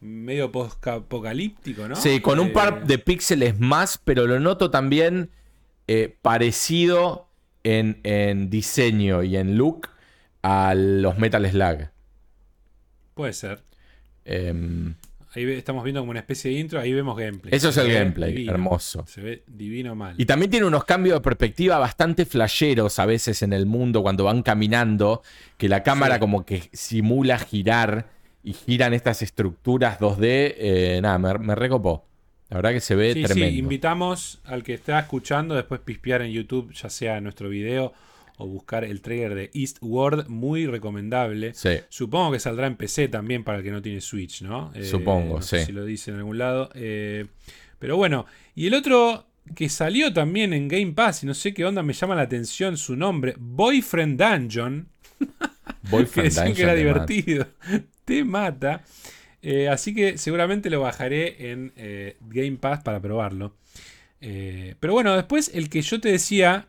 [0.00, 1.94] medio apocalíptico, ¿no?
[1.94, 5.28] Sí, con un par de píxeles más, pero lo noto también
[6.22, 7.29] parecido
[7.64, 9.88] en, diseño y en look
[10.42, 11.88] a los Metal Slug.
[13.14, 13.62] Puede ser.
[14.24, 14.94] Em,
[15.34, 17.54] ahí estamos viendo como una especie de intro, ahí vemos gameplay.
[17.54, 19.04] Eso es el gameplay, hermoso.
[19.06, 20.14] Se ve divino mal.
[20.18, 24.24] Y también tiene unos cambios de perspectiva bastante flasheros a veces en el mundo cuando
[24.24, 25.22] van caminando,
[25.56, 28.08] que la cámara como que simula girar
[28.42, 30.54] y giran estas estructuras 2D.
[30.56, 32.09] Eh, nada, me, me recopó.
[32.50, 33.34] La verdad que se ve tremendo.
[33.52, 37.92] Sí, invitamos al que está escuchando después pispear en YouTube, ya sea nuestro video
[38.38, 41.54] o buscar el trailer de Eastward, muy recomendable.
[41.54, 41.78] Sí.
[41.90, 44.72] Supongo que saldrá en PC también para el que no tiene Switch, ¿no?
[44.74, 45.60] Eh, Supongo, sí.
[45.60, 46.70] si lo dice en algún lado.
[46.74, 47.26] Eh,
[47.78, 51.64] pero bueno, y el otro que salió también en Game Pass, y no sé qué
[51.64, 54.88] onda, me llama la atención su nombre, Boyfriend Dungeon.
[55.90, 56.54] Boyfriend Dungeon.
[56.54, 57.46] que era divertido.
[58.04, 58.82] Te mata.
[59.42, 63.54] Eh, así que seguramente lo bajaré en eh, Game Pass para probarlo.
[64.20, 66.66] Eh, pero bueno, después el que yo te decía,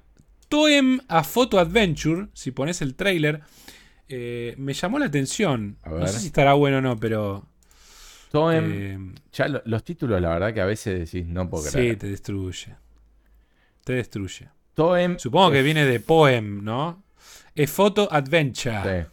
[0.48, 3.42] Toem a Photo Adventure, si pones el trailer,
[4.10, 5.78] me llamó la atención.
[5.86, 7.46] No sé si estará bueno o no, pero...
[8.32, 9.16] Toem...
[9.34, 11.94] ya los títulos, la verdad que a veces decís, no puedo creer.
[11.94, 12.76] Sí, te destruye.
[13.84, 14.50] Te destruye.
[14.74, 15.18] Toem...
[15.18, 17.04] Supongo que viene de Poem, ¿no?
[17.56, 19.04] Es Photo Adventure.
[19.04, 19.10] Sí.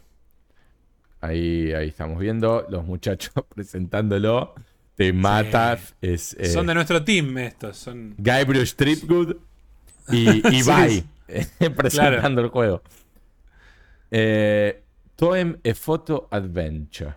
[1.21, 4.53] Ahí, ahí estamos viendo los muchachos presentándolo.
[4.95, 5.95] Te matas.
[6.01, 7.77] Es, eh, son de nuestro team estos.
[7.77, 8.15] Son...
[8.17, 9.37] Gabriel Stripgood
[10.09, 11.03] y Ibai
[11.75, 12.81] presentando el juego.
[14.11, 14.83] Eh,
[15.15, 17.15] Toem e Photo Adventure.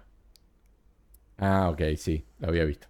[1.38, 2.86] Ah, ok, sí, lo había visto.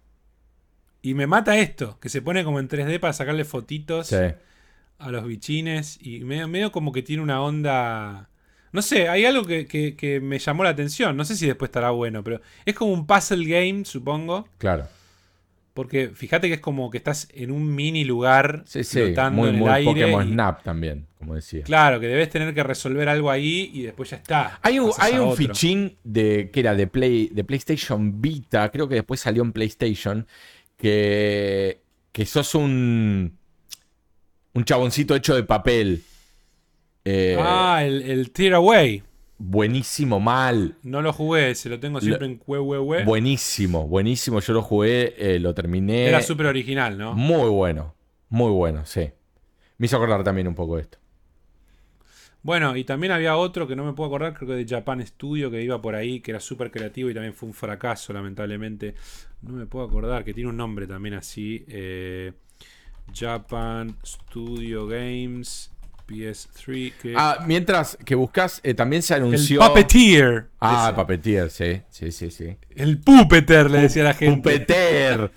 [1.01, 5.25] Y me mata esto, que se pone como en 3D para sacarle fotitos a los
[5.25, 5.97] bichines.
[6.01, 8.29] Y medio, medio como que tiene una onda
[8.73, 11.15] no sé, hay algo que, me llamó la atención.
[11.15, 14.47] No sé si después estará bueno, pero es como un puzzle game, supongo.
[14.57, 14.87] Claro.
[15.75, 18.99] Porque fíjate que es como que estás en un mini lugar sí, sí,
[19.31, 19.91] muy, en el aire.
[19.91, 21.63] Pokémon Snap también, como decía.
[21.63, 24.59] Claro, que debes tener que resolver algo ahí y después ya está.
[24.63, 28.95] Hay un, hay un fichín de que era de Play, de PlayStation Vita, creo que
[28.95, 30.27] después salió en PlayStation,
[30.77, 31.79] que,
[32.11, 33.37] que sos un,
[34.53, 36.03] un chaboncito hecho de papel.
[37.05, 39.03] Eh, ah, el, el Tear Away.
[39.37, 40.77] Buenísimo, mal.
[40.83, 44.39] No lo jugué, se lo tengo siempre en cue, Buenísimo, buenísimo.
[44.39, 46.05] Yo lo jugué, eh, lo terminé.
[46.07, 47.13] Era súper original, ¿no?
[47.13, 47.93] Muy bueno,
[48.29, 49.09] muy bueno, sí.
[49.77, 50.97] Me hizo acordar también un poco esto.
[52.41, 55.51] Bueno, y también había otro que no me puedo acordar, creo que de Japan Studio,
[55.51, 58.95] que iba por ahí, que era súper creativo y también fue un fracaso, lamentablemente.
[59.41, 61.65] No me puedo acordar, que tiene un nombre también así.
[61.67, 62.31] Eh,
[63.13, 65.72] Japan Studio Games.
[66.13, 67.13] PS3.
[67.15, 69.61] Ah, mientras que buscas, eh, también se anunció.
[69.61, 70.47] El Puppeteer.
[70.59, 71.81] Ah, el Puppeteer, sí.
[71.89, 72.57] Sí, sí, sí.
[72.75, 74.37] El Puppeteer, le decía la gente.
[74.37, 75.31] Puppeteer.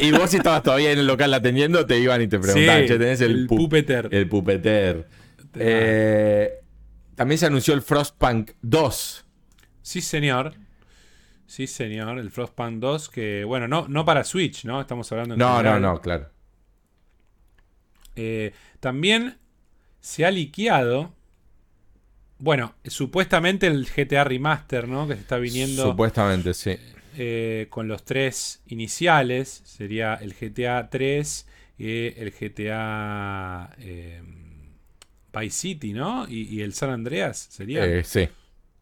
[0.00, 2.98] y vos, si estabas todavía en el local atendiendo, te iban y te preguntaban, che,
[2.98, 4.08] tenés el, el Puppeteer.
[4.10, 5.06] El Puppeteer.
[5.54, 6.60] Eh,
[7.14, 9.24] también se anunció el Frostpunk 2.
[9.82, 10.54] Sí, señor.
[11.46, 12.18] Sí, señor.
[12.18, 14.80] El Frostpunk 2, que, bueno, no, no para Switch, ¿no?
[14.80, 15.36] Estamos hablando.
[15.36, 16.30] no, no, no, claro.
[18.16, 19.38] Eh, también
[20.04, 21.14] se ha liqueado.
[22.38, 25.08] Bueno, supuestamente el GTA Remaster, ¿no?
[25.08, 25.82] Que se está viniendo.
[25.82, 26.76] Supuestamente, sí.
[27.16, 29.62] Eh, con los tres iniciales.
[29.64, 31.46] Sería el GTA 3
[31.78, 34.22] y el GTA eh,
[35.32, 36.28] Vice City, ¿no?
[36.28, 37.86] Y, el San Andreas, ¿sería?
[37.86, 38.28] Eh, sí,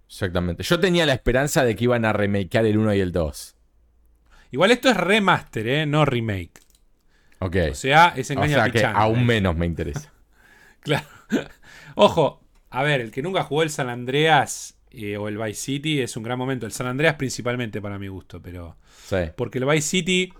[0.08, 0.64] exactamente.
[0.64, 3.54] Yo tenía la esperanza de que iban a remakear el 1 y el 2.
[4.50, 5.86] Igual esto es remaster, ¿eh?
[5.86, 6.58] No remake.
[7.38, 7.56] Ok.
[7.70, 10.12] O sea, es engaño o sea que aún menos me interesa.
[10.82, 11.06] Claro.
[11.94, 16.00] Ojo, a ver, el que nunca jugó el San Andreas eh, o el Vice City
[16.00, 16.66] es un gran momento.
[16.66, 18.76] El San Andreas principalmente para mi gusto, pero...
[19.04, 19.16] Sí.
[19.36, 20.32] Porque el Vice City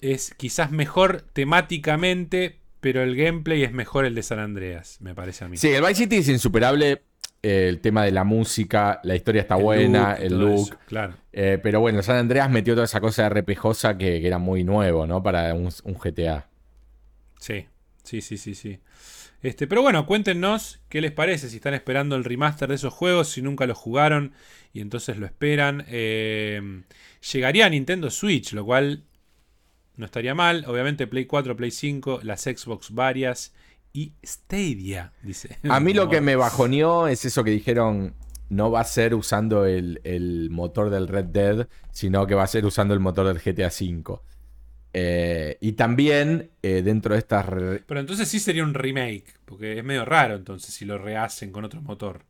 [0.00, 5.44] es quizás mejor temáticamente, pero el gameplay es mejor el de San Andreas, me parece
[5.44, 5.56] a mí.
[5.56, 7.02] Sí, el Vice City es insuperable.
[7.42, 10.52] eh, el tema de la música, la historia está El buena, look el look.
[10.54, 11.14] eso, claro.
[11.32, 14.64] Eh, pero bueno, San Andreas metió toda esa cosa de RPGosa que, que era muy
[14.64, 15.22] nuevo, ¿no?
[15.22, 16.48] Para un, un GTA.
[17.38, 17.66] Sí,
[18.02, 18.80] sí, sí, sí, sí.
[19.40, 23.28] Este, pero bueno, cuéntenos qué les parece, si están esperando el remaster de esos juegos,
[23.28, 24.32] si nunca lo jugaron
[24.72, 25.84] y entonces lo esperan.
[25.88, 26.82] Eh,
[27.32, 29.04] llegaría a Nintendo Switch, lo cual
[29.96, 30.64] no estaría mal.
[30.66, 33.52] Obviamente Play 4, Play 5, las Xbox varias
[33.92, 35.58] y Stadia, dice.
[35.68, 38.14] A mí lo que me bajoneó es eso que dijeron,
[38.48, 42.48] no va a ser usando el, el motor del Red Dead, sino que va a
[42.48, 44.20] ser usando el motor del GTA V.
[44.92, 47.46] Eh, y también eh, dentro de estas...
[47.86, 51.64] Pero entonces sí sería un remake, porque es medio raro entonces si lo rehacen con
[51.64, 52.24] otro motor.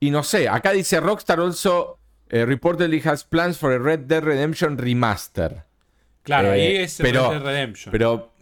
[0.00, 1.98] Y no sé, acá dice Rockstar also
[2.28, 5.64] eh, reportedly has plans for a Red Dead Redemption remaster.
[6.22, 7.92] Claro, ahí es el pero- Red Dead Redemption.
[7.92, 8.32] Pero,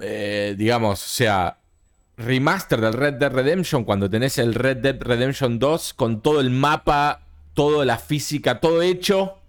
[0.56, 1.58] digamos, o sea,
[2.16, 6.50] remaster del Red Dead Redemption cuando tenés el Red Dead Redemption 2 con todo el
[6.50, 9.41] mapa, toda la física, todo hecho.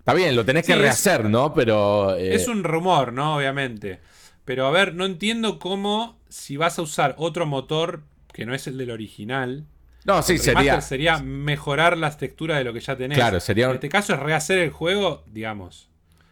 [0.00, 1.54] Está bien, lo tenés Sí, que es- rehacer, ¿no?
[1.54, 2.16] Pero...
[2.16, 3.36] eh, Es un rumor, ¿no?
[3.36, 4.00] Obviamente.
[4.44, 8.02] Pero a ver, no entiendo cómo si vas a usar otro motor
[8.32, 9.64] que no es el del original.
[10.04, 10.80] No, sí, sería...
[10.80, 13.16] sería mejorar las texturas de lo que ya tenés.
[13.18, 15.88] Claro, sería En este caso es rehacer el juego, digamos.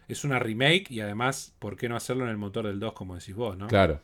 [0.07, 3.15] Es una remake y además, ¿por qué no hacerlo en el motor del 2 como
[3.15, 3.67] decís vos, no?
[3.67, 4.01] Claro.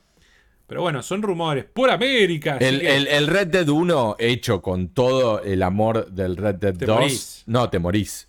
[0.68, 1.66] Pero bueno, son rumores.
[1.66, 2.58] ¡Por América!
[2.60, 6.76] El, que- el- el Red Dead 1 hecho con todo el amor del Red Dead
[6.78, 6.96] Te 2.
[7.00, 7.44] morís.
[7.48, 8.28] No, te morís.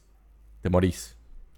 [0.62, 1.15] Te morís.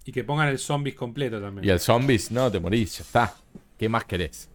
[0.08, 1.66] Y que pongan el zombies completo también.
[1.66, 3.34] Y el zombies, no, te morís, ya está.
[3.76, 4.48] ¿Qué más querés?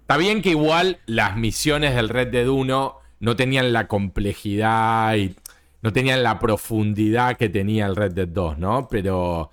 [0.00, 5.36] Está bien que igual las misiones del Red Dead 1 no tenían la complejidad y
[5.82, 8.88] no tenían la profundidad que tenía el Red Dead 2, ¿no?
[8.90, 9.52] Pero,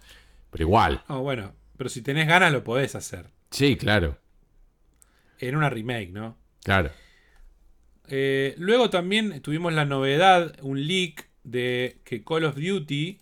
[0.52, 1.04] pero igual.
[1.10, 3.26] Ah, bueno, pero si tenés ganas lo podés hacer.
[3.50, 4.18] Sí, claro,
[5.38, 6.38] En una remake, ¿no?
[6.64, 6.92] claro.
[8.08, 13.20] Eh, luego también tuvimos la novedad, un leak de que Call of Duty,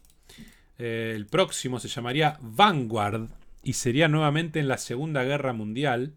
[0.79, 3.29] eh, el próximo se llamaría Vanguard
[3.63, 6.13] y sería nuevamente en la Segunda Guerra Mundial.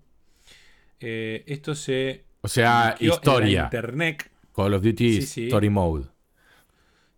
[1.01, 2.24] Eh, esto se...
[2.40, 3.64] O sea, en historia.
[3.64, 4.30] Internet.
[4.55, 5.44] Call of Duty Sí, sí.
[5.47, 6.06] Story Mode.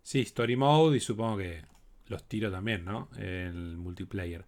[0.03, 1.61] Sí, Story Mode y supongo que
[2.07, 3.09] los tiro también, ¿no?
[3.17, 4.43] El multiplayer.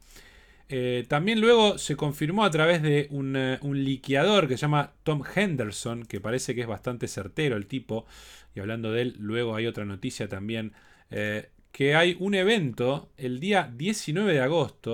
[0.69, 5.23] Eh, también luego se confirmó a través de un, un liqueador que se llama Tom
[5.35, 8.05] Henderson, que parece que es bastante certero el tipo.
[8.53, 10.73] Y hablando de él, luego hay otra noticia también,
[11.09, 14.93] eh, que hay un evento el día 19 de agosto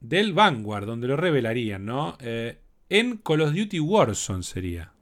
[0.00, 2.16] del Vanguard, donde lo revelarían, ¿no?
[2.20, 2.58] Eh,
[2.88, 4.92] en Call of Duty Warzone sería.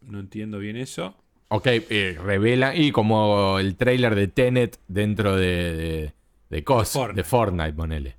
[0.00, 1.14] No entiendo bien eso.
[1.48, 2.74] Ok, eh, revela.
[2.74, 6.14] Y como el trailer de Tenet dentro de, de,
[6.50, 7.14] de cos- Fortnite.
[7.14, 8.16] de Fortnite, ponele.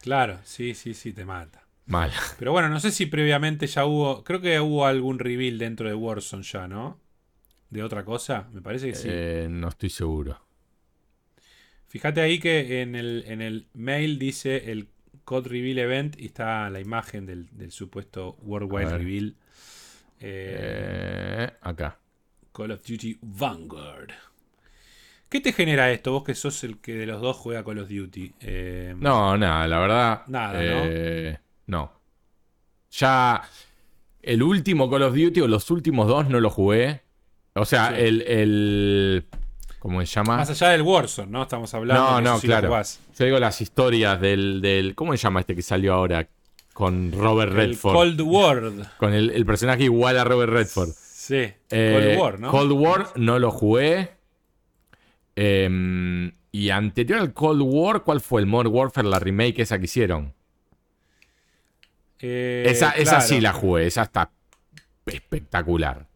[0.00, 1.66] Claro, sí, sí, sí, te mata.
[1.86, 2.12] Mal.
[2.36, 4.24] Pero bueno, no sé si previamente ya hubo.
[4.24, 7.00] Creo que hubo algún reveal dentro de Warzone ya, ¿no?
[7.70, 9.08] De otra cosa, me parece que sí.
[9.10, 10.40] Eh, no estoy seguro.
[11.88, 14.88] Fíjate ahí que en el, en el mail dice el
[15.24, 18.96] Code Reveal Event y está la imagen del, del supuesto Worldwide.
[18.98, 19.34] Reveal.
[20.20, 20.56] Eh,
[21.50, 21.98] Eh, acá.
[22.52, 24.10] Call of Duty Vanguard.
[25.28, 26.12] ¿Qué te genera esto?
[26.12, 28.32] Vos que sos el que de los dos juega Call of Duty.
[28.40, 30.22] Eh, No, nada, la verdad.
[30.26, 31.92] Nada, eh, ¿no?
[32.90, 33.42] Ya
[34.22, 37.02] el último Call of Duty o los últimos dos no lo jugué.
[37.60, 38.02] O sea, Sí.
[38.02, 39.26] el, el.
[39.78, 40.36] ¿Cómo se llama?
[40.38, 41.42] Más allá del Warzone, ¿no?
[41.42, 42.68] Estamos hablando No, de no, claro.
[42.68, 43.00] jugás.
[43.18, 44.94] Yo digo las historias del, del.
[44.94, 46.28] ¿Cómo se llama este que salió ahora?
[46.72, 47.94] Con Robert El Redford.
[47.94, 48.72] Cold War.
[48.98, 50.90] Con el, el personaje igual a Robert Redford.
[50.94, 52.50] Sí, Eh, Cold War, ¿no?
[52.50, 54.10] Cold War no lo jugué.
[55.36, 58.40] Em, y anterior al Cold War, ¿cuál fue?
[58.40, 60.34] El Modern Warfare, la remake esa que hicieron.
[62.20, 64.32] Eh, esa, esa claro, sí la jugué, esa está
[65.06, 66.07] espectacular.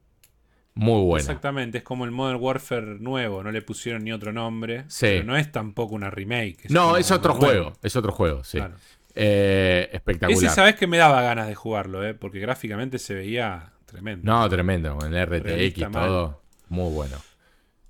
[0.75, 1.21] Muy buena.
[1.21, 4.85] Exactamente, es como el Modern Warfare nuevo, no le pusieron ni otro nombre.
[4.89, 5.07] Sí.
[5.07, 6.71] Pero no es tampoco una remake.
[6.71, 7.47] No, como es otro nuevo.
[7.47, 7.73] juego.
[7.83, 8.59] Es otro juego, sí.
[8.59, 8.77] Claro.
[9.15, 10.45] Eh, espectacular.
[10.45, 12.15] Ese sabes que me daba ganas de jugarlo, ¿eh?
[12.15, 14.25] porque gráficamente se veía tremendo.
[14.25, 14.97] No, tremendo.
[14.97, 16.07] Con el RTX, Realista mal.
[16.07, 16.43] todo.
[16.69, 17.17] Muy bueno.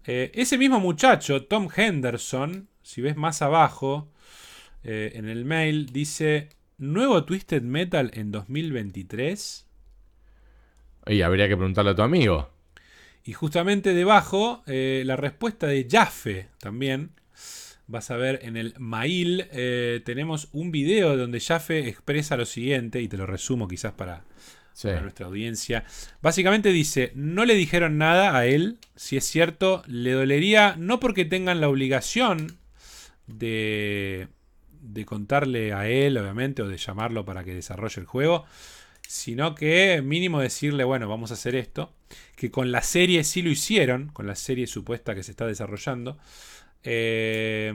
[0.05, 4.09] Eh, ese mismo muchacho, Tom Henderson, si ves más abajo
[4.83, 6.49] eh, en el mail, dice:
[6.79, 9.69] Nuevo Twisted Metal en 2023.
[11.07, 12.52] Y habría que preguntarle a tu amigo.
[13.25, 17.11] Y justamente debajo, eh, la respuesta de Jaffe también.
[17.87, 23.03] Vas a ver en el mail, eh, tenemos un video donde Jaffe expresa lo siguiente,
[23.03, 24.25] y te lo resumo quizás para,
[24.73, 24.89] Sí.
[24.89, 25.85] para nuestra audiencia.
[26.23, 31.25] Básicamente dice, no le dijeron nada a él, si es cierto, le dolería, no porque
[31.25, 32.57] tengan la obligación
[33.27, 34.29] de,
[34.81, 38.47] de contarle a él, obviamente, o de llamarlo para que desarrolle el juego,
[39.07, 41.93] sino que mínimo decirle, bueno, vamos a hacer esto.
[42.43, 46.19] Que con la serie sí lo hicieron, con la serie supuesta que se está desarrollando.
[46.83, 47.73] Eh,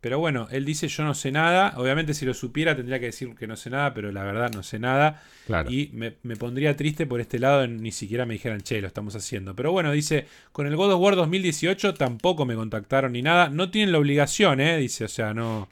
[0.00, 1.74] pero bueno, él dice yo no sé nada.
[1.76, 4.62] Obviamente si lo supiera tendría que decir que no sé nada, pero la verdad no
[4.62, 5.22] sé nada.
[5.68, 9.54] Y me, pondría triste por este lado, ni siquiera me dijeran, che, lo estamos haciendo.
[9.54, 13.50] Pero bueno, dice, con el God of War 2018 tampoco me contactaron ni nada.
[13.50, 14.78] No tienen la obligación, ¿eh?
[14.78, 15.68] Dice, o sea, no,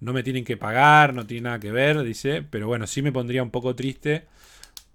[0.00, 2.42] no me tienen que pagar, no tiene nada que ver, dice.
[2.48, 4.24] Pero bueno, sí me pondría un poco triste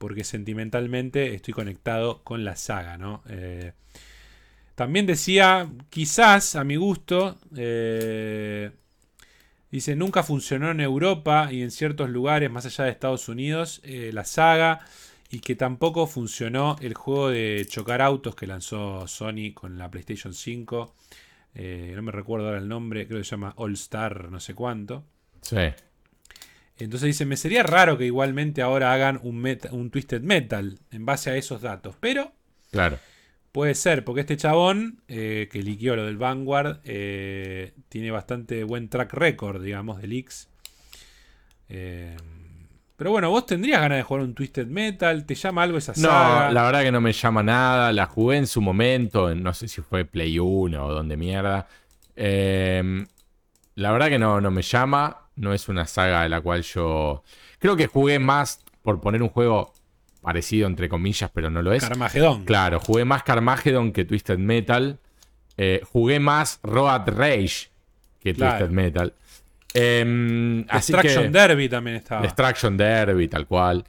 [0.01, 3.21] porque sentimentalmente estoy conectado con la saga, ¿no?
[3.29, 3.73] Eh,
[4.73, 8.71] también decía, quizás a mi gusto, eh,
[9.69, 14.09] dice, nunca funcionó en Europa y en ciertos lugares más allá de Estados Unidos eh,
[14.11, 14.79] la saga
[15.29, 20.33] y que tampoco funcionó el juego de chocar autos que lanzó Sony con la PlayStation
[20.33, 20.95] 5.
[21.53, 24.55] Eh, no me recuerdo ahora el nombre, creo que se llama All Star, no sé
[24.55, 25.03] cuánto.
[25.41, 25.57] Sí.
[26.83, 31.29] Entonces dice, me sería raro que igualmente ahora hagan un, un Twisted Metal en base
[31.29, 32.31] a esos datos, pero...
[32.71, 32.97] Claro.
[33.51, 38.89] Puede ser, porque este chabón eh, que liquió lo del Vanguard eh, tiene bastante buen
[38.89, 40.49] track record, digamos, de leaks.
[41.69, 42.17] Eh,
[42.95, 46.47] pero bueno, vos tendrías ganas de jugar un Twisted Metal, ¿te llama algo esa saga?
[46.47, 47.93] No, la verdad que no me llama nada.
[47.93, 51.67] La jugué en su momento, no sé si fue Play 1 o donde mierda.
[52.15, 55.20] la verdad que no, no me llama.
[55.35, 57.23] No es una saga de la cual yo.
[57.59, 59.73] Creo que jugué más por poner un juego
[60.21, 61.83] parecido entre comillas, pero no lo es.
[61.83, 62.45] Carmageddon.
[62.45, 64.99] Claro, jugué más Carmageddon que Twisted Metal.
[65.57, 67.69] Eh, jugué más Road Rage
[68.19, 69.13] que Twisted Metal.
[69.73, 72.21] Eh, Destruction Derby también estaba.
[72.21, 73.85] Destruction Derby, tal cual.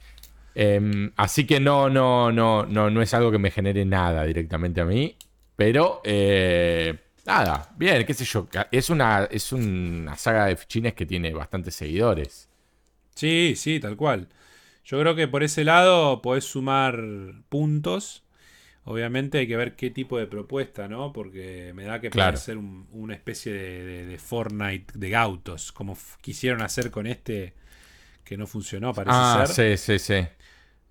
[0.55, 4.81] Em, así que no, no, no, no, no es algo que me genere nada directamente
[4.81, 5.15] a mí.
[5.55, 6.95] Pero eh,
[7.25, 8.47] nada, bien, qué sé yo.
[8.71, 12.49] Es una, es una saga de fichines que tiene bastantes seguidores.
[13.15, 14.27] Sí, sí, tal cual.
[14.85, 17.01] Yo creo que por ese lado podés sumar
[17.49, 18.23] puntos.
[18.85, 21.13] Obviamente hay que ver qué tipo de propuesta, ¿no?
[21.13, 26.91] Porque me da que puede ser una especie de, Fortnite de autos, como quisieron hacer
[26.91, 27.53] con este
[28.25, 29.77] que no funcionó, parece ah, ser.
[29.77, 30.27] Sí, sí, sí.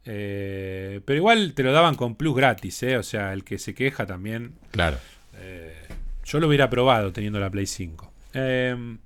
[0.04, 2.96] Eh, pero igual te lo daban con plus gratis, ¿eh?
[2.96, 4.54] O sea, el que se queja también.
[4.70, 4.98] Claro.
[5.34, 5.81] Eh,
[6.32, 8.12] yo lo hubiera probado teniendo la Play 5.
[8.34, 8.96] Eh,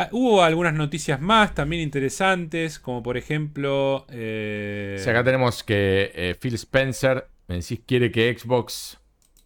[0.00, 4.06] Ah, hubo algunas noticias más también interesantes, como por ejemplo...
[4.10, 5.02] Eh...
[5.04, 8.98] acá tenemos que eh, Phil Spencer, me decís, quiere que Xbox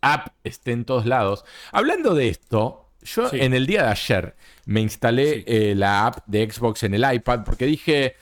[0.02, 1.46] App esté en todos lados.
[1.70, 4.34] Hablando de esto, yo en el día de ayer
[4.66, 8.16] me instalé eh, la app de Xbox en el iPad porque dije,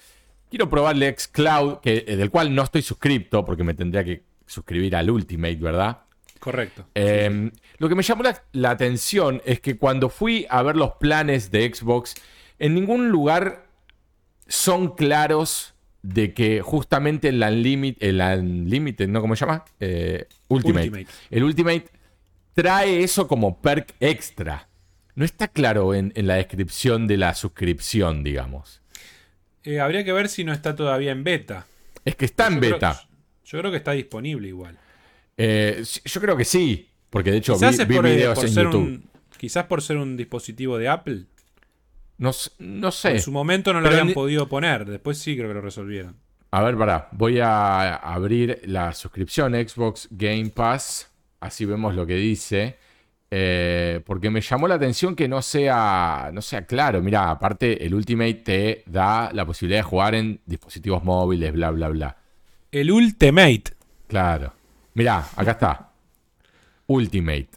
[0.51, 4.95] quiero probarle Xcloud, que, eh, del cual no estoy suscrito porque me tendría que suscribir
[4.95, 5.99] al Ultimate, ¿verdad?
[6.39, 6.87] Correcto.
[6.95, 7.51] Em,
[7.81, 11.73] lo que me llamó la, atención es que cuando fui a ver los planes de
[11.75, 12.15] Xbox,
[12.59, 13.65] en ningún lugar
[14.47, 19.23] son claros de que justamente el Unlimited, el Unlimited ¿no?
[19.23, 19.65] ¿Cómo se llama?
[19.81, 21.07] Eh, Ultimate.
[21.31, 21.87] El Ultimate
[22.53, 24.69] trae eso como perk extra.
[25.15, 28.83] No está claro en, la descripción de la suscripción, digamos.
[29.65, 31.67] Eh, habría que ver si no está todavía en beta.
[32.05, 33.09] Es que está en beta.
[33.43, 34.77] yo creo que está disponible igual.
[35.39, 39.03] Eh, yo creo que sí, porque de hecho vi, eh, videos en YouTube.
[39.37, 41.25] quizás por ser un dispositivo de Apple.
[42.19, 43.13] No, no sé.
[43.13, 46.17] En su momento no lo habían podido poner, después sí creo que lo resolvieron.
[46.53, 51.11] A ver, pará, voy a abrir la suscripción Xbox Game Pass,
[51.41, 52.77] así vemos lo que dice.
[53.33, 57.01] Eh, porque me llamó la atención que no sea, no sea claro.
[57.01, 61.89] Mira, aparte el Ultimate te da la posibilidad de jugar en dispositivos móviles, bla, bla,
[61.89, 62.17] bla.
[62.73, 63.65] El Ultimate.
[64.09, 64.53] Claro.
[64.95, 65.90] Mirá, acá está.
[66.91, 67.49] Ultimate.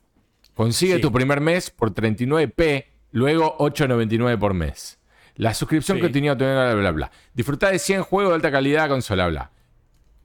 [0.53, 4.99] Consigue tu primer mes por 39p, luego 8.99 por mes.
[5.35, 7.11] La suscripción que continúa bla, bla, bla.
[7.33, 9.51] Disfruta de 100 juegos de alta calidad consola, bla.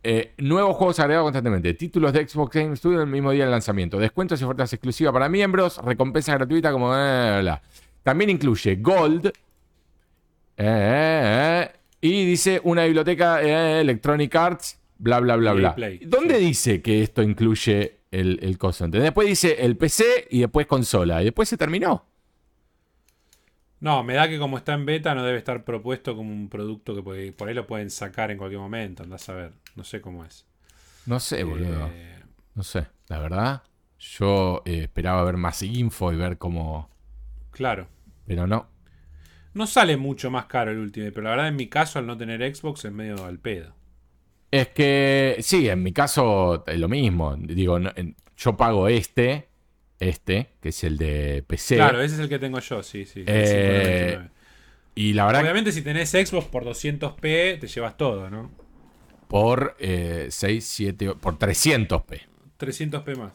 [0.03, 1.73] Eh, nuevos juegos agregados constantemente.
[1.73, 3.99] Títulos de Xbox Game Studio el mismo día del lanzamiento.
[3.99, 5.79] Descuentos y ofertas exclusivas para miembros.
[5.79, 6.93] Recompensa gratuita como...
[8.03, 9.29] También incluye Gold.
[9.29, 9.33] Eh,
[10.59, 11.73] eh,
[12.03, 15.77] y dice una biblioteca Electronic Arts bla, bla, bla, bla.
[16.03, 18.87] ¿Dónde dice que esto incluye el, el coso?
[18.89, 21.21] Después dice el PC y después consola.
[21.23, 22.05] Y después se terminó.
[23.81, 26.95] No, me da que como está en beta no debe estar propuesto como un producto
[26.95, 29.05] que por ahí lo pueden sacar en cualquier momento.
[29.05, 29.53] Andás a ver.
[29.77, 30.47] No sé cómo es.
[31.07, 31.89] No sé, boludo.
[31.93, 32.23] Eh,
[32.55, 32.87] no sé.
[33.07, 33.63] La verdad,
[33.99, 36.91] yo eh, esperaba ver más info y ver cómo.
[37.51, 37.89] Claro.
[38.27, 38.69] Pero no.
[39.55, 42.17] No sale mucho más caro el último, pero la verdad en mi caso al no
[42.17, 43.75] tener Xbox es medio al pedo.
[44.51, 47.37] Es que sí, en mi caso es lo mismo.
[47.37, 47.79] Digo,
[48.37, 49.49] yo pago este,
[50.01, 51.77] este, que es el de PC.
[51.77, 53.25] Claro, ese es el que tengo yo, sí, sí.
[53.27, 54.19] Eh,
[54.95, 58.51] Y la verdad Obviamente si tenés Xbox por 200p te llevas todo, ¿no?
[59.29, 62.23] por eh, 6, 7, por 300p.
[62.59, 63.33] 300p más.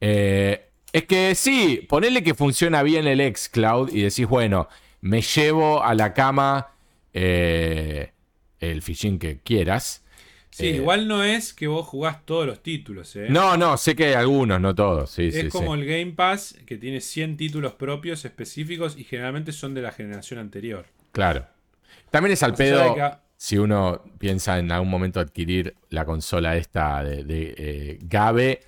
[0.00, 4.68] Eh, es que sí, ponele que funciona bien el xCloud y decís, bueno,
[5.00, 6.72] me llevo a la cama
[7.14, 8.12] eh,
[8.58, 10.04] el phishing que quieras.
[10.52, 13.28] Sí, Eh, igual no es que vos jugás todos los títulos, ¿eh?
[13.28, 15.10] No, no, sé que hay algunos, no todos.
[15.10, 15.80] Sí, es sí, como sí.
[15.80, 20.38] el Game Pass, que tiene 100 títulos propios específicos y generalmente son de la generación
[20.40, 20.86] anterior.
[21.12, 21.46] Claro.
[22.10, 23.00] También es al pedo
[23.36, 28.60] si uno piensa en algún momento adquirir la consola esta de, de, eh, Gabe.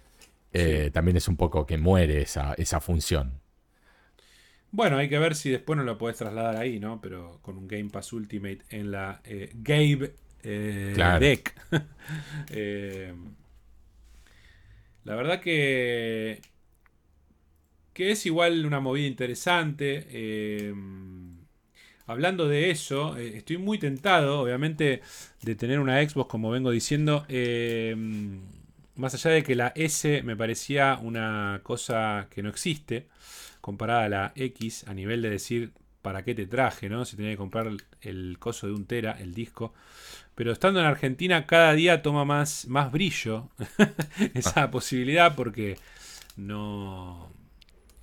[0.52, 3.40] eh, También es un poco que muere esa, esa función.
[4.70, 7.00] Bueno, hay que ver si después no lo podés trasladar ahí, ¿no?
[7.00, 10.14] Pero con un Game Pass Ultimate en la eh, Gabe
[10.44, 11.20] eh, Claro.
[11.20, 11.54] Deck.
[12.50, 13.14] Eh,
[15.04, 16.40] la verdad que.
[17.92, 20.06] que es igual una movida interesante.
[20.10, 20.74] eh,
[22.06, 25.00] hablando de eso, estoy muy tentado, obviamente,
[25.42, 27.24] de tener una Xbox, como vengo diciendo.
[28.96, 33.08] más allá de que la S me parecía una cosa que no existe
[33.60, 35.72] comparada a la X a nivel de decir
[36.04, 37.06] para qué te traje, ¿no?
[37.06, 37.70] Si tenía que comprar
[38.02, 39.72] el coso de un tera, el disco.
[40.34, 43.48] Pero estando en Argentina cada día toma más, más brillo
[44.34, 45.78] esa posibilidad porque
[46.36, 47.30] no,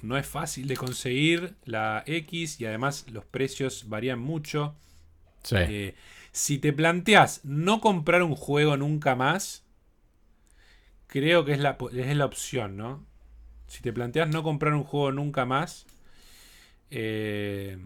[0.02, 4.76] no es fácil de conseguir la X y además los precios varían mucho.
[5.44, 5.58] Sí.
[5.60, 5.96] Eh,
[6.32, 9.64] si te planteas no comprar un juego nunca más,
[11.06, 13.06] creo que es la, es la opción, ¿no?
[13.68, 15.86] Si te planteas no comprar un juego nunca más,
[16.92, 17.78] eh,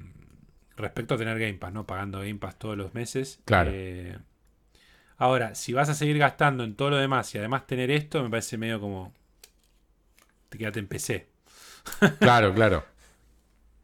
[0.77, 1.86] respecto a tener Game Pass, ¿no?
[1.86, 3.40] Pagando Game Pass todos los meses.
[3.45, 3.72] Claro.
[3.73, 4.18] eh,
[5.18, 8.30] ahora, si vas a seguir gastando en todo lo demás y además tener esto, me
[8.30, 9.14] parece medio como...
[10.49, 11.27] Te quédate en PC.
[12.19, 12.84] Claro, claro.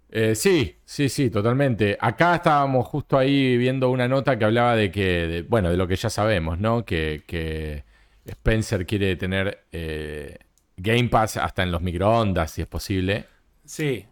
[0.09, 1.97] Eh, sí, sí, sí, totalmente.
[1.99, 5.87] Acá estábamos justo ahí viendo una nota que hablaba de que, de- bueno, de lo
[5.87, 6.83] que ya sabemos, ¿no?
[6.83, 7.85] Que, que
[8.25, 10.37] Spencer quiere tener eh,
[10.75, 13.25] Game Pass hasta en los microondas, si es posible.
[13.63, 14.05] Sí,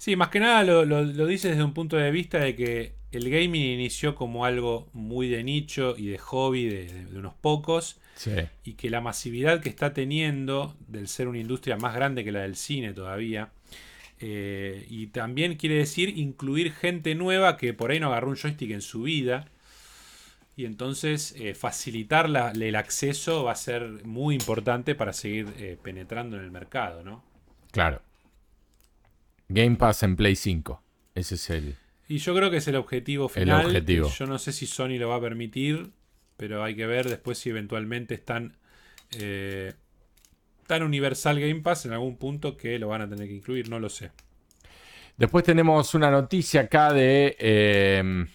[0.00, 2.94] sí, más que nada lo, lo, lo dices desde un punto de vista de que
[3.12, 7.34] el gaming inició como algo muy de nicho y de hobby de, de- de unos
[7.34, 8.30] pocos Sí,
[8.64, 12.42] y que la masividad que está teniendo del ser una industria más grande que la
[12.42, 13.50] del cine todavía
[14.20, 18.72] eh, y también quiere decir incluir gente nueva que por ahí no agarró un joystick
[18.72, 19.46] en su vida
[20.56, 25.78] y entonces eh, facilitar la- el acceso va a ser muy importante para seguir eh,
[25.82, 27.22] penetrando en el mercado, ¿no?
[27.72, 28.02] claro.
[29.50, 30.82] Game Pass en Play 5.
[31.14, 31.76] Ese es el.
[32.08, 33.66] Y yo creo que es el objetivo El final.
[33.66, 34.08] objetivo.
[34.16, 35.90] Yo no sé si Sony lo va a permitir,
[36.36, 38.56] pero hay que ver después si eventualmente están
[39.18, 39.74] eh,
[40.66, 43.78] tan universal Game Pass en algún punto que lo van a tener que incluir, no
[43.78, 44.10] lo sé.
[45.16, 47.36] Después tenemos una noticia acá de.
[47.38, 48.26] eh,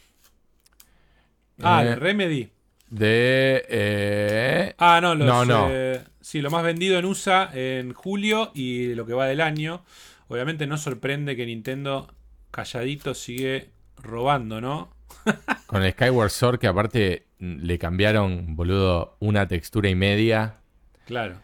[1.61, 2.49] Ah, eh, de Remedy.
[2.89, 3.65] de.
[3.69, 5.67] eh, Ah, no, los, no, no.
[5.71, 9.83] eh, sí, lo más vendido en USA en julio y lo que va del año.
[10.27, 12.13] Obviamente no sorprende que Nintendo
[12.51, 14.89] calladito sigue robando, ¿no?
[15.67, 20.57] Con el Skyward Sword, que aparte mm, le cambiaron, boludo, una textura y media.
[21.05, 21.41] Claro.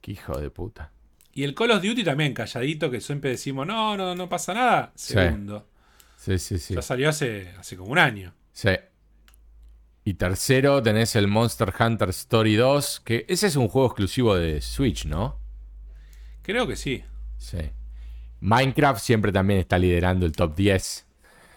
[0.00, 0.92] Qué hijo de puta.
[1.32, 4.92] Y el Call of Duty también calladito, que siempre decimos, no, no, no pasa nada.
[4.94, 5.14] Sí.
[5.14, 5.68] Segundo.
[6.16, 6.74] Sí, sí, sí.
[6.74, 8.34] Ya salió hace, hace como un año.
[8.52, 8.70] Sí.
[10.04, 14.60] Y tercero tenés el Monster Hunter Story 2, que ese es un juego exclusivo de
[14.60, 15.38] Switch, ¿no?
[16.42, 17.04] Creo que sí.
[17.36, 17.58] Sí.
[18.40, 21.06] Minecraft siempre también está liderando el top 10.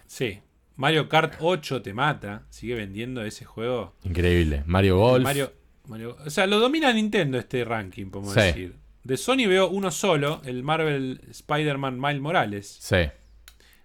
[0.06, 0.40] Sí.
[0.76, 2.44] Mario Kart 8 te mata.
[2.50, 3.94] Sigue vendiendo ese juego.
[4.04, 4.62] Increíble.
[4.66, 5.22] Mario Golf.
[5.24, 5.52] Mario,
[5.86, 8.40] Mario- o sea, lo domina Nintendo este ranking, podemos Sí.
[8.40, 8.76] decir.
[9.04, 12.78] De Sony veo uno solo, el Marvel Spider-Man Miles Morales.
[12.80, 12.96] Sí.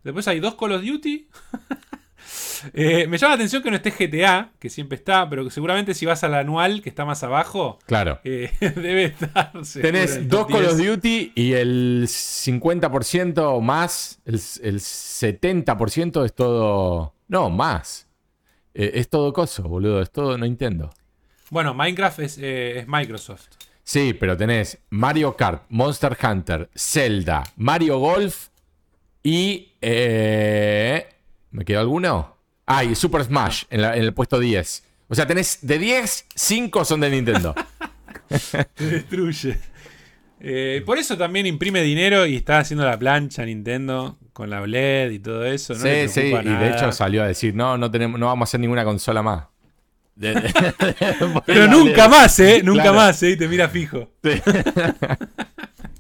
[0.03, 1.27] Después hay dos Call of Duty.
[2.73, 5.93] Eh, me llama la atención que no esté GTA, que siempre está, pero que seguramente
[5.93, 8.19] si vas al anual, que está más abajo, Claro.
[8.23, 9.51] eh, debe estar.
[9.81, 10.87] Tenés dos Call of 10.
[10.89, 17.13] Duty y el 50% más, el, el 70% es todo...
[17.27, 18.07] No, más.
[18.73, 20.01] Eh, es todo coso, boludo.
[20.01, 20.89] Es todo Nintendo.
[21.49, 23.47] Bueno, Minecraft es, eh, es Microsoft.
[23.83, 28.47] Sí, pero tenés Mario Kart, Monster Hunter, Zelda, Mario Golf
[29.23, 29.73] y...
[29.81, 31.07] eh,
[31.57, 32.37] ¿Me quedó alguno?
[32.67, 34.83] Ah, y Super Smash en, la- en el puesto 10.
[35.07, 37.55] O sea, tenés de 10, 5 son de Nintendo.
[38.75, 39.57] Te destruye.
[40.39, 45.09] Eh, por eso también imprime dinero y está haciendo la plancha Nintendo con la OLED
[45.09, 45.73] y todo eso.
[45.73, 46.75] No le sí, sí, y de nada.
[46.77, 49.45] hecho salió a decir, no, no, tenemos, no vamos a hacer ninguna consola más.
[50.15, 52.61] De- de- Pero nunca más, ¿eh?
[52.63, 52.97] Nunca Claro.
[52.97, 53.31] más, ¿eh?
[53.31, 54.11] Y te mira fijo.
[54.21, 54.41] Eh,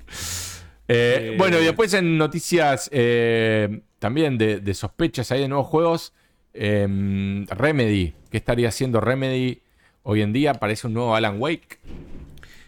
[0.87, 6.13] Eh, bueno, y después en noticias eh, también de, de sospechas ahí de nuevos juegos.
[6.53, 9.61] eh, Remedy, ¿qué estaría haciendo Remedy
[10.03, 10.53] hoy en día?
[10.55, 11.79] Parece un nuevo Alan Wake.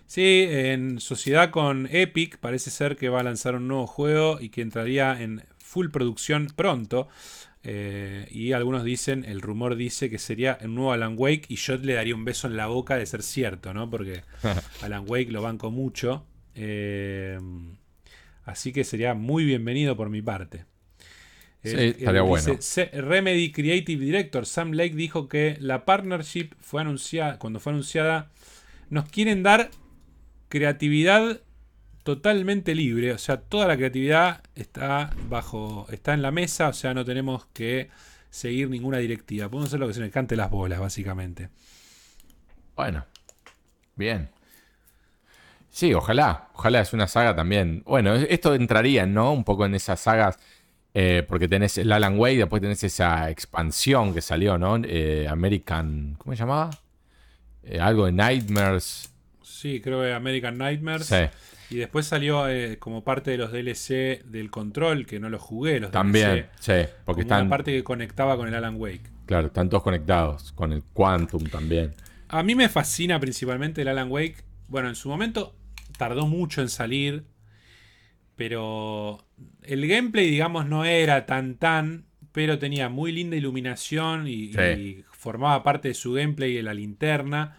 [0.05, 4.49] Sí, en sociedad con Epic parece ser que va a lanzar un nuevo juego y
[4.49, 7.07] que entraría en full producción pronto.
[7.61, 11.77] Eh, y algunos dicen, el rumor dice que sería un nuevo Alan Wake y yo
[11.77, 13.89] le daría un beso en la boca de ser cierto, ¿no?
[13.89, 14.23] Porque
[14.81, 16.25] Alan Wake lo banco mucho.
[16.55, 17.37] Eh,
[18.49, 20.65] así que sería muy bienvenido por mi parte.
[21.63, 22.57] Sí, Eh, estaría bueno.
[22.93, 28.31] Remedy Creative Director Sam Lake dijo que la partnership fue anunciada, cuando fue anunciada,
[28.89, 29.69] nos quieren dar
[30.47, 31.41] creatividad
[32.03, 33.11] totalmente libre.
[33.13, 35.85] O sea, toda la creatividad está bajo.
[35.91, 36.69] está en la mesa.
[36.69, 37.89] O sea, no tenemos que
[38.29, 39.49] seguir ninguna directiva.
[39.49, 41.49] Podemos hacer lo que se nos cante las bolas, básicamente.
[42.75, 43.05] Bueno,
[43.95, 44.29] bien.
[45.69, 46.49] Sí, ojalá.
[46.55, 47.83] Ojalá es una saga también.
[47.85, 49.31] Bueno, esto entraría, ¿no?
[49.33, 50.37] Un poco en esas sagas.
[50.95, 54.77] eh, porque tenés el Alan Wake, después tenés esa expansión que salió, ¿no?
[54.83, 56.15] Eh, American.
[56.17, 56.71] ¿Cómo se llamaba?
[57.63, 59.13] Eh, algo de Nightmares.
[59.43, 61.05] Sí, creo que American Nightmares.
[61.05, 61.15] Sí,
[61.69, 62.45] Y después salió
[62.79, 65.79] como parte de los DLC del control, que no los jugué.
[65.79, 66.29] Los también.
[66.29, 67.41] DLC, Sí, porque como están.
[67.41, 69.03] una parte que conectaba con el Alan Wake.
[69.27, 70.51] Claro, están todos conectados.
[70.53, 71.93] Con el Quantum también.
[72.29, 74.37] A mí me fascina principalmente el Alan Wake.
[74.67, 75.53] Bueno, en su momento
[75.99, 77.25] tardó mucho en salir.
[78.35, 79.25] Pero
[79.63, 82.05] el gameplay, digamos, no era tan tan.
[82.31, 84.59] Pero tenía muy linda iluminación y, Sí.
[84.61, 87.57] y formaba parte de su gameplay la linterna.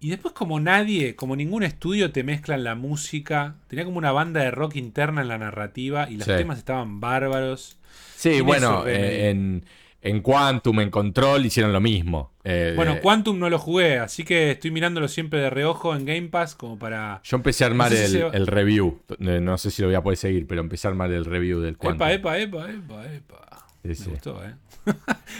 [0.00, 3.56] Y después, como nadie, como ningún estudio, te mezclan la música.
[3.66, 6.08] Tenía como una banda de rock interna en la narrativa.
[6.08, 6.32] Y los Sí.
[6.36, 7.78] temas estaban bárbaros.
[8.16, 9.04] Sí, bueno, remedy.
[9.04, 9.64] eh, en,
[10.00, 12.32] en Quantum, en Control hicieron lo mismo.
[12.44, 16.28] Eh, Bueno, Quantum no lo jugué, así que estoy mirándolo siempre de reojo en Game
[16.28, 19.02] Pass como para Yo empecé a armar No sé el, si se va- el review.
[19.18, 21.60] Eh, No sé si lo voy a poder seguir, pero empecé a armar el review
[21.60, 22.06] del Quantum.
[22.08, 23.66] Epa, epa, epa, epa, epa.
[23.82, 24.10] Sí, Me sí.
[24.10, 24.54] gustó, ¿eh?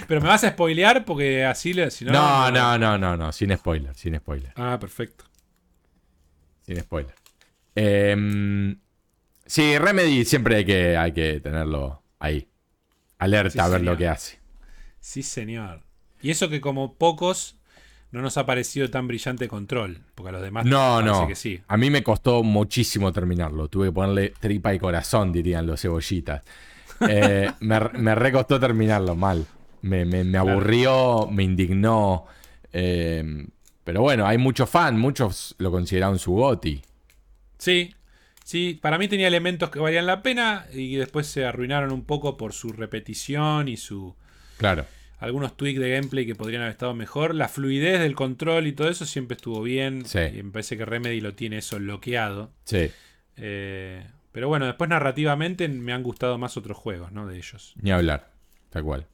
[0.08, 1.90] Pero me vas a spoilear porque así le.
[1.90, 5.24] Si no, No, no, no, no, no, sin spoiler, sin spoiler, Ah, perfecto.
[6.62, 7.14] sin spoiler.
[7.74, 8.78] Em,
[9.46, 12.48] sí, Remedy siempre hay que, hay que tenerlo ahí.
[13.18, 13.94] Alerta Sí, a ver señor.
[13.94, 14.37] lo que hace.
[15.00, 15.82] Sí, señor.
[16.20, 17.56] Y eso que como pocos
[18.10, 20.00] no nos ha parecido tan brillante control.
[20.14, 21.26] Porque a los demás No, no.
[21.28, 21.60] que sí.
[21.68, 23.68] A mí me costó muchísimo terminarlo.
[23.68, 26.42] Tuve que ponerle tripa y corazón, dirían los cebollitas.
[27.08, 29.46] Eh, me, me recostó terminarlo mal.
[29.82, 32.24] Me, me- me aburrió, me indignó.
[32.72, 33.46] eh,
[33.84, 36.82] pero bueno, hay muchos fans, muchos lo consideraron su goti.
[37.56, 37.94] Sí,
[38.44, 42.36] sí, para mí tenía elementos que valían la pena y después se arruinaron un poco
[42.36, 44.14] por su repetición y su
[44.58, 44.84] Claro.
[45.20, 47.34] algunos tweaks de gameplay que podrían haber estado mejor.
[47.34, 50.04] La fluidez del control y todo eso siempre estuvo bien.
[50.04, 50.18] Sí.
[50.34, 52.52] Y me parece que Remedy lo tiene eso bloqueado.
[52.64, 52.90] Sí,
[53.36, 57.26] Eh, pero bueno, después narrativamente me han gustado más otros juegos, ¿no?
[57.26, 57.74] De ellos.
[57.80, 58.30] ni hablar.
[58.70, 59.06] Tal cual.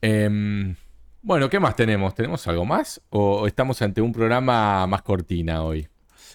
[0.00, 0.74] Em,
[1.22, 2.14] bueno, ¿qué más tenemos?
[2.14, 3.00] ¿Tenemos algo más?
[3.10, 5.86] ¿O estamos ante un programa más cortina hoy?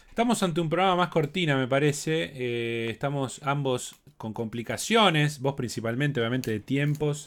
[0.10, 2.32] Estamos ante un programa más cortina, me parece.
[2.34, 7.26] Eh, estamos ambos con complicaciones, vos principalmente, obviamente, de tiempos.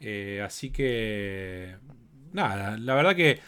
[0.00, 1.76] Eh, así que,
[2.32, 3.38] nada, la verdad que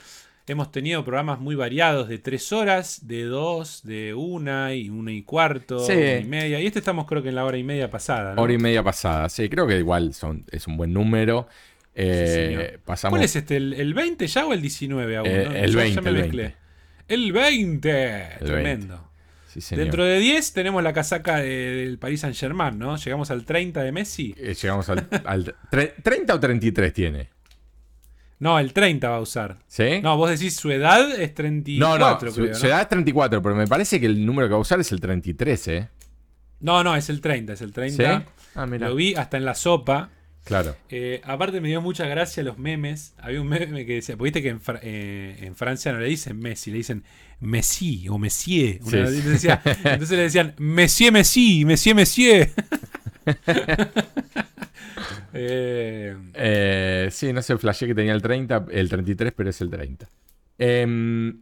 [0.47, 5.23] hemos tenido programas muy variados de tres horas, de dos, de una y una y
[5.23, 5.93] cuarto, Sí.
[5.93, 6.61] una y media.
[6.61, 8.35] Y este estamos creo que en la hora y media pasada.
[8.35, 8.43] ¿no?
[8.43, 9.29] Hora y media pasada.
[9.29, 11.47] Sí, creo que igual son, es un buen número.
[11.95, 13.13] Eh, Sí, pasamos.
[13.13, 13.57] ¿Cuál es este?
[13.57, 15.27] ¿El, el 20 ya o el 19 aún?
[15.29, 15.55] Eh, no?
[15.55, 16.43] el Ya- 20, ya me el mezclé.
[16.43, 16.57] 20.
[17.09, 17.93] El 20.
[17.93, 18.45] 20.
[18.45, 19.12] Tremendo.
[19.53, 19.85] Sí, señor.
[19.85, 21.47] Dentro de 10 tenemos la casaca de-
[21.77, 22.97] del Paris Saint Germain, ¿no?
[22.97, 24.35] Llegamos al 30 de Messi.
[24.39, 27.29] Eh, llegamos al, al tre- 30 o 33 tiene.
[28.39, 29.59] No, el 30 va a usar.
[29.69, 30.01] ¿Sí?
[30.03, 32.55] No, vos decís su edad es 34, no, no, creo, su, ¿no?
[32.55, 34.91] su edad es 34, pero me parece que el número que va a usar es
[34.91, 35.89] el 33, ¿eh?
[36.61, 37.75] No, no, es el 30, es el ¿Sí?
[37.75, 38.25] 30.
[38.55, 38.89] Ah, mira.
[38.89, 40.11] Lo vi hasta en la sopa.
[40.45, 40.77] Claro.
[40.89, 43.15] Eh, aparte me dio mucha gracia los memes.
[43.19, 46.39] Había un meme que decía, viste que en, Fra- eh, en Francia no le dicen
[46.41, 47.05] Messi, le dicen
[47.41, 48.79] Messi o Messier.
[48.83, 49.29] Una Sí, vez sí.
[49.29, 52.51] decía- entonces le decían Messier Messi, Messier Messier.
[55.35, 59.71] Eh, Eh, sí, no sé, flashé que tenía el 30, el 33, pero es el
[59.71, 60.09] 30.
[60.59, 61.41] Em,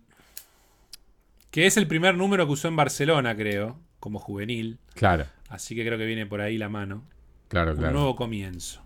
[1.50, 4.78] que es el primer número que usó en Barcelona, creo, como juvenil.
[4.94, 7.04] claro, Así que creo que viene por ahí la mano.
[7.48, 7.92] claro, Un claro.
[7.94, 8.80] nuevo comienzo.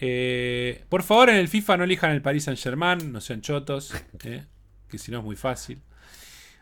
[0.00, 3.92] Eh, por favor, en el FIFA no elijan el Paris Saint Germain, no sean chotos,
[4.24, 4.44] eh,
[4.88, 5.80] que si no es muy fácil.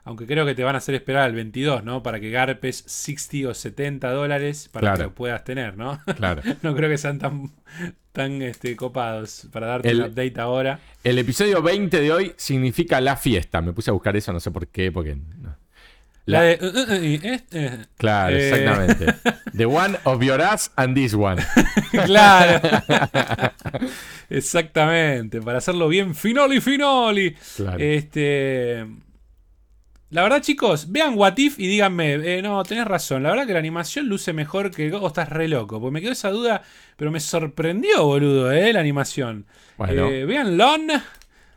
[0.04, 2.00] Aunque creo que te van a hacer esperar al 22, ¿no?
[2.02, 4.96] Para que garpes 60 o 70 dólares para Claro.
[4.98, 6.00] que lo puedas tener, ¿no?
[6.16, 6.42] Claro.
[6.62, 7.50] no creo que sean tan,
[8.12, 10.78] tan este, copados para darte El- un update ahora.
[11.02, 13.60] El episodio 20 de hoy significa la fiesta.
[13.60, 15.16] Me puse a buscar eso, no sé por qué, porque.
[16.26, 16.58] La, de.
[16.60, 18.48] uh, uh, uh, y este, Claro, Eh.
[18.48, 19.14] exactamente.
[19.56, 21.40] The one of your ass and this one.
[22.06, 22.60] claro.
[24.28, 25.40] Exactamente.
[25.40, 27.34] Para hacerlo bien finoli finoli.
[27.56, 27.78] Claro.
[27.78, 28.86] Este.
[30.10, 33.22] La verdad, chicos, vean What If y díganme, eh, no, tenés razón.
[33.24, 34.92] La verdad que la animación luce mejor que.
[34.92, 35.80] O estás re loco.
[35.80, 36.62] Porque me quedó esa duda,
[36.96, 39.46] pero me sorprendió, boludo, eh, la animación.
[39.76, 40.08] Bueno.
[40.08, 40.86] Eh, vean Lon.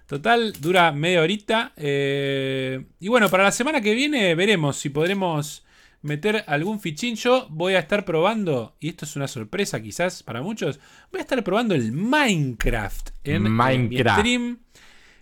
[0.10, 1.72] Total, dura media horita.
[1.78, 5.64] eh, y bueno, para la semana que viene veremos si podremos
[6.02, 7.16] meter algún fichín.
[7.16, 10.80] Yo voy a estar probando, y esto es una sorpresa quizás para muchos,
[11.12, 14.20] voy a estar probando el Minecraft en, en mi Minecraft.
[14.20, 14.58] stream.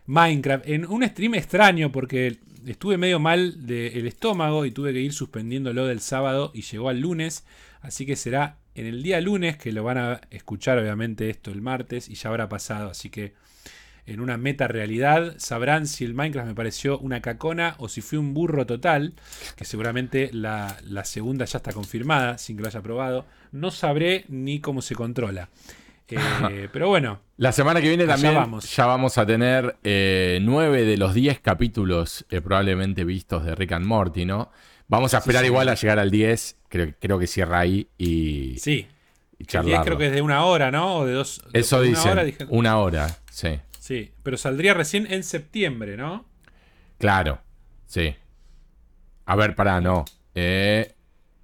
[0.06, 5.12] Minecraft, en un stream extraño porque estuve medio mal del estómago y tuve que ir
[5.12, 7.46] suspendiéndolo del sábado y llegó al lunes.
[7.82, 11.62] Así que será en el día lunes que lo van a escuchar obviamente esto el
[11.62, 12.90] martes y ya habrá pasado.
[12.90, 13.34] Así que
[14.08, 18.18] en una meta realidad sabrán si el Minecraft me pareció una cacona o si fui
[18.18, 19.14] un burro total,
[19.56, 23.26] que seguramente la, la segunda ya está confirmada sin que lo haya probado.
[23.52, 25.50] No sabré ni cómo se controla.
[26.10, 28.74] Eh, pero bueno, La semana que viene también vamos.
[28.76, 33.74] ya vamos a tener eh, nueve de los 10 capítulos eh, probablemente vistos de Rick
[33.74, 34.50] and Morty, ¿no?
[34.88, 35.48] Vamos a esperar sí.
[35.48, 38.88] igual a llegar al 10, creo, creo que cierra ahí y, sí.
[39.38, 39.84] y El 10 charlarlo.
[39.84, 40.96] creo que es de una hora, ¿no?
[41.00, 41.42] O de dos.
[41.52, 43.60] Eso una dicen, hora, dije- una hora, sí.
[43.88, 46.26] Sí, pero saldría recién en septiembre, ¿no?
[46.98, 47.40] Claro,
[47.86, 48.14] sí.
[49.26, 50.04] A ver, pará, no.
[50.36, 50.94] Eh,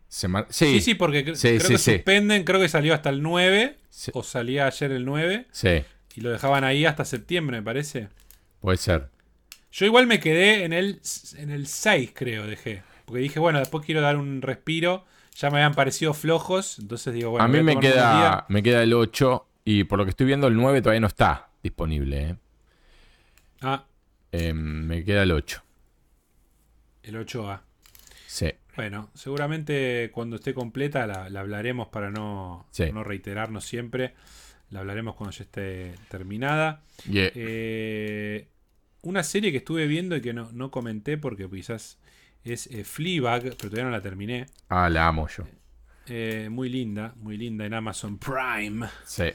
[0.09, 3.21] sí, Sí, sí, porque cre- Sí, creo sí, que suspenden, creo que salió hasta el
[3.21, 4.11] 9, Sí.
[4.13, 5.83] o salía ayer el 9, sí,
[6.15, 8.09] y lo dejaban ahí hasta septiembre, me parece.
[8.59, 9.07] puede ser.
[9.71, 10.99] Yo igual me quedé en el,
[11.37, 12.83] en el 6, creo, dejé.
[13.05, 15.05] Porque dije, bueno, después quiero dar un respiro.
[15.37, 17.45] Ya me habían parecido flojos, entonces digo, bueno.
[17.45, 20.55] a mí me queda, me queda el 8 y por lo que estoy viendo el
[20.55, 22.29] 9 todavía no está disponible.
[22.29, 22.35] eh.
[23.61, 23.85] Ah,
[24.31, 25.61] Eh, me queda el 8.
[27.03, 27.61] el 8A.
[28.27, 28.51] Sí.
[28.75, 32.91] Bueno, seguramente cuando esté completa la, la hablaremos para no, Sí.
[32.91, 34.13] no reiterarnos siempre.
[34.71, 36.81] La hablaremos cuando ya esté terminada.
[37.07, 37.31] Yeah.
[37.35, 38.47] Eh,
[39.03, 41.99] una serie que estuve viendo y que no, no comenté porque quizás
[42.43, 44.47] es eh, Fleabag, pero todavía no la terminé.
[44.69, 45.43] Ah, la amo yo.
[46.07, 48.87] Eh, muy linda, muy linda en Amazon Prime.
[49.05, 49.25] Sí.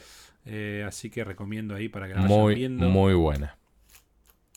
[0.51, 2.89] Eh, así que recomiendo ahí para que la vayan Muy, viendo.
[2.89, 3.55] muy buena.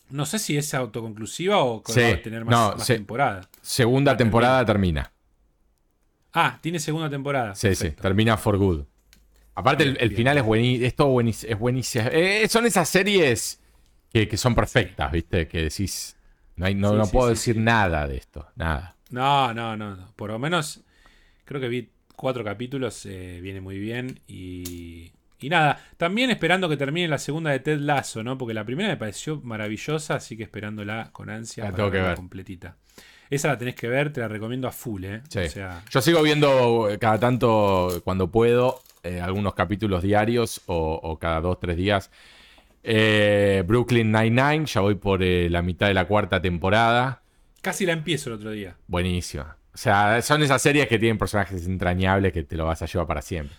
[0.09, 2.93] No sé si es autoconclusiva o Sí, va a tener más, no, más sí.
[2.93, 3.47] temporada.
[3.61, 5.11] Segunda temporada termina.
[6.33, 7.53] Ah, tiene segunda temporada.
[7.55, 8.85] Sí, sí, termina for good.
[9.55, 11.53] Aparte, el, final es, buení- es todo buenísimo.
[11.53, 12.05] Es buenísimo.
[12.11, 13.61] Eh, son esas series
[14.11, 15.47] que, que son perfectas, ¿viste?
[15.47, 16.17] Que decís.
[16.55, 18.47] No, hay- no, Sí, no sí, puedo decir nada de esto.
[18.55, 18.95] Nada.
[19.11, 20.11] No, no, no, no.
[20.15, 20.81] Por lo menos
[21.45, 25.11] creo que vi cuatro capítulos, eh, viene muy bien y,
[25.43, 25.79] y nada.
[25.97, 28.37] También esperando que termine la segunda de Ted Lasso, ¿no?
[28.37, 32.01] Porque la primera me pareció maravillosa, así que esperándola con ansia La para tengo que
[32.01, 32.15] ver.
[32.15, 32.77] completita.
[33.29, 35.21] Esa la tenés que ver, te la recomiendo a full, ¿eh?
[35.29, 35.39] Sí.
[35.39, 40.99] O sea, Yo sigo viendo eh, cada tanto, cuando puedo, eh, algunos capítulos diarios o,
[41.01, 42.11] o cada dos, tres días.
[42.83, 47.21] Eh, Brooklyn Nine-Nine, ya voy por eh, la mitad de la cuarta temporada.
[47.61, 48.75] casi la empiezo el otro día.
[48.87, 49.57] Buenísima.
[49.73, 53.07] O sea, son esas series que tienen personajes entrañables que te lo vas a llevar
[53.07, 53.55] para siempre.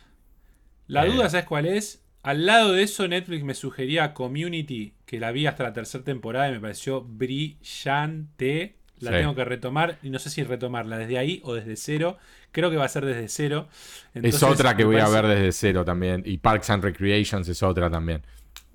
[0.86, 1.10] La Eh.
[1.10, 2.02] duda, ¿sabes cuál es?
[2.22, 6.48] Al lado de eso, Netflix me sugería Community, que la vi hasta la tercera temporada
[6.48, 8.76] y me pareció brillante.
[9.00, 9.16] La Sí.
[9.18, 12.16] tengo que retomar y no sé si retomarla desde ahí o desde cero.
[12.52, 13.68] Creo que va a ser desde cero.
[14.14, 16.22] Entonces, es otra que voy a ver desde cero también.
[16.24, 18.22] Y Parks and Recreations es otra también.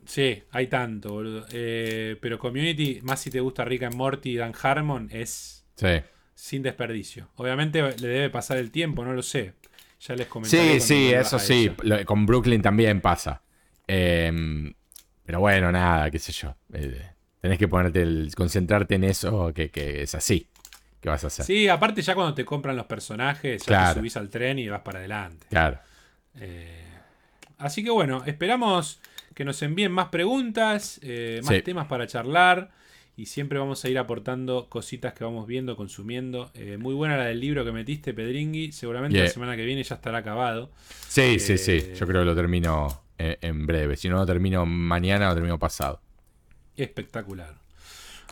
[0.05, 1.45] Sí, hay tanto, boludo.
[1.51, 6.01] Eh, pero Community, más si te gusta Rick and Morty y Dan Harmon, es Sí.
[6.35, 7.29] sin desperdicio.
[7.35, 9.53] Obviamente le debe pasar el tiempo, no lo sé.
[10.01, 10.79] Ya les comenté.
[10.79, 11.71] Sí, sí, eso sí.
[11.83, 13.41] Lo- Con Brooklyn también pasa.
[13.87, 14.31] Eh,
[15.25, 16.55] pero bueno, nada, qué sé yo.
[16.73, 17.05] Eh,
[17.41, 20.47] tenés que ponerte el, concentrarte en eso, que, que es así.
[21.01, 21.45] ¿Qué vas a hacer?
[21.45, 23.93] Sí, aparte ya cuando te compran los personajes, ya Claro.
[23.93, 25.47] te subís al tren y vas para adelante.
[25.49, 25.79] Claro.
[26.39, 26.83] Eh,
[27.57, 28.99] así que bueno, esperamos
[29.33, 31.61] que nos envíen más preguntas, eh, más Sí.
[31.61, 32.69] temas para charlar.
[33.19, 36.51] Y siempre vamos a ir aportando cositas que vamos viendo, consumiendo.
[36.53, 38.71] Eh, muy buena la del libro que metiste, Pedringui.
[38.71, 39.25] Seguramente Yeah.
[39.25, 40.71] la semana que viene ya estará acabado.
[41.09, 41.73] Sí, sí, sí.
[41.73, 43.97] Eh, Yo creo que lo termino eh, en breve.
[43.97, 45.99] Si no lo termino mañana, lo termino pasado.
[46.77, 47.55] Espectacular.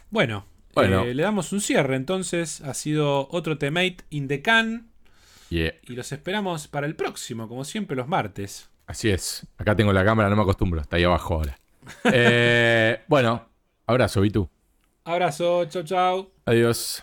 [0.09, 1.03] Bueno, Bueno.
[1.03, 2.61] eh, le damos un cierre entonces.
[2.61, 4.87] Ha sido otro temate in the can.
[5.49, 5.73] Yeah.
[5.81, 8.69] Y los esperamos para el próximo, como siempre, los martes.
[8.85, 9.45] Así es.
[9.57, 10.79] Acá tengo la cámara, no me acostumbro.
[10.79, 11.59] Está ahí abajo ahora.
[13.09, 13.49] Bueno,
[13.85, 14.49] abrazo, tú
[15.07, 16.31] Abrazo, chau chau.
[16.45, 17.01] Adiós.